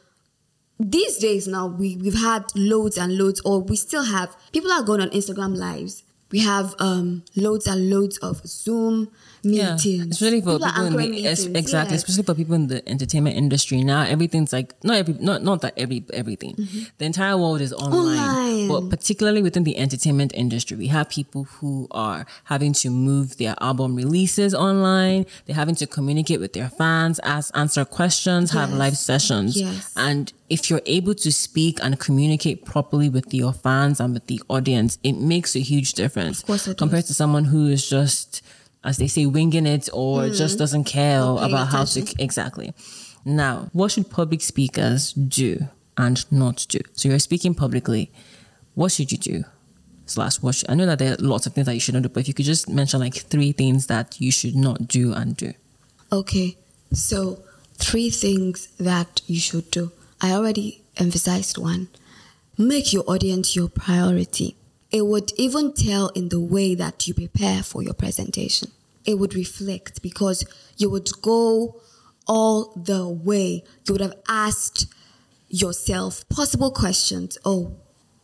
these 0.78 1.18
days 1.18 1.48
now 1.48 1.66
we, 1.66 1.96
we've 1.96 2.20
had 2.20 2.44
loads 2.54 2.98
and 2.98 3.16
loads 3.16 3.40
or 3.44 3.60
we 3.60 3.76
still 3.76 4.04
have 4.04 4.36
people 4.52 4.70
are 4.72 4.82
going 4.82 5.00
on 5.00 5.10
instagram 5.10 5.56
lives. 5.56 6.02
We 6.30 6.40
have 6.40 6.74
um 6.78 7.24
loads 7.34 7.66
and 7.66 7.88
loads 7.90 8.18
of 8.18 8.46
zoom 8.46 9.08
meetings 9.46 9.84
Yeah, 9.86 10.04
especially 10.10 10.40
for 10.40 10.58
People 10.58 10.66
people 10.68 10.86
in 10.86 10.92
the 10.92 10.98
meetings, 10.98 11.44
exactly, 11.46 11.94
yes. 11.94 12.02
especially 12.02 12.22
for 12.24 12.34
people 12.34 12.54
in 12.54 12.66
the 12.66 12.86
entertainment 12.88 13.36
industry 13.36 13.82
now. 13.84 14.02
Everything's 14.02 14.52
like 14.52 14.74
not 14.84 14.96
every 14.96 15.14
not 15.20 15.42
not 15.42 15.60
that 15.62 15.74
every 15.76 16.04
everything. 16.12 16.54
The 16.98 17.04
entire 17.04 17.36
world 17.38 17.60
is 17.60 17.72
online, 17.72 18.16
Mm-hmm. 18.18 18.36
Online. 18.36 18.68
but 18.68 18.90
particularly 18.90 19.42
within 19.42 19.64
the 19.64 19.76
entertainment 19.78 20.32
industry, 20.34 20.76
we 20.76 20.88
have 20.88 21.08
people 21.08 21.44
who 21.44 21.86
are 21.90 22.26
having 22.44 22.72
to 22.74 22.90
move 22.90 23.36
their 23.38 23.54
album 23.60 23.94
releases 23.96 24.54
online. 24.54 25.26
They're 25.46 25.56
having 25.56 25.74
to 25.76 25.86
communicate 25.86 26.40
with 26.40 26.52
their 26.52 26.68
fans, 26.68 27.18
ask 27.22 27.50
answer 27.56 27.84
questions, 27.84 28.50
have 28.52 28.72
live 28.72 28.96
sessions, 28.96 29.56
Yes. 29.56 29.92
and 29.96 30.32
if 30.48 30.70
you're 30.70 30.82
able 30.86 31.14
to 31.14 31.30
speak 31.32 31.78
and 31.82 31.98
communicate 31.98 32.64
properly 32.64 33.08
with 33.08 33.32
your 33.34 33.52
fans 33.52 34.00
and 34.00 34.14
with 34.14 34.26
the 34.26 34.40
audience, 34.48 34.98
it 35.02 35.14
makes 35.14 35.56
a 35.56 35.60
huge 35.60 35.94
difference 35.94 36.40
Of 36.40 36.46
course 36.46 36.68
it 36.68 36.78
compared 36.78 37.02
does. 37.02 37.08
to 37.08 37.14
someone 37.14 37.44
who 37.46 37.66
is 37.66 37.88
just, 37.88 38.42
as 38.86 38.96
they 38.98 39.08
say, 39.08 39.26
winging 39.26 39.66
it 39.66 39.88
or 39.92 40.28
just 40.28 40.40
mm-hmm. 40.40 40.58
doesn't 40.58 40.84
care 40.84 41.20
about 41.20 41.68
how 41.68 41.84
to 41.84 42.06
exactly. 42.18 42.72
Now, 43.24 43.68
what 43.72 43.90
should 43.90 44.08
public 44.08 44.40
speakers 44.40 45.12
do 45.12 45.66
and 45.98 46.24
not 46.30 46.64
do? 46.68 46.78
So 46.92 47.08
you're 47.08 47.18
speaking 47.18 47.54
publicly. 47.54 48.12
What 48.74 48.92
should 48.92 49.10
you 49.10 49.18
do? 49.18 49.44
Slash, 50.06 50.40
what 50.40 50.54
should, 50.54 50.70
I 50.70 50.74
know 50.74 50.86
that 50.86 51.00
there 51.00 51.14
are 51.14 51.16
lots 51.16 51.46
of 51.46 51.52
things 51.52 51.66
that 51.66 51.74
you 51.74 51.80
shouldn't 51.80 52.04
do, 52.04 52.08
but 52.08 52.20
if 52.20 52.28
you 52.28 52.34
could 52.34 52.44
just 52.44 52.68
mention 52.68 53.00
like 53.00 53.14
three 53.14 53.50
things 53.50 53.88
that 53.88 54.20
you 54.20 54.30
should 54.30 54.54
not 54.54 54.86
do 54.86 55.12
and 55.12 55.36
do. 55.36 55.52
Okay, 56.12 56.56
so 56.92 57.42
three 57.74 58.10
things 58.10 58.68
that 58.78 59.20
you 59.26 59.40
should 59.40 59.68
do. 59.72 59.90
I 60.20 60.30
already 60.30 60.82
emphasized 60.96 61.58
one. 61.58 61.88
Make 62.56 62.92
your 62.92 63.02
audience 63.08 63.56
your 63.56 63.68
priority. 63.68 64.56
It 64.92 65.04
would 65.06 65.32
even 65.36 65.74
tell 65.74 66.08
in 66.10 66.28
the 66.28 66.40
way 66.40 66.76
that 66.76 67.08
you 67.08 67.14
prepare 67.14 67.64
for 67.64 67.82
your 67.82 67.94
presentation. 67.94 68.70
It 69.06 69.18
would 69.18 69.34
reflect 69.34 70.02
because 70.02 70.44
you 70.76 70.90
would 70.90 71.08
go 71.22 71.80
all 72.26 72.72
the 72.76 73.08
way. 73.08 73.62
You 73.86 73.94
would 73.94 74.00
have 74.00 74.14
asked 74.28 74.92
yourself 75.48 76.28
possible 76.28 76.70
questions. 76.72 77.38
Oh, 77.44 77.76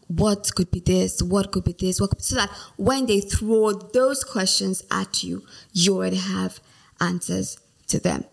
what 0.09 0.51
could 0.55 0.70
be 0.70 0.80
this? 0.80 1.22
What 1.22 1.53
could 1.53 1.64
be 1.64 1.74
this? 1.78 2.01
What 2.01 2.11
could, 2.11 2.22
so 2.22 2.37
that 2.37 2.51
when 2.76 3.07
they 3.07 3.20
throw 3.20 3.72
those 3.72 4.24
questions 4.24 4.83
at 4.91 5.22
you, 5.22 5.45
you 5.72 5.97
already 5.97 6.16
have 6.16 6.61
answers 7.01 7.59
to 7.93 7.99
them. 8.01 8.24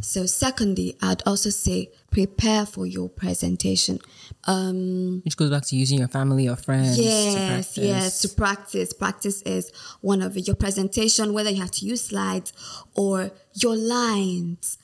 So, 0.00 0.26
secondly, 0.26 0.96
I'd 1.00 1.22
also 1.24 1.50
say 1.50 1.90
prepare 2.10 2.66
for 2.66 2.84
your 2.86 3.08
presentation. 3.08 3.98
Um, 4.44 5.22
Which 5.24 5.36
goes 5.36 5.50
back 5.50 5.64
to 5.66 5.76
using 5.76 5.98
your 5.98 6.08
family 6.08 6.48
or 6.48 6.56
friends. 6.56 6.98
yes, 6.98 7.34
practice. 7.34 7.78
yes, 7.78 8.20
to 8.22 8.28
practice. 8.28 8.92
Practice 8.92 9.42
is 9.42 9.70
one 10.00 10.20
of 10.22 10.36
it. 10.36 10.46
Your 10.46 10.56
presentation, 10.56 11.32
whether 11.32 11.50
you 11.50 11.60
have 11.60 11.70
to 11.80 11.86
use 11.86 12.02
slides 12.06 12.52
or 12.94 13.30
your 13.54 13.76
lines, 13.76 14.78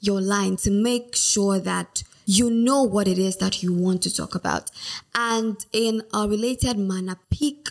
your 0.00 0.20
line 0.20 0.56
to 0.64 0.70
make 0.70 1.16
sure 1.16 1.58
that 1.58 2.02
you 2.26 2.48
know 2.50 2.82
what 2.84 3.08
it 3.08 3.18
is 3.18 3.36
that 3.38 3.62
you 3.62 3.74
want 3.74 4.02
to 4.02 4.14
talk 4.14 4.34
about. 4.34 4.70
And 5.14 5.56
in 5.72 6.02
a 6.14 6.28
related 6.28 6.78
manner, 6.78 7.16
pick 7.30 7.70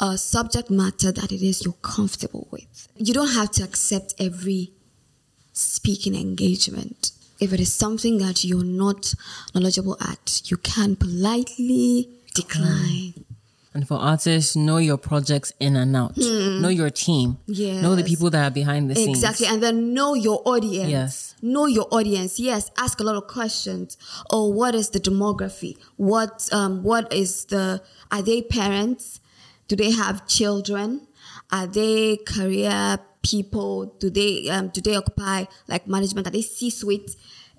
a 0.00 0.18
subject 0.18 0.68
matter 0.70 1.12
that 1.12 1.30
it 1.30 1.42
is 1.42 1.64
you're 1.64 1.80
comfortable 1.96 2.48
with. 2.50 2.88
You 2.96 3.14
don't 3.14 3.32
have 3.34 3.50
to 3.52 3.62
accept 3.62 4.14
every 4.18 4.72
speaking 5.54 6.14
engagement. 6.14 7.12
If 7.40 7.52
it 7.52 7.60
is 7.60 7.72
something 7.72 8.18
that 8.18 8.44
you're 8.44 8.64
not 8.64 9.14
knowledgeable 9.54 9.96
at, 10.00 10.42
you 10.44 10.58
can 10.58 10.96
politely 10.96 12.10
decline. 12.34 13.24
And 13.72 13.88
for 13.88 13.94
artists, 13.94 14.54
know 14.54 14.76
your 14.76 14.96
projects 14.96 15.52
in 15.58 15.74
and 15.74 15.96
out. 15.96 16.16
Know 16.16 16.68
your 16.68 16.90
team. 16.90 17.38
Yes. 17.46 17.82
Know 17.82 17.96
the 17.96 18.04
people 18.04 18.30
that 18.30 18.46
are 18.46 18.50
behind 18.50 18.88
the 18.88 18.94
scenes. 18.94 19.18
Exactly. 19.18 19.48
And 19.48 19.60
then 19.60 19.92
know 19.92 20.14
your 20.14 20.42
audience. 20.44 20.90
Yes. 20.90 21.34
Know 21.42 21.66
your 21.66 21.88
audience. 21.90 22.38
Yes. 22.38 22.70
Ask 22.78 23.00
a 23.00 23.02
lot 23.02 23.16
of 23.16 23.26
questions. 23.26 23.96
Oh, 24.30 24.48
what 24.48 24.76
is 24.76 24.90
the 24.90 25.00
demography? 25.00 25.76
What 25.96 26.48
um 26.52 26.84
what 26.84 27.12
is 27.12 27.46
the 27.46 27.82
are 28.12 28.22
they 28.22 28.42
parents? 28.42 29.20
Do 29.66 29.74
they 29.74 29.90
have 29.90 30.28
children? 30.28 31.08
Are 31.50 31.66
they 31.66 32.18
career 32.18 33.00
people? 33.32 33.86
Do 33.98 34.08
they 34.10 34.48
um 34.50 34.68
do 34.68 34.80
they 34.80 34.94
occupy 34.94 35.46
like 35.66 35.88
management? 35.88 36.26
Are 36.28 36.30
they 36.30 36.42
C 36.42 36.70
suite 36.70 37.10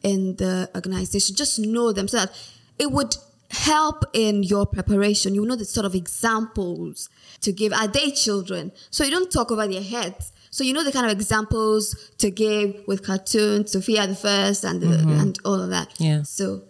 in 0.03 0.35
the 0.37 0.69
organization? 0.75 1.35
Just 1.35 1.59
know 1.59 1.91
them 1.91 2.07
so 2.07 2.17
that 2.21 2.31
it 2.79 2.89
would 2.91 3.13
help 3.51 4.05
in 4.13 4.43
your 4.43 4.65
preparation. 4.65 5.35
You 5.35 5.45
know 5.45 5.55
the 5.55 5.65
sort 5.65 5.85
of 5.85 5.93
examples 5.95 7.09
to 7.41 7.51
give. 7.51 7.73
Are 7.73 7.87
they 7.87 8.11
children? 8.11 8.71
So 8.91 9.03
you 9.03 9.11
don't 9.11 9.31
talk 9.31 9.51
over 9.51 9.67
their 9.67 9.83
heads. 9.83 10.31
So 10.51 10.63
you 10.63 10.73
know 10.73 10.83
the 10.85 10.91
kind 10.91 11.05
of 11.05 11.11
examples 11.11 12.11
to 12.19 12.31
give 12.31 12.67
with 12.87 13.03
cartoons, 13.03 13.71
Sofia 13.73 14.07
the 14.07 14.15
First, 14.15 14.63
and 14.63 14.81
the, 14.81 14.93
and 15.21 15.37
all 15.43 15.59
of 15.61 15.69
that. 15.69 15.89
Yeah. 15.99 16.23
So 16.23 16.63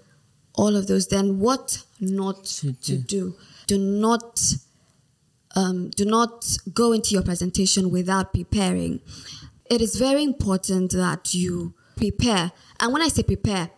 all 0.56 0.76
of 0.76 0.88
those. 0.88 1.08
Then 1.08 1.40
what 1.40 1.84
not 2.00 2.46
To 2.46 2.74
to, 2.74 2.98
do. 2.98 2.98
do? 2.98 3.36
Do 3.68 3.78
not 3.78 4.42
um, 5.56 5.90
do 5.92 6.06
not 6.06 6.46
go 6.74 6.92
into 6.92 7.14
your 7.14 7.24
presentation 7.24 7.90
without 7.90 8.34
preparing. 8.34 9.02
It 9.70 9.82
is 9.82 9.96
very 9.96 10.24
important 10.24 10.92
that 10.92 11.34
you 11.34 11.74
prepare. 11.96 12.52
And 12.80 12.94
when 12.94 13.02
I 13.02 13.08
say 13.08 13.24
prepare, 13.24 13.72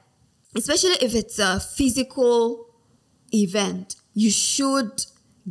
especially 0.56 0.96
if 1.02 1.14
it's 1.16 1.40
a 1.40 1.60
physical 1.60 2.74
event, 3.34 3.96
you 4.14 4.32
should 4.32 5.06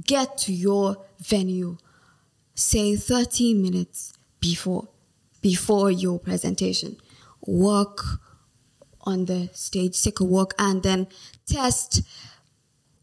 get 0.04 0.36
to 0.38 0.52
your 0.52 0.96
venue, 1.20 1.78
say 2.54 2.96
30 2.96 3.54
minutes 3.54 4.12
before 4.40 4.88
before 5.40 5.90
your 5.92 6.18
presentation. 6.18 6.96
Walk 7.42 8.02
on 9.02 9.26
the 9.26 9.48
stage, 9.52 10.02
take 10.02 10.18
a 10.18 10.24
walk, 10.24 10.54
and 10.58 10.82
then 10.82 11.06
test 11.46 12.02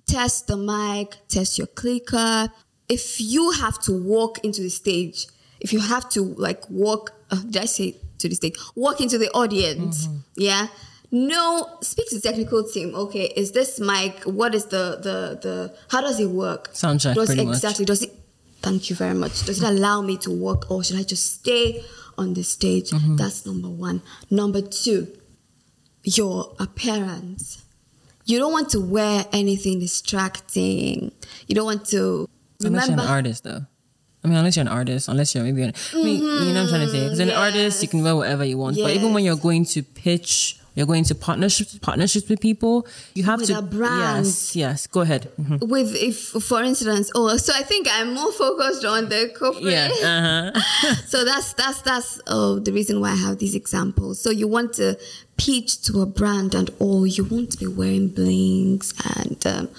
test 0.05 0.47
the 0.47 0.57
mic, 0.57 1.15
test 1.29 1.57
your 1.57 1.67
clicker. 1.67 2.51
If 2.89 3.19
you 3.21 3.51
have 3.51 3.79
to 3.83 3.91
walk 3.91 4.43
into 4.43 4.61
the 4.61 4.69
stage, 4.69 5.27
if 5.59 5.71
you 5.73 5.79
have 5.79 6.09
to 6.09 6.21
like 6.21 6.69
walk, 6.69 7.13
uh, 7.31 7.37
did 7.37 7.57
I 7.57 7.65
say 7.65 7.97
to 8.19 8.29
the 8.29 8.35
stage? 8.35 8.55
Walk 8.75 9.01
into 9.01 9.17
the 9.17 9.29
audience, 9.31 10.07
yeah. 10.35 10.67
No, 11.11 11.77
speak 11.81 12.09
to 12.09 12.15
the 12.15 12.21
technical 12.21 12.63
team. 12.67 12.95
Okay, 12.95 13.25
is 13.35 13.51
this 13.51 13.79
mic? 13.79 14.23
What 14.23 14.55
is 14.55 14.65
the 14.65 14.97
the 15.01 15.39
the? 15.41 15.77
How 15.89 16.01
does 16.01 16.19
it 16.19 16.29
work? 16.29 16.69
Sound 16.73 16.99
check, 17.01 17.15
Does 17.15 17.27
pretty 17.27 17.45
much. 17.45 17.55
exactly? 17.55 17.85
Does 17.85 18.01
it 18.01 18.11
Thank 18.63 18.89
you 18.89 18.95
very 18.95 19.13
much. 19.13 19.45
Does 19.45 19.61
it 19.61 19.67
allow 19.67 20.01
me 20.01 20.15
to 20.19 20.31
walk, 20.31 20.71
or 20.71 20.85
should 20.85 20.97
I 20.97 21.03
just 21.03 21.33
stay 21.33 21.83
on 22.17 22.33
the 22.33 22.43
stage? 22.43 22.91
Mm-hmm. 22.91 23.17
That's 23.17 23.45
number 23.45 23.67
one. 23.67 24.01
Number 24.31 24.61
two, 24.61 25.13
your 26.05 26.55
appearance. 26.59 27.61
You 28.25 28.39
don't 28.39 28.53
want 28.53 28.69
to 28.69 28.79
wear 28.79 29.25
anything 29.33 29.79
distracting. 29.81 31.11
You 31.45 31.55
don't 31.55 31.65
want 31.65 31.85
to 31.87 32.29
Unless 32.65 32.87
you're 32.89 32.99
an 32.99 33.05
artist, 33.07 33.43
though. 33.43 33.61
I 34.23 34.27
mean, 34.29 34.37
unless 34.37 34.55
you're 34.55 34.61
an 34.61 34.67
artist, 34.69 35.07
unless 35.09 35.35
you're 35.35 35.43
maybe, 35.43 35.63
an, 35.63 35.73
I 35.93 35.97
mean, 35.97 36.21
you 36.21 36.53
know 36.53 36.63
what 36.63 36.63
I'm 36.63 36.67
trying 36.69 36.85
to 36.87 36.91
say? 36.91 37.03
Because 37.03 37.19
an 37.19 37.29
artist, 37.31 37.81
you 37.81 37.89
can 37.89 38.03
wear 38.03 38.15
whatever 38.15 38.45
you 38.45 38.57
want. 38.57 38.77
But 38.77 38.91
even 38.91 39.13
when 39.13 39.25
you're 39.25 39.35
going 39.35 39.65
to 39.65 39.83
pitch, 39.83 40.59
you're 40.75 40.87
going 40.87 41.03
to 41.03 41.13
partnerships, 41.13 41.77
partnerships 41.79 42.27
with 42.29 42.39
people, 42.39 42.87
you 43.13 43.23
have 43.25 43.39
With 43.41 43.49
to. 43.49 43.59
a 43.59 43.61
brand. 43.61 44.25
Yes, 44.25 44.55
yes. 44.55 44.87
Go 44.87 45.01
ahead. 45.01 45.29
Mhm. 45.39 45.67
with 45.67 45.93
if 45.93 46.17
for 46.49 46.63
instance 46.63 47.11
oh 47.13 47.37
so 47.37 47.53
i 47.55 47.61
think 47.61 47.87
i'm 47.91 48.15
more 48.15 48.31
focused 48.31 48.83
on 48.83 49.07
the 49.07 49.31
corporate 49.37 49.65
Yeah. 49.65 49.91
Uh 50.03 50.59
huh. 50.59 50.95
so 51.07 51.23
that's 51.25 51.53
that's 51.53 51.81
that's 51.83 52.19
oh 52.25 52.57
the 52.57 52.71
reason 52.71 53.01
why 53.01 53.11
i 53.11 53.15
have 53.15 53.37
these 53.37 53.53
examples 53.53 54.19
so 54.19 54.31
you 54.31 54.47
want 54.47 54.73
to 54.81 54.97
pitch 55.37 55.79
to 55.83 56.01
a 56.01 56.07
brand 56.07 56.55
and 56.55 56.71
all 56.79 57.05
you 57.05 57.23
want 57.23 57.51
to 57.51 57.57
be 57.59 57.67
wearing 57.67 58.07
blings 58.07 58.95
and 59.15 59.45
um, 59.45 59.69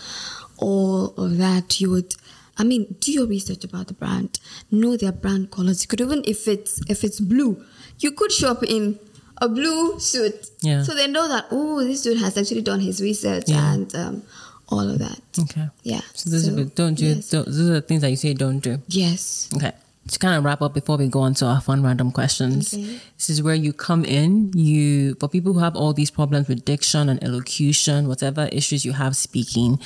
all 0.58 1.06
of 1.16 1.38
that 1.38 1.80
you 1.80 1.90
would 1.90 2.14
I 2.56 2.64
mean, 2.64 2.94
do 3.00 3.10
your 3.12 3.26
research 3.26 3.64
about 3.64 3.88
the 3.88 3.94
brand. 3.94 4.38
Know 4.70 4.96
their 4.96 5.12
brand 5.12 5.50
colors. 5.50 5.82
You 5.82 5.88
could 5.88 6.00
even, 6.00 6.22
if 6.26 6.46
it's 6.48 6.80
if 6.88 7.02
it's 7.04 7.20
blue, 7.20 7.64
you 7.98 8.12
could 8.12 8.30
shop 8.32 8.62
in 8.62 8.98
a 9.38 9.48
blue 9.48 9.98
suit. 9.98 10.46
Yeah. 10.62 10.82
So 10.84 10.94
they 10.94 11.06
know 11.08 11.26
that 11.28 11.46
oh, 11.50 11.82
this 11.84 12.02
dude 12.02 12.18
has 12.18 12.36
actually 12.38 12.62
done 12.62 12.80
his 12.80 13.00
research 13.02 13.44
Yeah. 13.48 13.72
and 13.74 13.94
um, 13.96 14.22
all 14.68 14.88
of 14.88 14.98
that. 15.00 15.20
Okay. 15.38 15.68
Yeah. 15.82 16.00
So, 16.14 16.30
those 16.30 16.46
So, 16.46 16.56
are, 16.56 16.64
don't 16.64 16.94
do. 16.94 17.06
yes. 17.06 17.30
Don't, 17.30 17.46
those 17.46 17.60
are 17.70 17.74
the 17.74 17.80
things 17.82 18.02
that 18.02 18.10
you 18.10 18.16
say 18.16 18.34
don't 18.34 18.60
do. 18.60 18.80
Yes. 18.88 19.48
Okay. 19.56 19.72
To 20.08 20.18
kind 20.18 20.36
of 20.36 20.44
wrap 20.44 20.60
up 20.60 20.74
before 20.74 20.98
we 20.98 21.08
go 21.08 21.20
on 21.20 21.32
to 21.34 21.46
our 21.46 21.60
fun 21.62 21.82
random 21.82 22.12
questions, 22.12 22.74
Okay. 22.74 23.00
this 23.16 23.30
is 23.30 23.42
where 23.42 23.54
you 23.54 23.72
come 23.72 24.04
in. 24.04 24.52
You 24.54 25.14
for 25.16 25.28
people 25.28 25.54
who 25.54 25.60
have 25.60 25.74
all 25.74 25.92
these 25.94 26.10
problems 26.10 26.46
with 26.46 26.64
diction 26.64 27.08
and 27.08 27.22
elocution, 27.24 28.06
whatever 28.06 28.48
issues 28.52 28.84
you 28.84 28.92
have 28.92 29.16
speaking, 29.16 29.80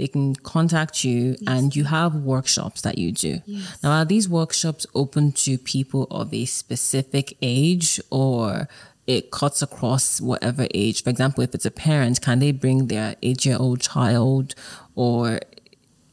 they 0.00 0.08
can 0.08 0.34
contact 0.34 1.04
you 1.04 1.36
and 1.46 1.76
you 1.76 1.84
have 1.84 2.14
workshops 2.14 2.80
that 2.82 2.98
you 2.98 3.12
do. 3.12 3.40
Yes. 3.46 3.82
Now 3.82 3.90
are 3.90 4.04
these 4.04 4.28
workshops 4.28 4.86
open 4.94 5.32
to 5.44 5.58
people 5.58 6.06
of 6.10 6.32
a 6.32 6.44
specific 6.46 7.36
age 7.42 8.00
or 8.10 8.68
it 9.06 9.30
cuts 9.30 9.62
across 9.62 10.20
whatever 10.20 10.66
age? 10.74 11.04
For 11.04 11.10
example, 11.10 11.44
if 11.44 11.54
it's 11.54 11.66
a 11.66 11.70
parent, 11.70 12.20
can 12.20 12.38
they 12.38 12.52
bring 12.52 12.86
their 12.86 13.16
eight 13.22 13.44
year 13.44 13.56
old 13.58 13.80
child 13.80 14.54
or 14.94 15.40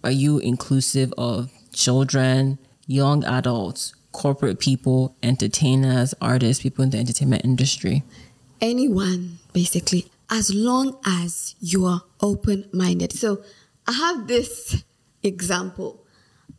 are 0.04 0.12
you 0.12 0.40
inclusive 0.40 1.14
of 1.18 1.52
children, 1.74 2.60
young 2.86 3.24
adults, 3.24 3.96
corporate 4.12 4.60
people, 4.60 5.16
entertainers, 5.24 6.14
artists, 6.22 6.62
people 6.62 6.84
in 6.84 6.90
the 6.90 6.98
entertainment 6.98 7.46
industry? 7.46 8.04
anyone 8.62 9.38
basically 9.54 10.08
as 10.30 10.54
long 10.54 10.98
as 11.06 11.56
you 11.60 11.86
are 11.86 12.02
open-minded 12.22 13.14
so 13.14 13.42
i 13.88 13.94
have 13.94 14.28
this 14.28 14.84
example 15.24 16.06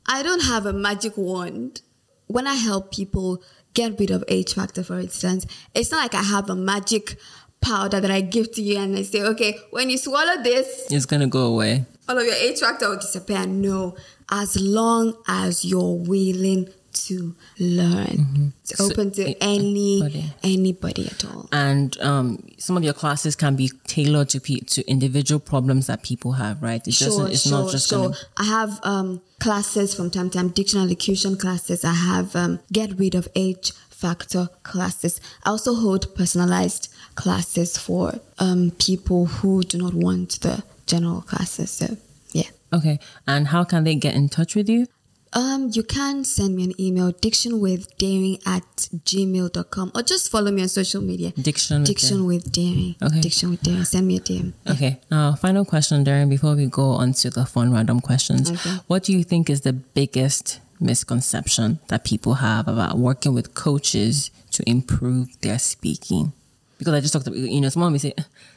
i 0.06 0.22
don't 0.22 0.42
have 0.44 0.66
a 0.66 0.72
magic 0.72 1.12
wand 1.16 1.82
when 2.26 2.46
i 2.46 2.54
help 2.54 2.92
people 2.92 3.42
get 3.74 3.98
rid 4.00 4.10
of 4.10 4.24
h 4.28 4.54
factor 4.54 4.82
for 4.82 4.98
instance 4.98 5.46
it's 5.74 5.90
not 5.90 6.02
like 6.02 6.14
i 6.14 6.22
have 6.22 6.48
a 6.50 6.54
magic 6.56 7.16
powder 7.60 8.00
that 8.00 8.10
i 8.10 8.20
give 8.20 8.50
to 8.52 8.62
you 8.62 8.78
and 8.78 8.96
i 8.96 9.02
say 9.02 9.22
okay 9.22 9.56
when 9.70 9.90
you 9.90 9.98
swallow 9.98 10.42
this 10.42 10.86
It's 10.90 11.06
gonna 11.06 11.26
go 11.26 11.46
away. 11.46 11.84
all 12.08 12.18
of 12.18 12.24
your 12.24 12.34
H 12.34 12.60
factor 12.60 12.88
will 12.88 12.96
disappear. 12.96 13.44
No, 13.46 13.94
as 14.30 14.58
long 14.58 15.14
as 15.28 15.62
you're 15.64 15.96
willing 16.12 16.68
to 16.92 17.34
learn. 17.58 18.52
It's 18.62 18.72
Mm-hmm. 18.72 18.84
So, 18.84 18.84
open 18.92 19.10
to 19.12 19.22
eh, 19.30 19.34
any 19.40 20.02
anybody. 20.02 20.24
anybody 20.42 21.06
at 21.06 21.24
all. 21.24 21.48
And 21.52 21.98
um, 22.00 22.44
some 22.58 22.76
of 22.76 22.84
your 22.84 22.92
classes 22.92 23.34
can 23.36 23.56
be 23.56 23.70
tailored 23.86 24.28
to 24.30 24.40
pe- 24.40 24.60
to 24.60 24.88
individual 24.90 25.40
problems 25.40 25.86
that 25.86 26.02
people 26.02 26.32
have, 26.32 26.62
right? 26.62 26.86
It 26.86 26.94
Sure. 26.94 27.28
It's 27.28 27.42
sure, 27.42 27.52
not 27.62 27.70
just 27.70 27.88
sure. 27.88 28.08
gonna. 28.10 28.16
I 28.36 28.44
have 28.44 28.80
um, 28.82 29.20
classes 29.40 29.94
from 29.94 30.10
time 30.10 30.30
to 30.30 30.38
time, 30.38 30.48
dictionary 30.48 30.86
elocution 30.88 31.36
classes. 31.36 31.84
I 31.84 31.94
have 31.94 32.34
um, 32.36 32.58
get 32.72 32.98
rid 32.98 33.14
of 33.14 33.28
H 33.34 33.72
factor 33.90 34.48
classes. 34.62 35.20
I 35.44 35.50
also 35.50 35.74
hold 35.74 36.14
personalized 36.14 36.88
classes 37.16 37.76
for 37.76 38.20
um, 38.38 38.70
people 38.78 39.26
who 39.26 39.62
do 39.62 39.76
not 39.78 39.94
want 39.94 40.40
the 40.40 40.62
general 40.86 41.22
classes. 41.22 41.70
So, 41.70 41.96
yeah. 42.32 42.50
Okay. 42.72 43.00
And 43.26 43.48
how 43.48 43.64
can 43.64 43.82
they 43.84 43.96
get 43.96 44.14
in 44.14 44.28
touch 44.28 44.54
with 44.54 44.68
you? 44.68 44.86
Um, 45.32 45.70
you 45.72 45.82
can 45.82 46.24
send 46.24 46.56
me 46.56 46.64
an 46.64 46.80
email, 46.80 47.12
dictionwithderin 47.12 48.46
at 48.46 48.62
gmail.com, 49.04 49.92
or 49.94 50.02
just 50.02 50.30
follow 50.30 50.50
me 50.50 50.62
on 50.62 50.68
social 50.68 51.02
media. 51.02 51.32
Diction. 51.32 51.80
with 51.80 51.88
Diction 51.88 52.26
with 52.26 52.52
Derin. 52.52 52.96
Okay. 53.02 53.20
Diction 53.20 53.50
with 53.50 53.62
Derin. 53.62 53.86
Send 53.86 54.06
me 54.06 54.16
a 54.16 54.20
DM. 54.20 54.52
Okay. 54.68 55.00
Now, 55.10 55.34
final 55.34 55.64
question, 55.64 56.04
Derin, 56.04 56.28
before 56.30 56.54
we 56.56 56.66
go 56.66 56.90
on 56.92 57.12
to 57.14 57.30
the 57.30 57.44
fun 57.44 57.72
random 57.72 58.00
questions. 58.00 58.50
Okay. 58.50 58.76
What 58.86 59.04
do 59.04 59.12
you 59.12 59.22
think 59.22 59.50
is 59.50 59.62
the 59.62 59.72
biggest 59.72 60.60
misconception 60.80 61.78
that 61.88 62.04
people 62.04 62.34
have 62.34 62.68
about 62.68 62.98
working 62.98 63.34
with 63.34 63.54
coaches 63.54 64.30
to 64.52 64.68
improve 64.68 65.28
their 65.40 65.58
speaking? 65.58 66.32
Because 66.78 66.94
I 66.94 67.00
just 67.00 67.12
talked 67.12 67.26
about, 67.26 67.38
you 67.38 67.60
know, 67.60 67.68
someone 67.68 67.92
may 67.92 67.98
say, 67.98 68.14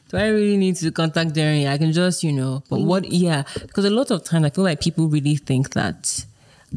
do 0.09 0.17
I 0.17 0.27
really 0.27 0.57
need 0.57 0.75
to 0.77 0.91
contact 0.91 1.33
Derin? 1.33 1.67
I 1.67 1.77
can 1.77 1.91
just, 1.91 2.23
you 2.23 2.31
know, 2.31 2.63
but 2.69 2.81
what, 2.81 3.11
yeah, 3.11 3.43
because 3.61 3.85
a 3.85 3.89
lot 3.89 4.11
of 4.11 4.23
times 4.23 4.45
I 4.45 4.49
feel 4.51 4.63
like 4.63 4.79
people 4.79 5.07
really 5.07 5.35
think 5.35 5.71
that 5.71 6.25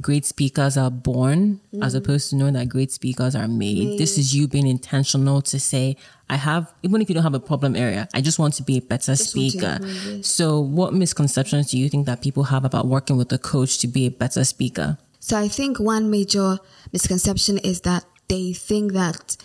great 0.00 0.24
speakers 0.24 0.76
are 0.76 0.90
born 0.90 1.60
as 1.82 1.94
mm. 1.94 1.98
opposed 1.98 2.30
to 2.30 2.36
knowing 2.36 2.54
that 2.54 2.68
great 2.68 2.90
speakers 2.90 3.34
are 3.34 3.48
made. 3.48 3.98
This 3.98 4.18
is 4.18 4.34
you 4.34 4.48
being 4.48 4.66
intentional 4.66 5.40
to 5.42 5.60
say, 5.60 5.96
I 6.28 6.36
have, 6.36 6.72
even 6.82 7.00
if 7.00 7.08
you 7.08 7.14
don't 7.14 7.22
have 7.22 7.34
a 7.34 7.40
problem 7.40 7.76
area, 7.76 8.08
I 8.12 8.20
just 8.20 8.38
want 8.38 8.54
to 8.54 8.62
be 8.62 8.78
a 8.78 8.80
better 8.80 9.12
to 9.12 9.16
speaker. 9.16 9.78
So, 10.22 10.58
what 10.58 10.94
misconceptions 10.94 11.70
do 11.70 11.78
you 11.78 11.88
think 11.88 12.06
that 12.06 12.22
people 12.22 12.44
have 12.44 12.64
about 12.64 12.86
working 12.86 13.16
with 13.16 13.32
a 13.32 13.38
coach 13.38 13.78
to 13.78 13.86
be 13.86 14.06
a 14.06 14.10
better 14.10 14.44
speaker? 14.44 14.98
So 15.24 15.38
I 15.38 15.48
think 15.48 15.80
one 15.80 16.10
major 16.10 16.58
misconception 16.92 17.56
is 17.56 17.80
that 17.80 18.04
they 18.28 18.52
think 18.52 18.92
that 18.92 19.38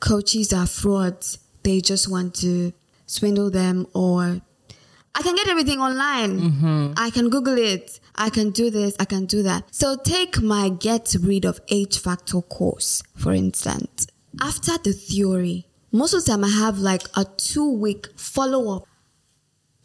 coaches 0.00 0.52
are 0.52 0.66
frauds. 0.66 1.38
They 1.62 1.80
just 1.80 2.10
want 2.10 2.34
to 2.42 2.72
swindle 3.06 3.48
them 3.48 3.86
or 3.94 4.40
I 5.14 5.22
can 5.22 5.36
get 5.36 5.46
everything 5.46 5.78
online. 5.78 6.40
Mm-hmm. 6.40 6.92
I 6.96 7.10
can 7.10 7.30
Google 7.30 7.58
it. 7.58 8.00
I 8.14 8.30
can 8.30 8.50
do 8.50 8.70
this. 8.70 8.94
I 9.00 9.04
can 9.04 9.26
do 9.26 9.42
that. 9.42 9.74
So 9.74 9.96
take 9.96 10.42
my 10.42 10.68
get 10.68 11.14
rid 11.20 11.44
of 11.44 11.60
H 11.68 11.98
factor 11.98 12.42
course, 12.42 13.02
for 13.16 13.32
instance. 13.32 14.06
After 14.40 14.78
the 14.78 14.92
theory, 14.92 15.66
most 15.90 16.14
of 16.14 16.24
the 16.24 16.30
time 16.30 16.44
I 16.44 16.48
have 16.48 16.78
like 16.78 17.02
a 17.16 17.24
two 17.24 17.70
week 17.70 18.08
follow 18.16 18.76
up 18.76 18.86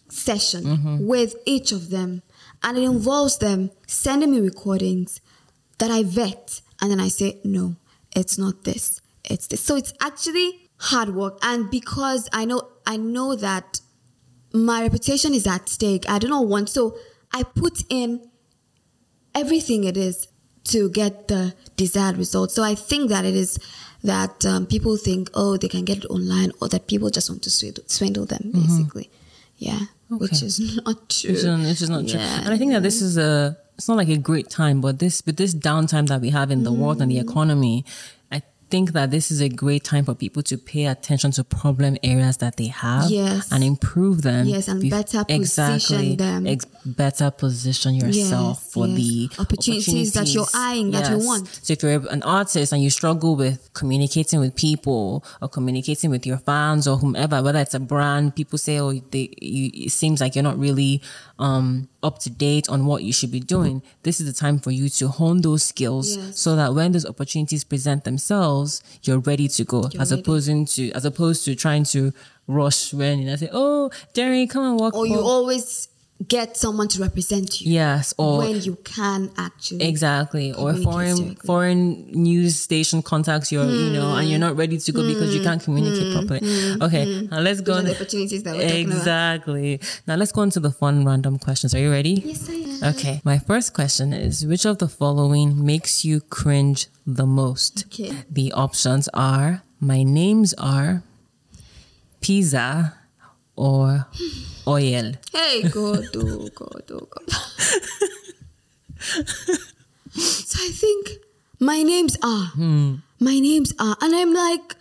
session 0.10 0.64
mm-hmm. 0.64 1.08
with 1.08 1.36
each 1.46 1.72
of 1.72 1.90
them. 1.90 2.24
And 2.64 2.78
it 2.78 2.84
involves 2.84 3.38
them 3.38 3.72
sending 3.86 4.32
me 4.32 4.40
recordings 4.40 5.22
that 5.78 5.92
I 5.92 6.04
vet. 6.04 6.62
And 6.82 6.92
then 6.92 7.00
I 7.00 7.08
say, 7.08 7.40
no, 7.44 7.76
it's 8.16 8.38
not 8.38 8.64
this. 8.64 9.02
It's 9.24 9.48
this. 9.48 9.62
So 9.62 9.76
it's 9.76 9.94
actually 10.02 10.70
hard 10.78 11.10
work. 11.14 11.38
And 11.42 11.70
because 11.70 12.30
I 12.34 12.46
know, 12.46 12.70
I 12.86 12.98
know 12.98 13.36
that 13.36 13.82
my 14.54 14.82
reputation 14.82 15.34
is 15.34 15.46
at 15.46 15.70
stake. 15.70 16.10
I 16.10 16.20
do 16.20 16.28
not 16.28 16.48
want, 16.48 16.70
so 16.70 16.98
I 17.34 17.44
put 17.44 17.84
in 17.90 18.30
everything 19.36 19.84
it 19.84 19.98
is 19.98 20.28
to 20.66 20.90
get 20.90 21.28
the 21.28 21.54
desired 21.76 22.18
result. 22.18 22.52
So 22.52 22.64
I 22.64 22.76
think 22.76 23.10
that 23.10 23.26
it 23.26 23.36
is 23.36 23.60
that 24.04 24.46
um, 24.46 24.66
people 24.66 24.98
think, 24.98 25.30
oh, 25.34 25.58
they 25.58 25.68
can 25.68 25.86
get 25.86 26.00
it 26.00 26.06
online, 26.06 26.52
or 26.62 26.68
that 26.70 26.88
people 26.88 27.10
just 27.10 27.30
want 27.30 27.44
to 27.44 27.50
swindle, 27.50 27.84
swindle 27.88 28.26
them, 28.26 28.52
basically. 28.54 29.10
Yeah, 29.58 29.80
which 30.10 30.42
is 30.48 30.60
not 30.86 31.10
true. 31.10 31.32
Which 31.32 31.44
is, 31.44 31.46
which 31.68 31.82
is 31.82 31.90
not 31.90 32.08
true. 32.08 32.20
Yeah. 32.20 32.42
And 32.42 32.50
I 32.54 32.58
think 32.58 32.72
that 32.74 32.84
this 32.84 33.02
is 33.02 33.18
a, 33.18 33.58
it's 33.78 33.88
not 33.88 33.98
like 33.98 34.10
a 34.10 34.18
great 34.18 34.50
time, 34.50 34.82
but 34.82 35.00
this, 35.00 35.22
but 35.22 35.38
this 35.38 35.54
downtime 35.56 36.08
that 36.08 36.22
we 36.22 36.30
have 36.30 36.52
in 36.52 36.64
the 36.64 36.72
world 36.72 37.02
and 37.02 37.12
the 37.12 37.18
Mm. 37.18 37.30
economy, 37.30 37.86
think 38.70 38.92
that 38.94 39.12
this 39.12 39.32
is 39.32 39.42
a 39.42 39.50
great 39.50 39.84
time 39.84 40.04
for 40.06 40.14
people 40.16 40.44
to 40.44 40.58
pay 40.58 40.86
attention 40.86 41.32
to 41.32 41.44
problem 41.44 41.98
areas 42.04 42.38
that 42.38 42.58
they 42.58 42.68
have 42.68 43.10
Yes. 43.10 43.52
and 43.52 43.64
improve 43.64 44.22
them. 44.24 44.48
Yes, 44.48 44.68
and 44.68 44.82
bef- 44.84 44.90
better 44.90 45.24
position 45.26 46.18
them. 46.18 46.46
Ex- 46.48 46.66
better 46.86 47.32
position 47.32 47.96
yourself 47.96 48.60
Yes, 48.62 48.74
for 48.74 48.88
yes. 48.88 48.98
the 48.98 49.30
Opportunities 49.40 50.14
that 50.14 50.28
you're 50.34 50.48
eyeing, 50.54 50.92
that 50.92 51.10
you 51.12 51.26
want. 51.26 51.48
So 51.64 51.74
if 51.74 51.84
you're 51.84 52.08
an 52.10 52.24
artist 52.24 52.74
and 52.74 52.82
you 52.84 52.90
struggle 52.90 53.36
with 53.36 53.70
communicating 53.74 54.40
with 54.40 54.56
people 54.56 55.24
or 55.42 55.48
communicating 55.50 56.10
with 56.10 56.26
your 56.26 56.38
fans 56.38 56.88
or 56.88 56.98
whomever, 56.98 57.42
whether 57.42 57.60
it's 57.60 57.74
a 57.74 57.80
brand, 57.80 58.36
people 58.36 58.58
say, 58.58 58.80
oh, 58.80 58.92
they, 59.12 59.34
you, 59.42 59.72
it 59.74 59.92
seems 59.92 60.22
like 60.22 60.36
you're 60.36 60.44
not 60.44 60.58
really 60.60 61.02
um, 61.40 61.88
up 62.04 62.20
to 62.20 62.30
date 62.30 62.70
on 62.70 62.86
what 62.86 63.04
you 63.04 63.12
should 63.12 63.32
be 63.32 63.40
doing. 63.40 63.82
This 64.04 64.20
is 64.20 64.28
the 64.28 64.34
time 64.34 64.60
for 64.60 64.72
you 64.72 64.88
to 64.90 65.08
hone 65.08 65.42
those 65.42 65.64
skills 65.64 66.16
Yes. 66.16 66.38
so 66.40 66.56
that 66.56 66.74
when 66.76 66.92
those 66.92 67.06
opportunities 67.06 67.64
present 67.64 68.04
themselves, 68.04 68.82
you're 69.04 69.20
ready 69.20 69.48
to 69.48 69.64
go, 69.64 69.90
You're 69.92 70.02
as 70.02 70.12
ready. 70.12 70.22
opposed 70.22 70.68
to 70.76 70.92
as 70.92 71.06
opposed 71.06 71.44
to 71.46 71.56
trying 71.56 71.84
to 71.86 72.14
rush 72.48 72.94
when 72.94 73.20
and 73.22 73.32
I 73.32 73.36
say, 73.36 73.50
oh, 73.52 73.90
Derin, 74.14 74.48
come 74.50 74.64
and 74.66 74.80
walk. 74.80 74.94
or 74.96 75.06
you 75.08 75.20
always 75.20 75.88
get 76.26 76.58
someone 76.58 76.88
to 76.88 77.02
represent 77.02 77.62
you 77.62 77.74
Yes, 77.74 78.14
or 78.18 78.40
when 78.40 78.62
you 78.62 78.76
can 78.84 79.30
actually. 79.38 79.84
Exactly. 79.88 80.52
Or 80.52 80.74
foreign 80.74 81.16
directly. 81.16 81.46
foreign 81.46 82.12
news 82.12 82.60
station 82.60 83.02
contacts 83.02 83.52
your, 83.52 83.66
you 83.66 83.92
know, 83.92 84.16
and 84.16 84.28
you're 84.28 84.40
not 84.40 84.56
ready 84.56 84.78
to 84.78 84.92
go 84.92 85.06
because 85.08 85.34
you 85.36 85.42
mm, 85.42 85.44
can't 85.44 85.64
communicate 85.64 86.08
mm, 86.08 86.14
properly. 86.14 86.40
Mm, 86.40 86.82
okay, 86.84 87.28
now 87.30 87.40
let's 87.40 87.62
go 87.62 87.74
Those 87.74 87.80
on. 87.80 87.86
the 87.86 87.96
opportunities 87.96 88.44
that 88.44 88.56
we're. 88.56 88.64
Exactly. 88.64 89.80
Now 90.08 90.16
let's 90.16 90.32
go 90.32 90.42
on 90.42 90.50
to 90.52 90.60
the 90.60 90.72
fun 90.72 91.06
random 91.06 91.38
questions. 91.38 91.76
Are 91.76 91.80
you 91.80 91.92
ready? 91.92 92.22
Yes, 92.26 92.50
I 92.50 92.54
am. 92.54 92.96
Okay. 92.96 93.22
My 93.24 93.38
first 93.38 93.74
question 93.74 94.14
is 94.14 94.46
which 94.46 94.66
of 94.66 94.80
the 94.80 94.88
following 94.88 95.64
makes 95.66 96.04
you 96.04 96.22
cringe 96.22 96.88
the 97.06 97.26
most? 97.26 97.86
Okay. 97.88 98.12
The 98.30 98.52
options 98.54 99.08
are 99.14 99.62
my 99.80 100.04
names 100.04 100.54
are 100.58 101.04
pizza 102.22 102.96
or 103.58 104.06
oil. 104.68 105.12
Hey, 105.34 105.64
God, 105.64 106.06
oh 106.16 106.48
God, 106.56 106.84
oh 106.92 107.08
God. 107.10 107.30
so 110.12 110.60
I 110.64 110.70
think 110.72 111.10
my 111.60 111.84
names 111.84 112.18
are, 112.24 112.52
my 112.56 113.40
names 113.40 113.74
are, 113.80 113.98
and 114.02 114.16
I'm 114.16 114.34
like, 114.34 114.76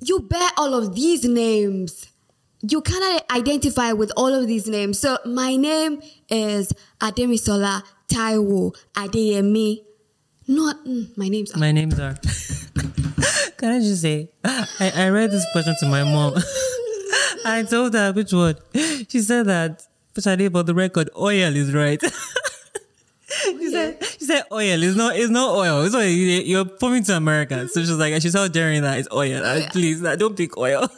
you 0.00 0.20
bear 0.20 0.50
all 0.56 0.74
of 0.74 0.94
these 0.94 1.24
names. 1.24 2.08
You 2.62 2.80
cannot 2.80 3.30
identify 3.30 3.92
with 3.92 4.10
all 4.16 4.32
of 4.34 4.46
these 4.46 4.66
names. 4.66 4.98
So 4.98 5.18
my 5.26 5.54
name 5.56 6.00
is 6.30 6.72
Aderinsola 7.00 7.82
Taiwo 8.08 8.74
Adeyemi. 8.94 9.84
Not 10.48 10.84
mm, 10.84 11.16
my 11.16 11.28
names 11.28 11.52
are. 11.54 11.58
My 11.58 11.72
names 11.72 11.98
are. 12.00 12.14
Can 13.58 13.72
I 13.72 13.80
just 13.80 14.02
say, 14.02 14.30
I, 14.44 14.92
I 14.94 15.08
read 15.08 15.30
this 15.30 15.46
question 15.52 15.74
to 15.80 15.86
my 15.86 16.04
mom. 16.04 16.34
I 17.44 17.62
told 17.62 17.94
her 17.94 18.12
which 18.12 18.32
one. 18.32 18.56
She 19.08 19.20
said 19.20 19.46
that, 19.46 19.86
Shade, 20.18 20.50
for 20.52 20.62
the 20.62 20.74
record, 20.74 21.10
oil 21.16 21.54
is 21.56 21.72
right. 21.74 22.00
she 23.42 23.70
said, 23.70 24.04
she 24.04 24.24
said 24.24 24.44
oil 24.52 24.82
is 24.82 24.96
not, 24.96 25.16
it's 25.16 25.30
not 25.30 25.54
oil. 25.56 25.82
It's 25.82 25.94
oil. 25.94 26.04
You- 26.04 26.42
You're 26.42 26.64
coming 26.64 27.02
to 27.04 27.16
America. 27.16 27.68
So 27.68 27.80
she's 27.80 27.90
like, 27.90 28.20
she's 28.22 28.34
all 28.36 28.48
daring 28.48 28.82
that 28.82 28.98
it's 28.98 29.08
oil. 29.12 29.42
Uh, 29.44 29.68
Please, 29.70 30.00
don't 30.00 30.36
pick 30.36 30.56
oil. 30.56 30.82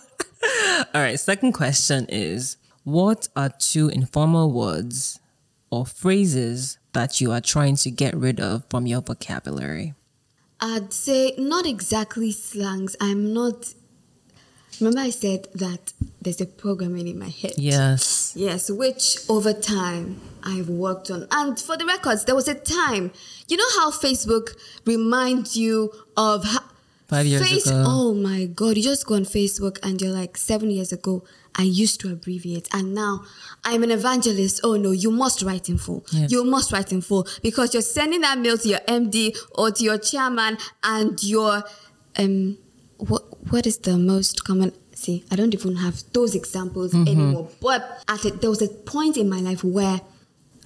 all 0.95 1.01
right. 1.03 1.19
Second 1.19 1.53
question 1.53 2.07
is, 2.09 2.57
what 2.85 3.29
are 3.37 3.51
two 3.59 3.89
informal 3.89 4.53
words 4.53 5.19
or 5.71 5.87
phrases 5.87 6.79
that 6.93 7.21
you 7.21 7.33
are 7.33 7.41
trying 7.41 7.77
to 7.77 7.91
get 7.91 8.15
rid 8.15 8.41
of 8.41 8.63
from 8.71 8.87
your 8.87 9.01
vocabulary? 9.03 9.95
I'd 10.61 10.93
say 10.93 11.35
not 11.37 11.67
exactly 11.67 12.33
slangs. 12.33 12.97
I'm 13.01 13.33
not. 13.35 13.75
Remember, 14.81 15.01
I 15.01 15.11
said 15.11 15.49
that 15.55 15.93
there's 16.21 16.41
a 16.41 16.47
programming 16.47 17.09
in 17.09 17.19
my 17.19 17.29
head. 17.29 17.55
Yes. 17.57 18.33
Yes, 18.37 18.71
which 18.71 19.19
over 19.29 19.53
time 19.53 20.21
I've 20.43 20.69
worked 20.69 21.11
on. 21.11 21.27
And 21.31 21.59
for 21.59 21.77
the 21.77 21.87
records, 21.87 22.25
there 22.25 22.35
was 22.35 22.49
a 22.49 22.55
time. 22.55 23.13
You 23.49 23.57
know 23.57 23.71
how 23.81 23.91
Facebook 23.91 24.51
reminds 24.85 25.57
you 25.57 25.93
of 26.17 26.45
how, 26.45 26.61
Five 27.09 27.27
years 27.27 27.67
ago. 27.69 27.85
Oh 27.87 28.15
my 28.15 28.47
God! 28.47 28.77
You 28.77 28.83
just 28.83 29.07
go 29.07 29.15
on 29.15 29.25
Facebook 29.25 29.79
and 29.85 30.03
you're 30.03 30.11
like, 30.13 30.37
seven 30.37 30.71
years 30.73 30.93
ago, 30.93 31.23
I 31.55 31.63
used 31.63 32.01
to 32.01 32.11
abbreviate, 32.13 32.69
and 32.73 32.95
now 32.95 33.23
I'm 33.65 33.85
an 33.85 33.93
evangelist. 33.93 34.61
Oh 34.65 34.77
no, 34.77 34.91
you 34.91 35.13
must 35.13 35.43
write 35.43 35.69
in 35.69 35.79
full. 35.79 36.05
Yeah. 36.11 36.27
You 36.29 36.43
must 36.43 36.73
write 36.73 36.91
in 36.91 37.03
full 37.03 37.29
because 37.43 37.75
you're 37.75 37.83
sending 37.83 38.23
that 38.23 38.39
mail 38.39 38.59
to 38.59 38.69
your 38.69 38.81
MD 38.81 39.37
or 39.53 39.71
to 39.71 39.85
your 39.85 39.99
chairman, 39.99 40.59
and 40.83 41.23
your 41.23 41.63
um, 42.19 42.59
what 42.99 43.23
what 43.51 43.67
is 43.67 43.79
the 43.79 43.97
most 43.97 44.45
common? 44.45 44.73
See, 44.95 45.25
I 45.31 45.37
don't 45.37 45.53
even 45.55 45.77
have 45.77 46.03
those 46.13 46.35
examples 46.35 46.93
Mm-hmm. 46.93 47.09
anymore. 47.09 47.51
But 47.61 48.03
at 48.09 48.25
it, 48.25 48.41
there 48.41 48.51
was 48.51 48.63
a 48.63 48.69
point 48.69 49.17
in 49.17 49.29
my 49.29 49.41
life 49.41 49.63
where 49.63 50.01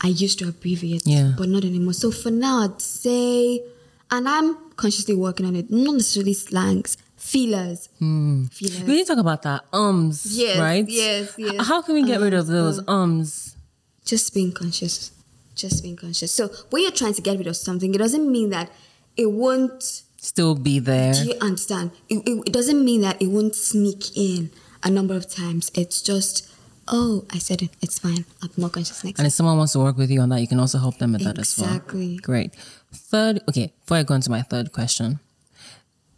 I 0.03 0.09
used 0.09 0.39
to 0.39 0.49
abbreviate, 0.49 1.03
Yeah. 1.07 1.35
but 1.37 1.49
not 1.49 1.65
anymore. 1.65 1.93
So 1.95 2.11
for 2.11 2.31
now, 2.31 2.61
I'd 2.63 2.81
say, 2.81 3.63
and 4.11 4.29
I'm 4.29 4.57
consciously 4.77 5.15
working 5.15 5.47
on 5.47 5.57
it. 5.57 5.71
Not 5.71 5.95
necessarily 5.95 6.33
slangs, 6.35 6.97
feelers, 7.17 7.89
hmm. 7.99 8.45
feelers. 8.47 8.83
We 8.85 8.95
need 8.95 9.07
to 9.07 9.15
talk 9.15 9.19
about 9.19 9.43
that. 9.43 9.65
Ums. 9.73 10.25
Yes, 10.39 10.59
Right? 10.59 10.89
yes, 10.89 11.35
yes. 11.37 11.67
How 11.67 11.83
can 11.83 11.95
we 11.95 12.05
get 12.05 12.21
rid 12.21 12.33
of 12.35 12.49
um, 12.49 12.55
those 12.55 12.79
um, 12.79 12.89
ums? 12.89 13.57
Just 14.05 14.33
being 14.33 14.53
conscious, 14.53 15.11
just 15.55 15.83
being 15.83 15.97
conscious. 15.97 16.33
So 16.33 16.49
when 16.71 16.83
you're 16.83 16.93
trying 16.93 17.15
to 17.15 17.23
get 17.23 17.37
rid 17.37 17.47
of 17.47 17.57
something, 17.57 17.95
it 17.95 17.99
doesn't 17.99 18.31
mean 18.31 18.51
that 18.51 18.71
it 19.17 19.27
won't. 19.31 20.03
Still 20.23 20.55
be 20.55 20.79
there. 20.79 21.15
Do 21.15 21.25
you 21.25 21.35
understand? 21.41 21.93
It, 22.09 22.19
it, 22.29 22.43
it 22.47 22.53
doesn't 22.53 22.85
mean 22.85 23.01
that 23.01 23.21
it 23.23 23.29
won't 23.29 23.55
sneak 23.55 24.17
in 24.17 24.51
a 24.83 24.91
number 24.91 25.15
of 25.15 25.29
times. 25.31 25.71
It's 25.75 26.03
just, 26.03 26.47
oh, 26.89 27.25
I 27.31 27.39
said 27.39 27.63
it. 27.63 27.71
It's 27.81 27.99
fine. 27.99 28.27
I'll 28.43 28.51
be 28.51 28.61
more 28.61 28.71
conscious 28.71 29.03
next 29.03 29.19
And 29.19 29.27
if 29.27 29.33
someone 29.33 29.57
wants 29.57 29.73
to 29.73 29.79
work 29.79 29.97
with 29.97 30.11
you 30.11 30.21
on 30.21 30.29
that, 30.29 30.41
you 30.41 30.47
can 30.47 30.61
also 30.61 30.79
help 30.79 30.99
them 30.99 31.13
with 31.13 31.25
that 31.25 31.39
as 31.39 31.57
well. 31.59 31.69
Exactly. 31.69 32.17
Great. 32.19 32.55
Third, 32.93 33.41
okay, 33.49 33.73
before 33.81 33.97
I 33.97 34.03
go 34.03 34.15
into 34.15 34.31
my 34.31 34.43
third 34.43 34.73
question, 34.73 35.21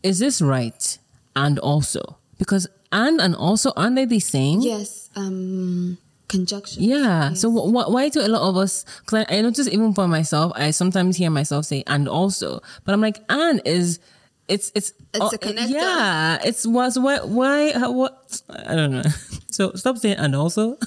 is 0.03 0.19
this 0.19 0.43
right? 0.43 0.99
And 1.37 1.59
also, 1.61 2.19
because 2.39 2.67
and 2.91 3.21
and 3.21 3.35
also, 3.37 3.73
aren't 3.77 3.97
they 3.97 4.05
the 4.05 4.21
same? 4.21 4.61
Yes. 4.61 5.09
Um, 5.17 5.97
conjunction. 6.33 6.83
Yeah. 6.83 7.35
So 7.35 7.51
wh- 7.51 7.69
wh- 7.71 7.91
why 7.95 8.09
do 8.09 8.21
a 8.21 8.29
lot 8.29 8.43
of 8.49 8.57
us? 8.57 8.85
Because 9.01 9.27
I, 9.29 9.39
I 9.39 9.41
notice 9.43 9.69
even 9.69 9.95
for 9.95 10.09
myself, 10.09 10.53
I 10.57 10.71
sometimes 10.73 11.17
hear 11.17 11.31
myself 11.31 11.67
say 11.67 11.85
"and 11.87 12.09
also," 12.09 12.61
but 12.85 12.93
I'm 12.95 13.01
like, 13.01 13.19
"and" 13.29 13.61
is 13.65 14.01
it's 14.49 14.73
it's 14.75 14.93
It's 15.15 15.33
a 15.33 15.39
connector. 15.39 15.69
Yeah. 15.71 16.39
It's 16.45 16.67
was 16.67 16.99
why 16.99 17.19
why 17.19 17.73
what 17.89 18.43
I 18.49 18.75
don't 18.75 18.93
know. 18.93 19.05
So 19.53 19.73
stop 19.75 19.99
saying 19.99 20.17
"and 20.17 20.35
also." 20.35 20.79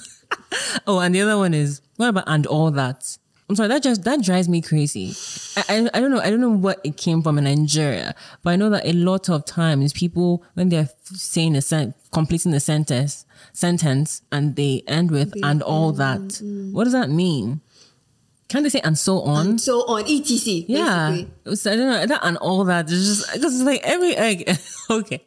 oh, 0.88 0.98
and 0.98 1.14
the 1.14 1.20
other 1.22 1.36
one 1.38 1.54
is 1.54 1.80
what 1.96 2.08
about 2.08 2.24
"and 2.26 2.46
all 2.46 2.70
that." 2.72 3.16
I'm 3.48 3.54
sorry, 3.54 3.68
that 3.68 3.82
just 3.84 4.02
that 4.02 4.22
drives 4.24 4.48
me 4.48 4.60
crazy. 4.60 5.14
I, 5.56 5.62
I 5.68 5.90
I 5.94 6.00
don't 6.00 6.10
know 6.10 6.20
I 6.20 6.30
don't 6.30 6.40
know 6.40 6.50
what 6.50 6.80
it 6.82 6.96
came 6.96 7.22
from 7.22 7.38
in 7.38 7.44
Nigeria, 7.44 8.14
but 8.42 8.50
I 8.50 8.56
know 8.56 8.70
that 8.70 8.84
a 8.84 8.92
lot 8.92 9.28
of 9.28 9.44
times 9.44 9.92
people 9.92 10.42
when 10.54 10.68
they're 10.68 10.90
saying 11.04 11.54
a 11.54 11.62
sen- 11.62 11.94
completing 12.12 12.52
a 12.54 12.60
sentence 12.60 13.24
sentence 13.56 14.22
and 14.30 14.54
they 14.56 14.82
end 14.86 15.10
with 15.10 15.32
and 15.42 15.62
all 15.62 15.92
that. 15.92 16.40
What 16.72 16.84
does 16.84 16.92
that 16.92 17.10
mean? 17.10 17.60
Can't 18.48 18.62
they 18.62 18.68
say 18.68 18.80
and 18.84 18.96
so 18.96 19.22
on? 19.22 19.46
And 19.46 19.60
so 19.60 19.80
on, 19.88 20.02
etc. 20.02 20.64
yeah, 20.68 21.10
Basically. 21.10 21.32
It 21.46 21.66
I 21.66 21.76
don't 21.76 21.90
know 21.90 22.06
that 22.06 22.20
and 22.22 22.36
all 22.36 22.64
that. 22.64 22.84
It's 22.84 23.04
just 23.04 23.32
because 23.34 23.54
it's 23.56 23.64
like 23.64 23.80
every 23.82 24.14
egg. 24.14 24.56
okay. 24.90 25.26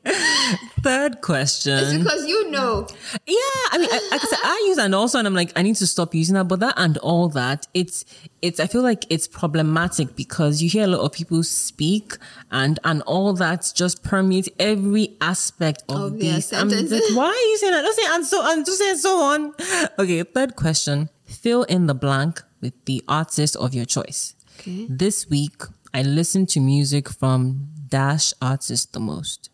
Third 0.82 1.13
It's 1.13 1.26
question. 1.26 2.03
because 2.03 2.26
you 2.26 2.49
know. 2.49 2.88
Yeah, 3.28 3.36
I 3.72 3.78
mean, 3.78 3.89
I, 3.91 4.07
like 4.11 4.24
I 4.24 4.26
said, 4.26 4.39
I 4.41 4.65
use 4.67 4.78
and 4.78 4.95
also, 4.95 5.20
and 5.20 5.28
I'm 5.28 5.34
like, 5.34 5.51
I 5.57 5.63
need 5.63 5.76
to 5.78 5.88
stop 5.88 6.15
using 6.15 6.36
that. 6.36 6.45
But 6.47 6.61
that 6.61 6.76
and 6.78 6.97
all 6.99 7.28
that, 7.30 7.67
it's, 7.74 8.05
it's. 8.41 8.61
I 8.61 8.67
feel 8.67 8.84
like 8.84 9.05
it's 9.09 9.28
problematic 9.28 10.15
because 10.15 10.61
you 10.61 10.70
hear 10.70 10.86
a 10.86 10.88
lot 10.88 11.01
of 11.01 11.11
people 11.11 11.43
speak, 11.43 12.13
and 12.51 12.80
and 12.86 13.01
all 13.01 13.34
that 13.34 13.70
just 13.76 14.01
permeates 14.01 14.47
every 14.59 15.17
aspect 15.20 15.84
of, 15.89 16.13
Of 16.13 16.20
these. 16.20 16.53
I'm 16.53 16.70
like, 16.70 16.88
why 17.13 17.26
are 17.28 17.49
you 17.51 17.57
saying 17.57 17.74
that? 17.74 17.82
Don't 17.82 17.95
say 17.95 18.15
and 18.15 18.26
so 18.26 18.49
and 18.49 18.65
just 18.65 18.80
say 18.80 18.95
so 18.95 19.20
on. 19.22 19.53
Okay, 19.99 20.24
third 20.24 20.55
question. 20.55 21.09
Fill 21.26 21.63
in 21.63 21.86
the 21.88 21.93
blank 21.93 22.41
with 22.62 22.74
the 22.86 23.03
artist 23.07 23.55
of 23.55 23.74
your 23.74 23.86
choice. 23.86 24.36
Okay. 24.60 24.88
This 24.89 25.30
week, 25.30 25.64
I 25.93 26.01
listened 26.03 26.49
to 26.49 26.60
music 26.60 27.10
from 27.10 27.70
Dash 27.88 28.34
artist 28.41 28.93
the 28.93 28.99
most. 28.99 29.49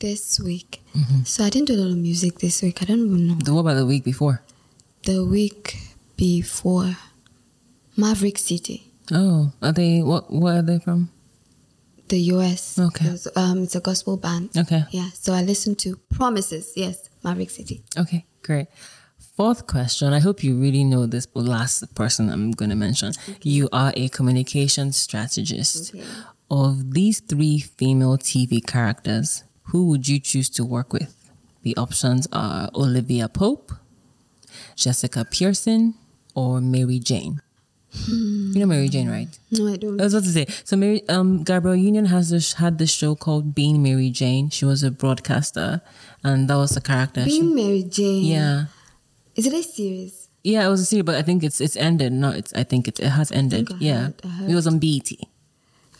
This 0.00 0.38
week. 0.40 0.82
Mm-hmm. 0.94 1.22
So 1.24 1.44
I 1.44 1.50
didn't 1.50 1.68
do 1.68 1.74
a 1.74 1.80
lot 1.80 1.90
of 1.92 1.96
music 1.98 2.38
this 2.40 2.62
week. 2.62 2.82
I 2.82 2.84
don't 2.86 3.06
even 3.06 3.26
know. 3.28 3.34
The 3.36 3.54
what 3.54 3.60
about 3.60 3.74
the 3.74 3.86
week 3.86 4.04
before? 4.04 4.42
The 5.04 5.24
week 5.24 5.76
before, 6.16 6.96
Maverick 7.96 8.38
City, 8.38 8.90
Oh, 9.12 9.52
are 9.60 9.72
they 9.72 10.02
what? 10.02 10.32
Where 10.32 10.58
are 10.58 10.62
they 10.62 10.78
from? 10.78 11.10
the 12.08 12.18
US. 12.36 12.78
Okay. 12.78 13.06
It 13.06 13.12
was, 13.12 13.28
um, 13.34 13.62
it's 13.62 13.74
a 13.74 13.80
gospel 13.80 14.16
band. 14.18 14.50
Okay. 14.56 14.84
Yeah. 14.90 15.08
So 15.14 15.32
I 15.32 15.40
listened 15.42 15.78
to 15.80 15.96
Promises. 16.12 16.72
Yes, 16.76 17.08
Maverick 17.22 17.48
City. 17.50 17.82
Okay, 17.96 18.26
great. 18.42 18.66
Fourth 19.36 19.66
question. 19.66 20.12
I 20.12 20.20
hope 20.20 20.44
you 20.44 20.54
really 20.60 20.84
know 20.84 21.06
this 21.06 21.26
last 21.34 21.92
person 21.94 22.30
I'm 22.30 22.52
going 22.52 22.70
to 22.70 22.76
mention. 22.76 23.12
You 23.42 23.68
are 23.72 23.92
a 23.96 24.08
communication 24.08 24.92
strategist. 24.92 25.94
Okay. 25.94 26.04
Of 26.50 26.92
these 26.94 27.18
three 27.20 27.58
female 27.58 28.16
TV 28.16 28.64
characters, 28.64 29.42
who 29.64 29.88
would 29.88 30.06
you 30.06 30.20
choose 30.20 30.48
to 30.50 30.64
work 30.64 30.92
with? 30.92 31.16
The 31.62 31.76
options 31.76 32.28
are 32.32 32.70
Olivia 32.76 33.28
Pope, 33.28 33.72
Jessica 34.76 35.24
Pearson, 35.24 35.94
or 36.34 36.60
Mary 36.60 37.00
Jane. 37.00 37.40
You 38.08 38.60
know 38.60 38.66
Mary 38.66 38.88
Jane, 38.88 39.08
right? 39.08 39.28
No, 39.52 39.68
I 39.72 39.76
don't. 39.76 40.00
I 40.00 40.04
was 40.04 40.14
about 40.14 40.24
to 40.24 40.30
say. 40.32 40.46
So 40.64 40.76
Mary, 40.76 41.08
um, 41.08 41.42
Gabrielle 41.44 41.76
Union 41.76 42.06
has 42.06 42.30
this, 42.30 42.54
had 42.54 42.78
this 42.78 42.92
show 42.92 43.14
called 43.14 43.54
Being 43.54 43.82
Mary 43.82 44.10
Jane. 44.10 44.50
She 44.50 44.64
was 44.64 44.82
a 44.82 44.90
broadcaster, 44.90 45.80
and 46.22 46.48
that 46.50 46.56
was 46.56 46.70
the 46.72 46.80
character. 46.80 47.24
she- 47.24 47.40
Being 47.40 47.54
Mary 47.54 47.82
Jane. 47.84 48.24
yeah. 48.24 48.64
Is 49.36 49.46
it 49.46 49.52
a 49.54 49.62
series? 49.62 50.28
Yeah, 50.42 50.66
it 50.66 50.68
was 50.68 50.80
a 50.80 50.84
series, 50.84 51.04
but 51.04 51.14
I 51.16 51.22
think 51.22 51.42
it's 51.42 51.60
it's 51.60 51.76
ended. 51.76 52.12
No, 52.12 52.30
it's 52.30 52.52
I 52.54 52.64
think 52.64 52.86
it, 52.88 53.00
it 53.00 53.08
has 53.10 53.32
ended. 53.32 53.72
I 53.72 53.76
yeah, 53.78 54.02
heard- 54.22 54.50
it 54.50 54.54
was 54.54 54.66
on 54.66 54.78
BET. 54.78 55.10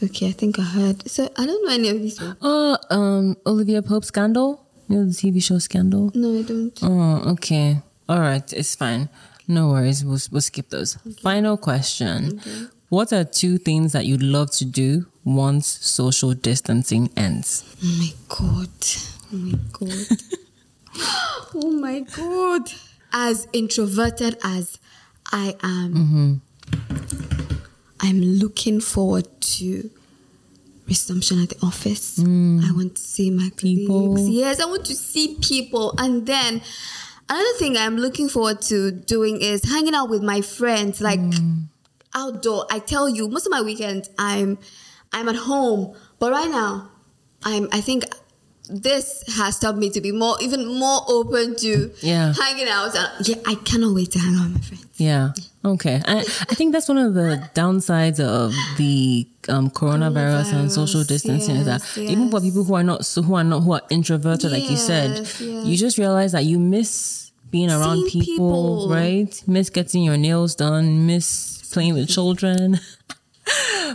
Okay, 0.03 0.28
I 0.28 0.32
think 0.32 0.59
I 0.59 0.62
heard. 0.62 1.09
So 1.09 1.30
I 1.37 1.47
don't 1.47 1.64
know 1.66 1.72
any 1.72 1.89
of 1.89 1.99
these 2.01 2.18
people. 2.18 2.37
Oh, 2.43 2.76
um, 2.91 3.37
Olivia 3.47 3.80
Pope 3.82 4.05
Scandal. 4.05 4.61
You 4.89 4.97
know 4.99 5.05
the 5.07 5.12
TV 5.14 5.43
show 5.43 5.59
Scandal. 5.59 6.11
No, 6.14 6.39
I 6.39 6.43
don't. 6.43 6.78
Oh, 6.82 7.30
okay. 7.32 7.78
All 8.09 8.20
right, 8.20 8.53
it's 8.53 8.74
fine. 8.74 9.09
No 9.49 9.68
worries. 9.68 10.05
We'll, 10.05 10.18
we'll 10.30 10.41
skip 10.43 10.68
those. 10.70 10.97
Okay. 11.07 11.22
Final 11.22 11.57
question. 11.57 12.39
Okay. 12.41 12.66
What 12.91 13.12
are 13.12 13.24
two 13.24 13.57
things 13.59 13.93
that 13.93 14.05
you'd 14.05 14.22
love 14.22 14.51
to 14.53 14.64
do 14.66 15.07
once 15.24 15.66
social 15.66 16.35
distancing 16.35 17.09
ends? 17.16 17.64
Oh 17.82 17.97
my 17.99 18.12
God. 18.28 18.68
Oh 19.32 19.37
my 19.37 19.59
God. 19.72 20.18
oh 21.55 21.70
my 21.70 22.01
God. 22.01 22.70
As 23.16 23.46
introverted 23.52 24.36
as 24.42 24.78
I 25.32 25.54
am, 25.62 25.94
mm-hmm. 25.94 27.58
I'm 28.00 28.20
looking 28.20 28.80
forward 28.80 29.28
to 29.40 29.88
resumption 30.88 31.42
at 31.42 31.50
the 31.50 31.56
office. 31.64 32.18
Mm. 32.18 32.68
I 32.68 32.72
want 32.72 32.96
to 32.96 33.02
see 33.02 33.30
my 33.30 33.50
people. 33.56 34.14
colleagues. 34.14 34.28
Yes, 34.28 34.60
I 34.60 34.66
want 34.66 34.84
to 34.86 34.94
see 34.94 35.38
people. 35.40 35.94
And 35.96 36.26
then 36.26 36.60
another 37.28 37.52
thing 37.58 37.76
I'm 37.76 37.96
looking 37.96 38.28
forward 38.28 38.60
to 38.62 38.90
doing 38.90 39.40
is 39.40 39.64
hanging 39.64 39.94
out 39.94 40.08
with 40.10 40.22
my 40.22 40.40
friends, 40.40 41.00
like 41.00 41.20
mm. 41.20 41.64
outdoor. 42.14 42.66
I 42.70 42.80
tell 42.80 43.08
you, 43.08 43.28
most 43.28 43.46
of 43.46 43.52
my 43.52 43.62
weekends 43.62 44.10
I'm 44.18 44.58
I'm 45.12 45.28
at 45.28 45.36
home, 45.36 45.96
but 46.18 46.32
right 46.32 46.50
now 46.50 46.90
I'm 47.44 47.68
I 47.72 47.80
think 47.80 48.04
this 48.68 49.22
has 49.36 49.58
taught 49.58 49.76
me 49.76 49.90
to 49.90 50.00
be 50.00 50.10
more, 50.10 50.36
even 50.40 50.66
more 50.66 51.00
open 51.08 51.56
to 51.56 51.92
yeah. 52.00 52.32
hanging 52.32 52.68
out. 52.68 52.94
And 52.96 53.28
yeah, 53.28 53.36
I 53.46 53.56
cannot 53.56 53.94
wait 53.94 54.12
to 54.12 54.18
hang 54.18 54.34
out 54.36 54.44
with 54.44 54.54
my 54.54 54.60
friends. 54.60 54.86
Yeah. 54.96 55.32
Okay. 55.64 56.00
I, 56.06 56.18
I 56.20 56.54
think 56.54 56.72
that's 56.72 56.88
one 56.88 56.98
of 56.98 57.14
the 57.14 57.48
downsides 57.54 58.20
of 58.20 58.52
the 58.78 59.26
um, 59.48 59.70
coronavirus, 59.70 60.44
coronavirus, 60.44 60.52
and 60.52 60.72
social 60.72 61.04
distancing 61.04 61.56
yes, 61.56 61.66
is 61.66 61.94
that 61.94 62.00
yes. 62.02 62.10
even 62.10 62.30
for 62.30 62.40
people 62.40 62.64
who 62.64 62.74
are 62.74 62.82
not 62.82 63.04
so 63.04 63.22
who 63.22 63.34
are 63.34 63.44
not 63.44 63.60
who 63.60 63.72
are 63.72 63.82
introverted, 63.90 64.50
yes, 64.50 64.60
like 64.60 64.70
you 64.70 64.76
said, 64.76 65.66
you 65.66 65.76
just 65.76 65.98
realize 65.98 66.32
that 66.32 66.44
you 66.44 66.58
miss 66.58 67.32
being 67.50 67.70
around 67.70 68.08
people, 68.08 68.24
people, 68.24 68.88
right? 68.88 69.42
Miss 69.46 69.70
getting 69.70 70.02
your 70.02 70.16
nails 70.16 70.54
done, 70.54 71.06
miss 71.06 71.70
playing 71.72 71.94
with 71.94 72.08
children. 72.08 72.80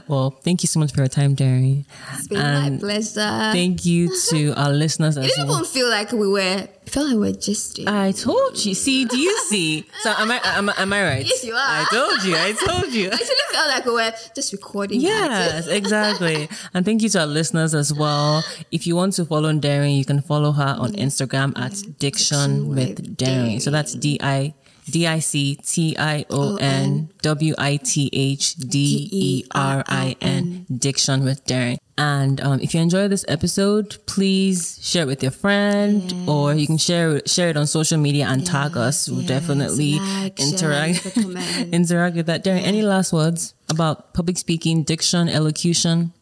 well, 0.08 0.32
thank 0.43 0.64
you 0.64 0.68
so 0.68 0.80
much 0.80 0.91
for 0.93 1.02
your 1.02 1.08
time, 1.08 1.36
Derin. 1.36 1.86
It's 2.14 2.28
been 2.28 2.38
and 2.39 2.76
my 2.76 2.80
pleasure. 2.80 3.52
Thank 3.52 3.86
you 3.86 4.16
to 4.30 4.54
our 4.54 4.72
listeners 4.72 5.18
as 5.18 5.26
it 5.26 5.30
didn't 5.30 5.47
well. 5.47 5.58
even 5.60 5.70
feel 5.70 5.89
like 5.89 6.12
we 6.12 6.28
were. 6.28 6.68
Felt 6.86 7.08
like 7.08 7.16
we 7.16 7.32
were 7.32 7.32
just. 7.34 7.80
I 7.88 8.12
told 8.12 8.64
you. 8.66 8.74
See, 8.74 9.06
do 9.06 9.18
you 9.18 9.38
see? 9.47 9.86
So 10.02 10.12
am 10.18 10.32
I? 10.32 10.39
Am, 10.43 10.70
am 10.70 10.93
I 10.93 11.04
right? 11.04 11.26
Yes, 11.26 11.43
you 11.43 11.54
are. 11.54 11.60
I 11.60 11.86
told 11.91 12.24
you. 12.24 12.36
I 12.36 12.52
told 12.54 12.93
you. 12.93 13.10
I 13.10 13.14
actually 13.14 13.36
felt 13.52 13.68
like 13.70 13.86
we 13.86 13.91
were 13.91 14.12
just 14.36 14.54
recording. 14.54 15.02
Yes, 15.02 15.68
exactly. 15.82 16.50
And 16.74 16.86
thank 16.86 17.02
you 17.02 17.10
to 17.10 17.22
our 17.22 17.28
listeners 17.28 17.74
as 17.76 17.93
well. 17.93 18.43
If 18.72 18.88
you 18.88 18.95
want 18.95 19.14
to 19.14 19.26
follow 19.26 19.52
Derin, 19.54 19.97
you 19.97 20.06
can 20.06 20.22
follow 20.22 20.52
her 20.52 20.76
on 20.80 20.93
Instagram 20.93 21.58
at 21.58 22.00
Diction 22.00 22.70
with 22.70 23.18
Derin. 23.18 23.62
So 23.62 23.72
that's 23.72 23.93
D 23.93 24.20
I 24.22 24.54
D 24.90 25.08
I 25.08 25.20
C 25.20 25.56
T 25.56 25.96
I 25.98 26.26
O 26.30 26.58
N 26.58 27.10
W 27.22 27.54
I 27.58 27.78
T 27.78 28.10
H 28.12 28.56
D 28.56 29.10
E 29.12 29.44
R 29.54 29.84
I 29.88 30.16
N, 30.22 30.66
Diction 30.76 31.24
with 31.24 31.46
Derin. 31.46 31.78
And 31.98 32.40
um, 32.40 32.60
if 32.62 32.74
you 32.74 32.80
enjoy 32.80 33.10
this 33.10 33.26
episode, 33.28 33.98
please 34.06 34.80
share 34.82 35.04
it 35.04 35.08
with 35.08 35.22
your 35.22 35.34
friend, 35.34 36.10
yes. 36.10 36.30
or 36.30 36.54
you 36.54 36.66
can 36.66 36.78
share 36.78 37.22
share 37.26 37.50
it 37.50 37.58
on 37.58 37.68
social 37.68 37.98
media 37.98 38.26
and 38.28 38.42
yes, 38.42 38.50
tag 38.50 38.78
us. 38.78 39.10
We'll 39.10 39.22
yes. 39.22 39.28
definitely 39.28 40.00
like, 40.00 40.40
interact 40.40 41.06
interact 41.74 42.16
with 42.16 42.28
that. 42.28 42.44
Derin, 42.44 42.64
any 42.64 42.82
last 42.82 43.12
words 43.12 43.54
about 43.70 44.14
public 44.14 44.38
speaking, 44.38 44.84
diction, 44.84 45.28
elocution? 45.28 46.14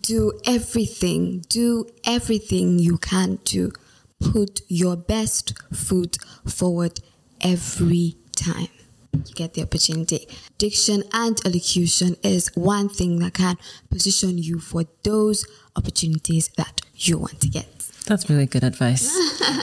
Do 0.00 0.32
everything. 0.46 1.44
Do 1.48 1.86
everything 2.04 2.78
you 2.78 2.98
can 2.98 3.38
to 3.52 3.72
put 4.20 4.60
your 4.68 4.96
best 4.96 5.54
foot 5.72 6.18
forward 6.46 7.00
every 7.42 8.16
time 8.36 8.68
you 9.12 9.34
get 9.34 9.54
the 9.54 9.62
opportunity. 9.62 10.26
Diction 10.58 11.04
and 11.12 11.38
elocution 11.44 12.16
is 12.22 12.50
one 12.54 12.88
thing 12.88 13.18
that 13.18 13.34
can 13.34 13.56
position 13.90 14.38
you 14.38 14.58
for 14.58 14.84
those 15.02 15.44
opportunities 15.76 16.48
that 16.56 16.80
you 16.96 17.18
want 17.18 17.40
to 17.40 17.48
get. 17.48 17.68
That's 18.06 18.28
really 18.28 18.46
good 18.46 18.64
advice. 18.64 19.14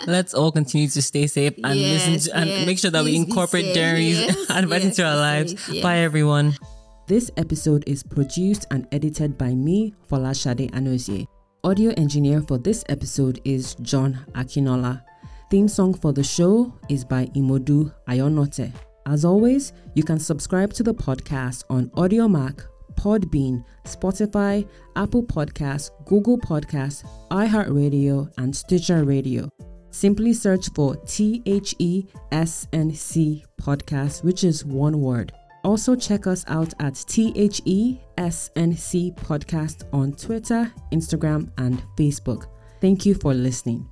Let's 0.08 0.34
all 0.34 0.52
continue 0.52 0.88
to 0.90 1.02
stay 1.02 1.28
safe 1.28 1.56
and 1.64 1.78
yes, 1.78 2.08
listen 2.08 2.32
to, 2.32 2.40
and 2.40 2.50
yes. 2.50 2.66
make 2.66 2.80
sure 2.80 2.92
that 2.92 3.04
we 3.04 3.16
incorporate 3.16 3.76
Derin's 3.76 4.20
yes, 4.20 4.50
advice 4.50 4.86
into 4.86 5.06
our 5.06 5.18
lives. 5.18 5.82
Bye, 5.82 6.00
everyone. 6.00 6.56
This 7.08 7.32
episode 7.38 7.84
is 7.88 8.04
produced 8.04 8.68
and 8.72 8.88
edited 8.92 9.38
by 9.38 9.56
me, 9.56 9.94
Folashade 10.10 10.72
Anozie. 10.72 11.28
Audio 11.64 11.92
engineer 11.98 12.42
for 12.42 12.58
this 12.58 12.86
episode 12.88 13.42
is 13.44 13.76
John 13.82 14.26
Akinola. 14.34 15.04
Theme 15.50 15.68
song 15.68 15.96
for 15.96 16.14
the 16.14 16.24
show 16.24 16.72
is 16.90 17.04
by 17.04 17.26
Imodu 17.36 17.92
Ayonote. 18.08 18.72
As 19.08 19.26
always, 19.26 19.74
you 19.96 20.04
can 20.04 20.20
subscribe 20.20 20.72
to 20.74 20.84
the 20.84 20.94
podcast 20.94 21.64
on 21.72 21.90
Audiomack, 21.98 22.68
Podbean, 22.94 23.66
Spotify, 23.84 24.70
Apple 24.96 25.24
Podcasts, 25.24 25.90
Google 26.06 26.38
Podcasts, 26.38 27.04
iHeartRadio, 27.32 28.32
and 28.38 28.56
Stitcher 28.56 29.04
Radio. 29.04 29.50
Simply 29.90 30.34
search 30.34 30.70
for 30.76 30.96
T 31.08 31.42
H 31.48 31.74
E 31.80 32.06
S 32.32 32.68
N 32.72 32.94
C 32.94 33.44
podcast, 33.60 34.24
which 34.24 34.44
is 34.44 34.64
one 34.64 35.02
word. 35.02 35.32
Also, 35.64 35.96
check 35.96 36.28
us 36.28 36.46
out 36.48 36.76
at 36.80 36.94
THESNC 36.94 37.90
podcast 39.16 39.84
on 39.92 40.14
Twitter, 40.14 40.72
Instagram, 40.94 41.50
and 41.58 41.82
Facebook. 41.98 42.46
Thank 42.82 43.08
you 43.08 43.16
for 43.16 43.34
listening. 43.34 43.90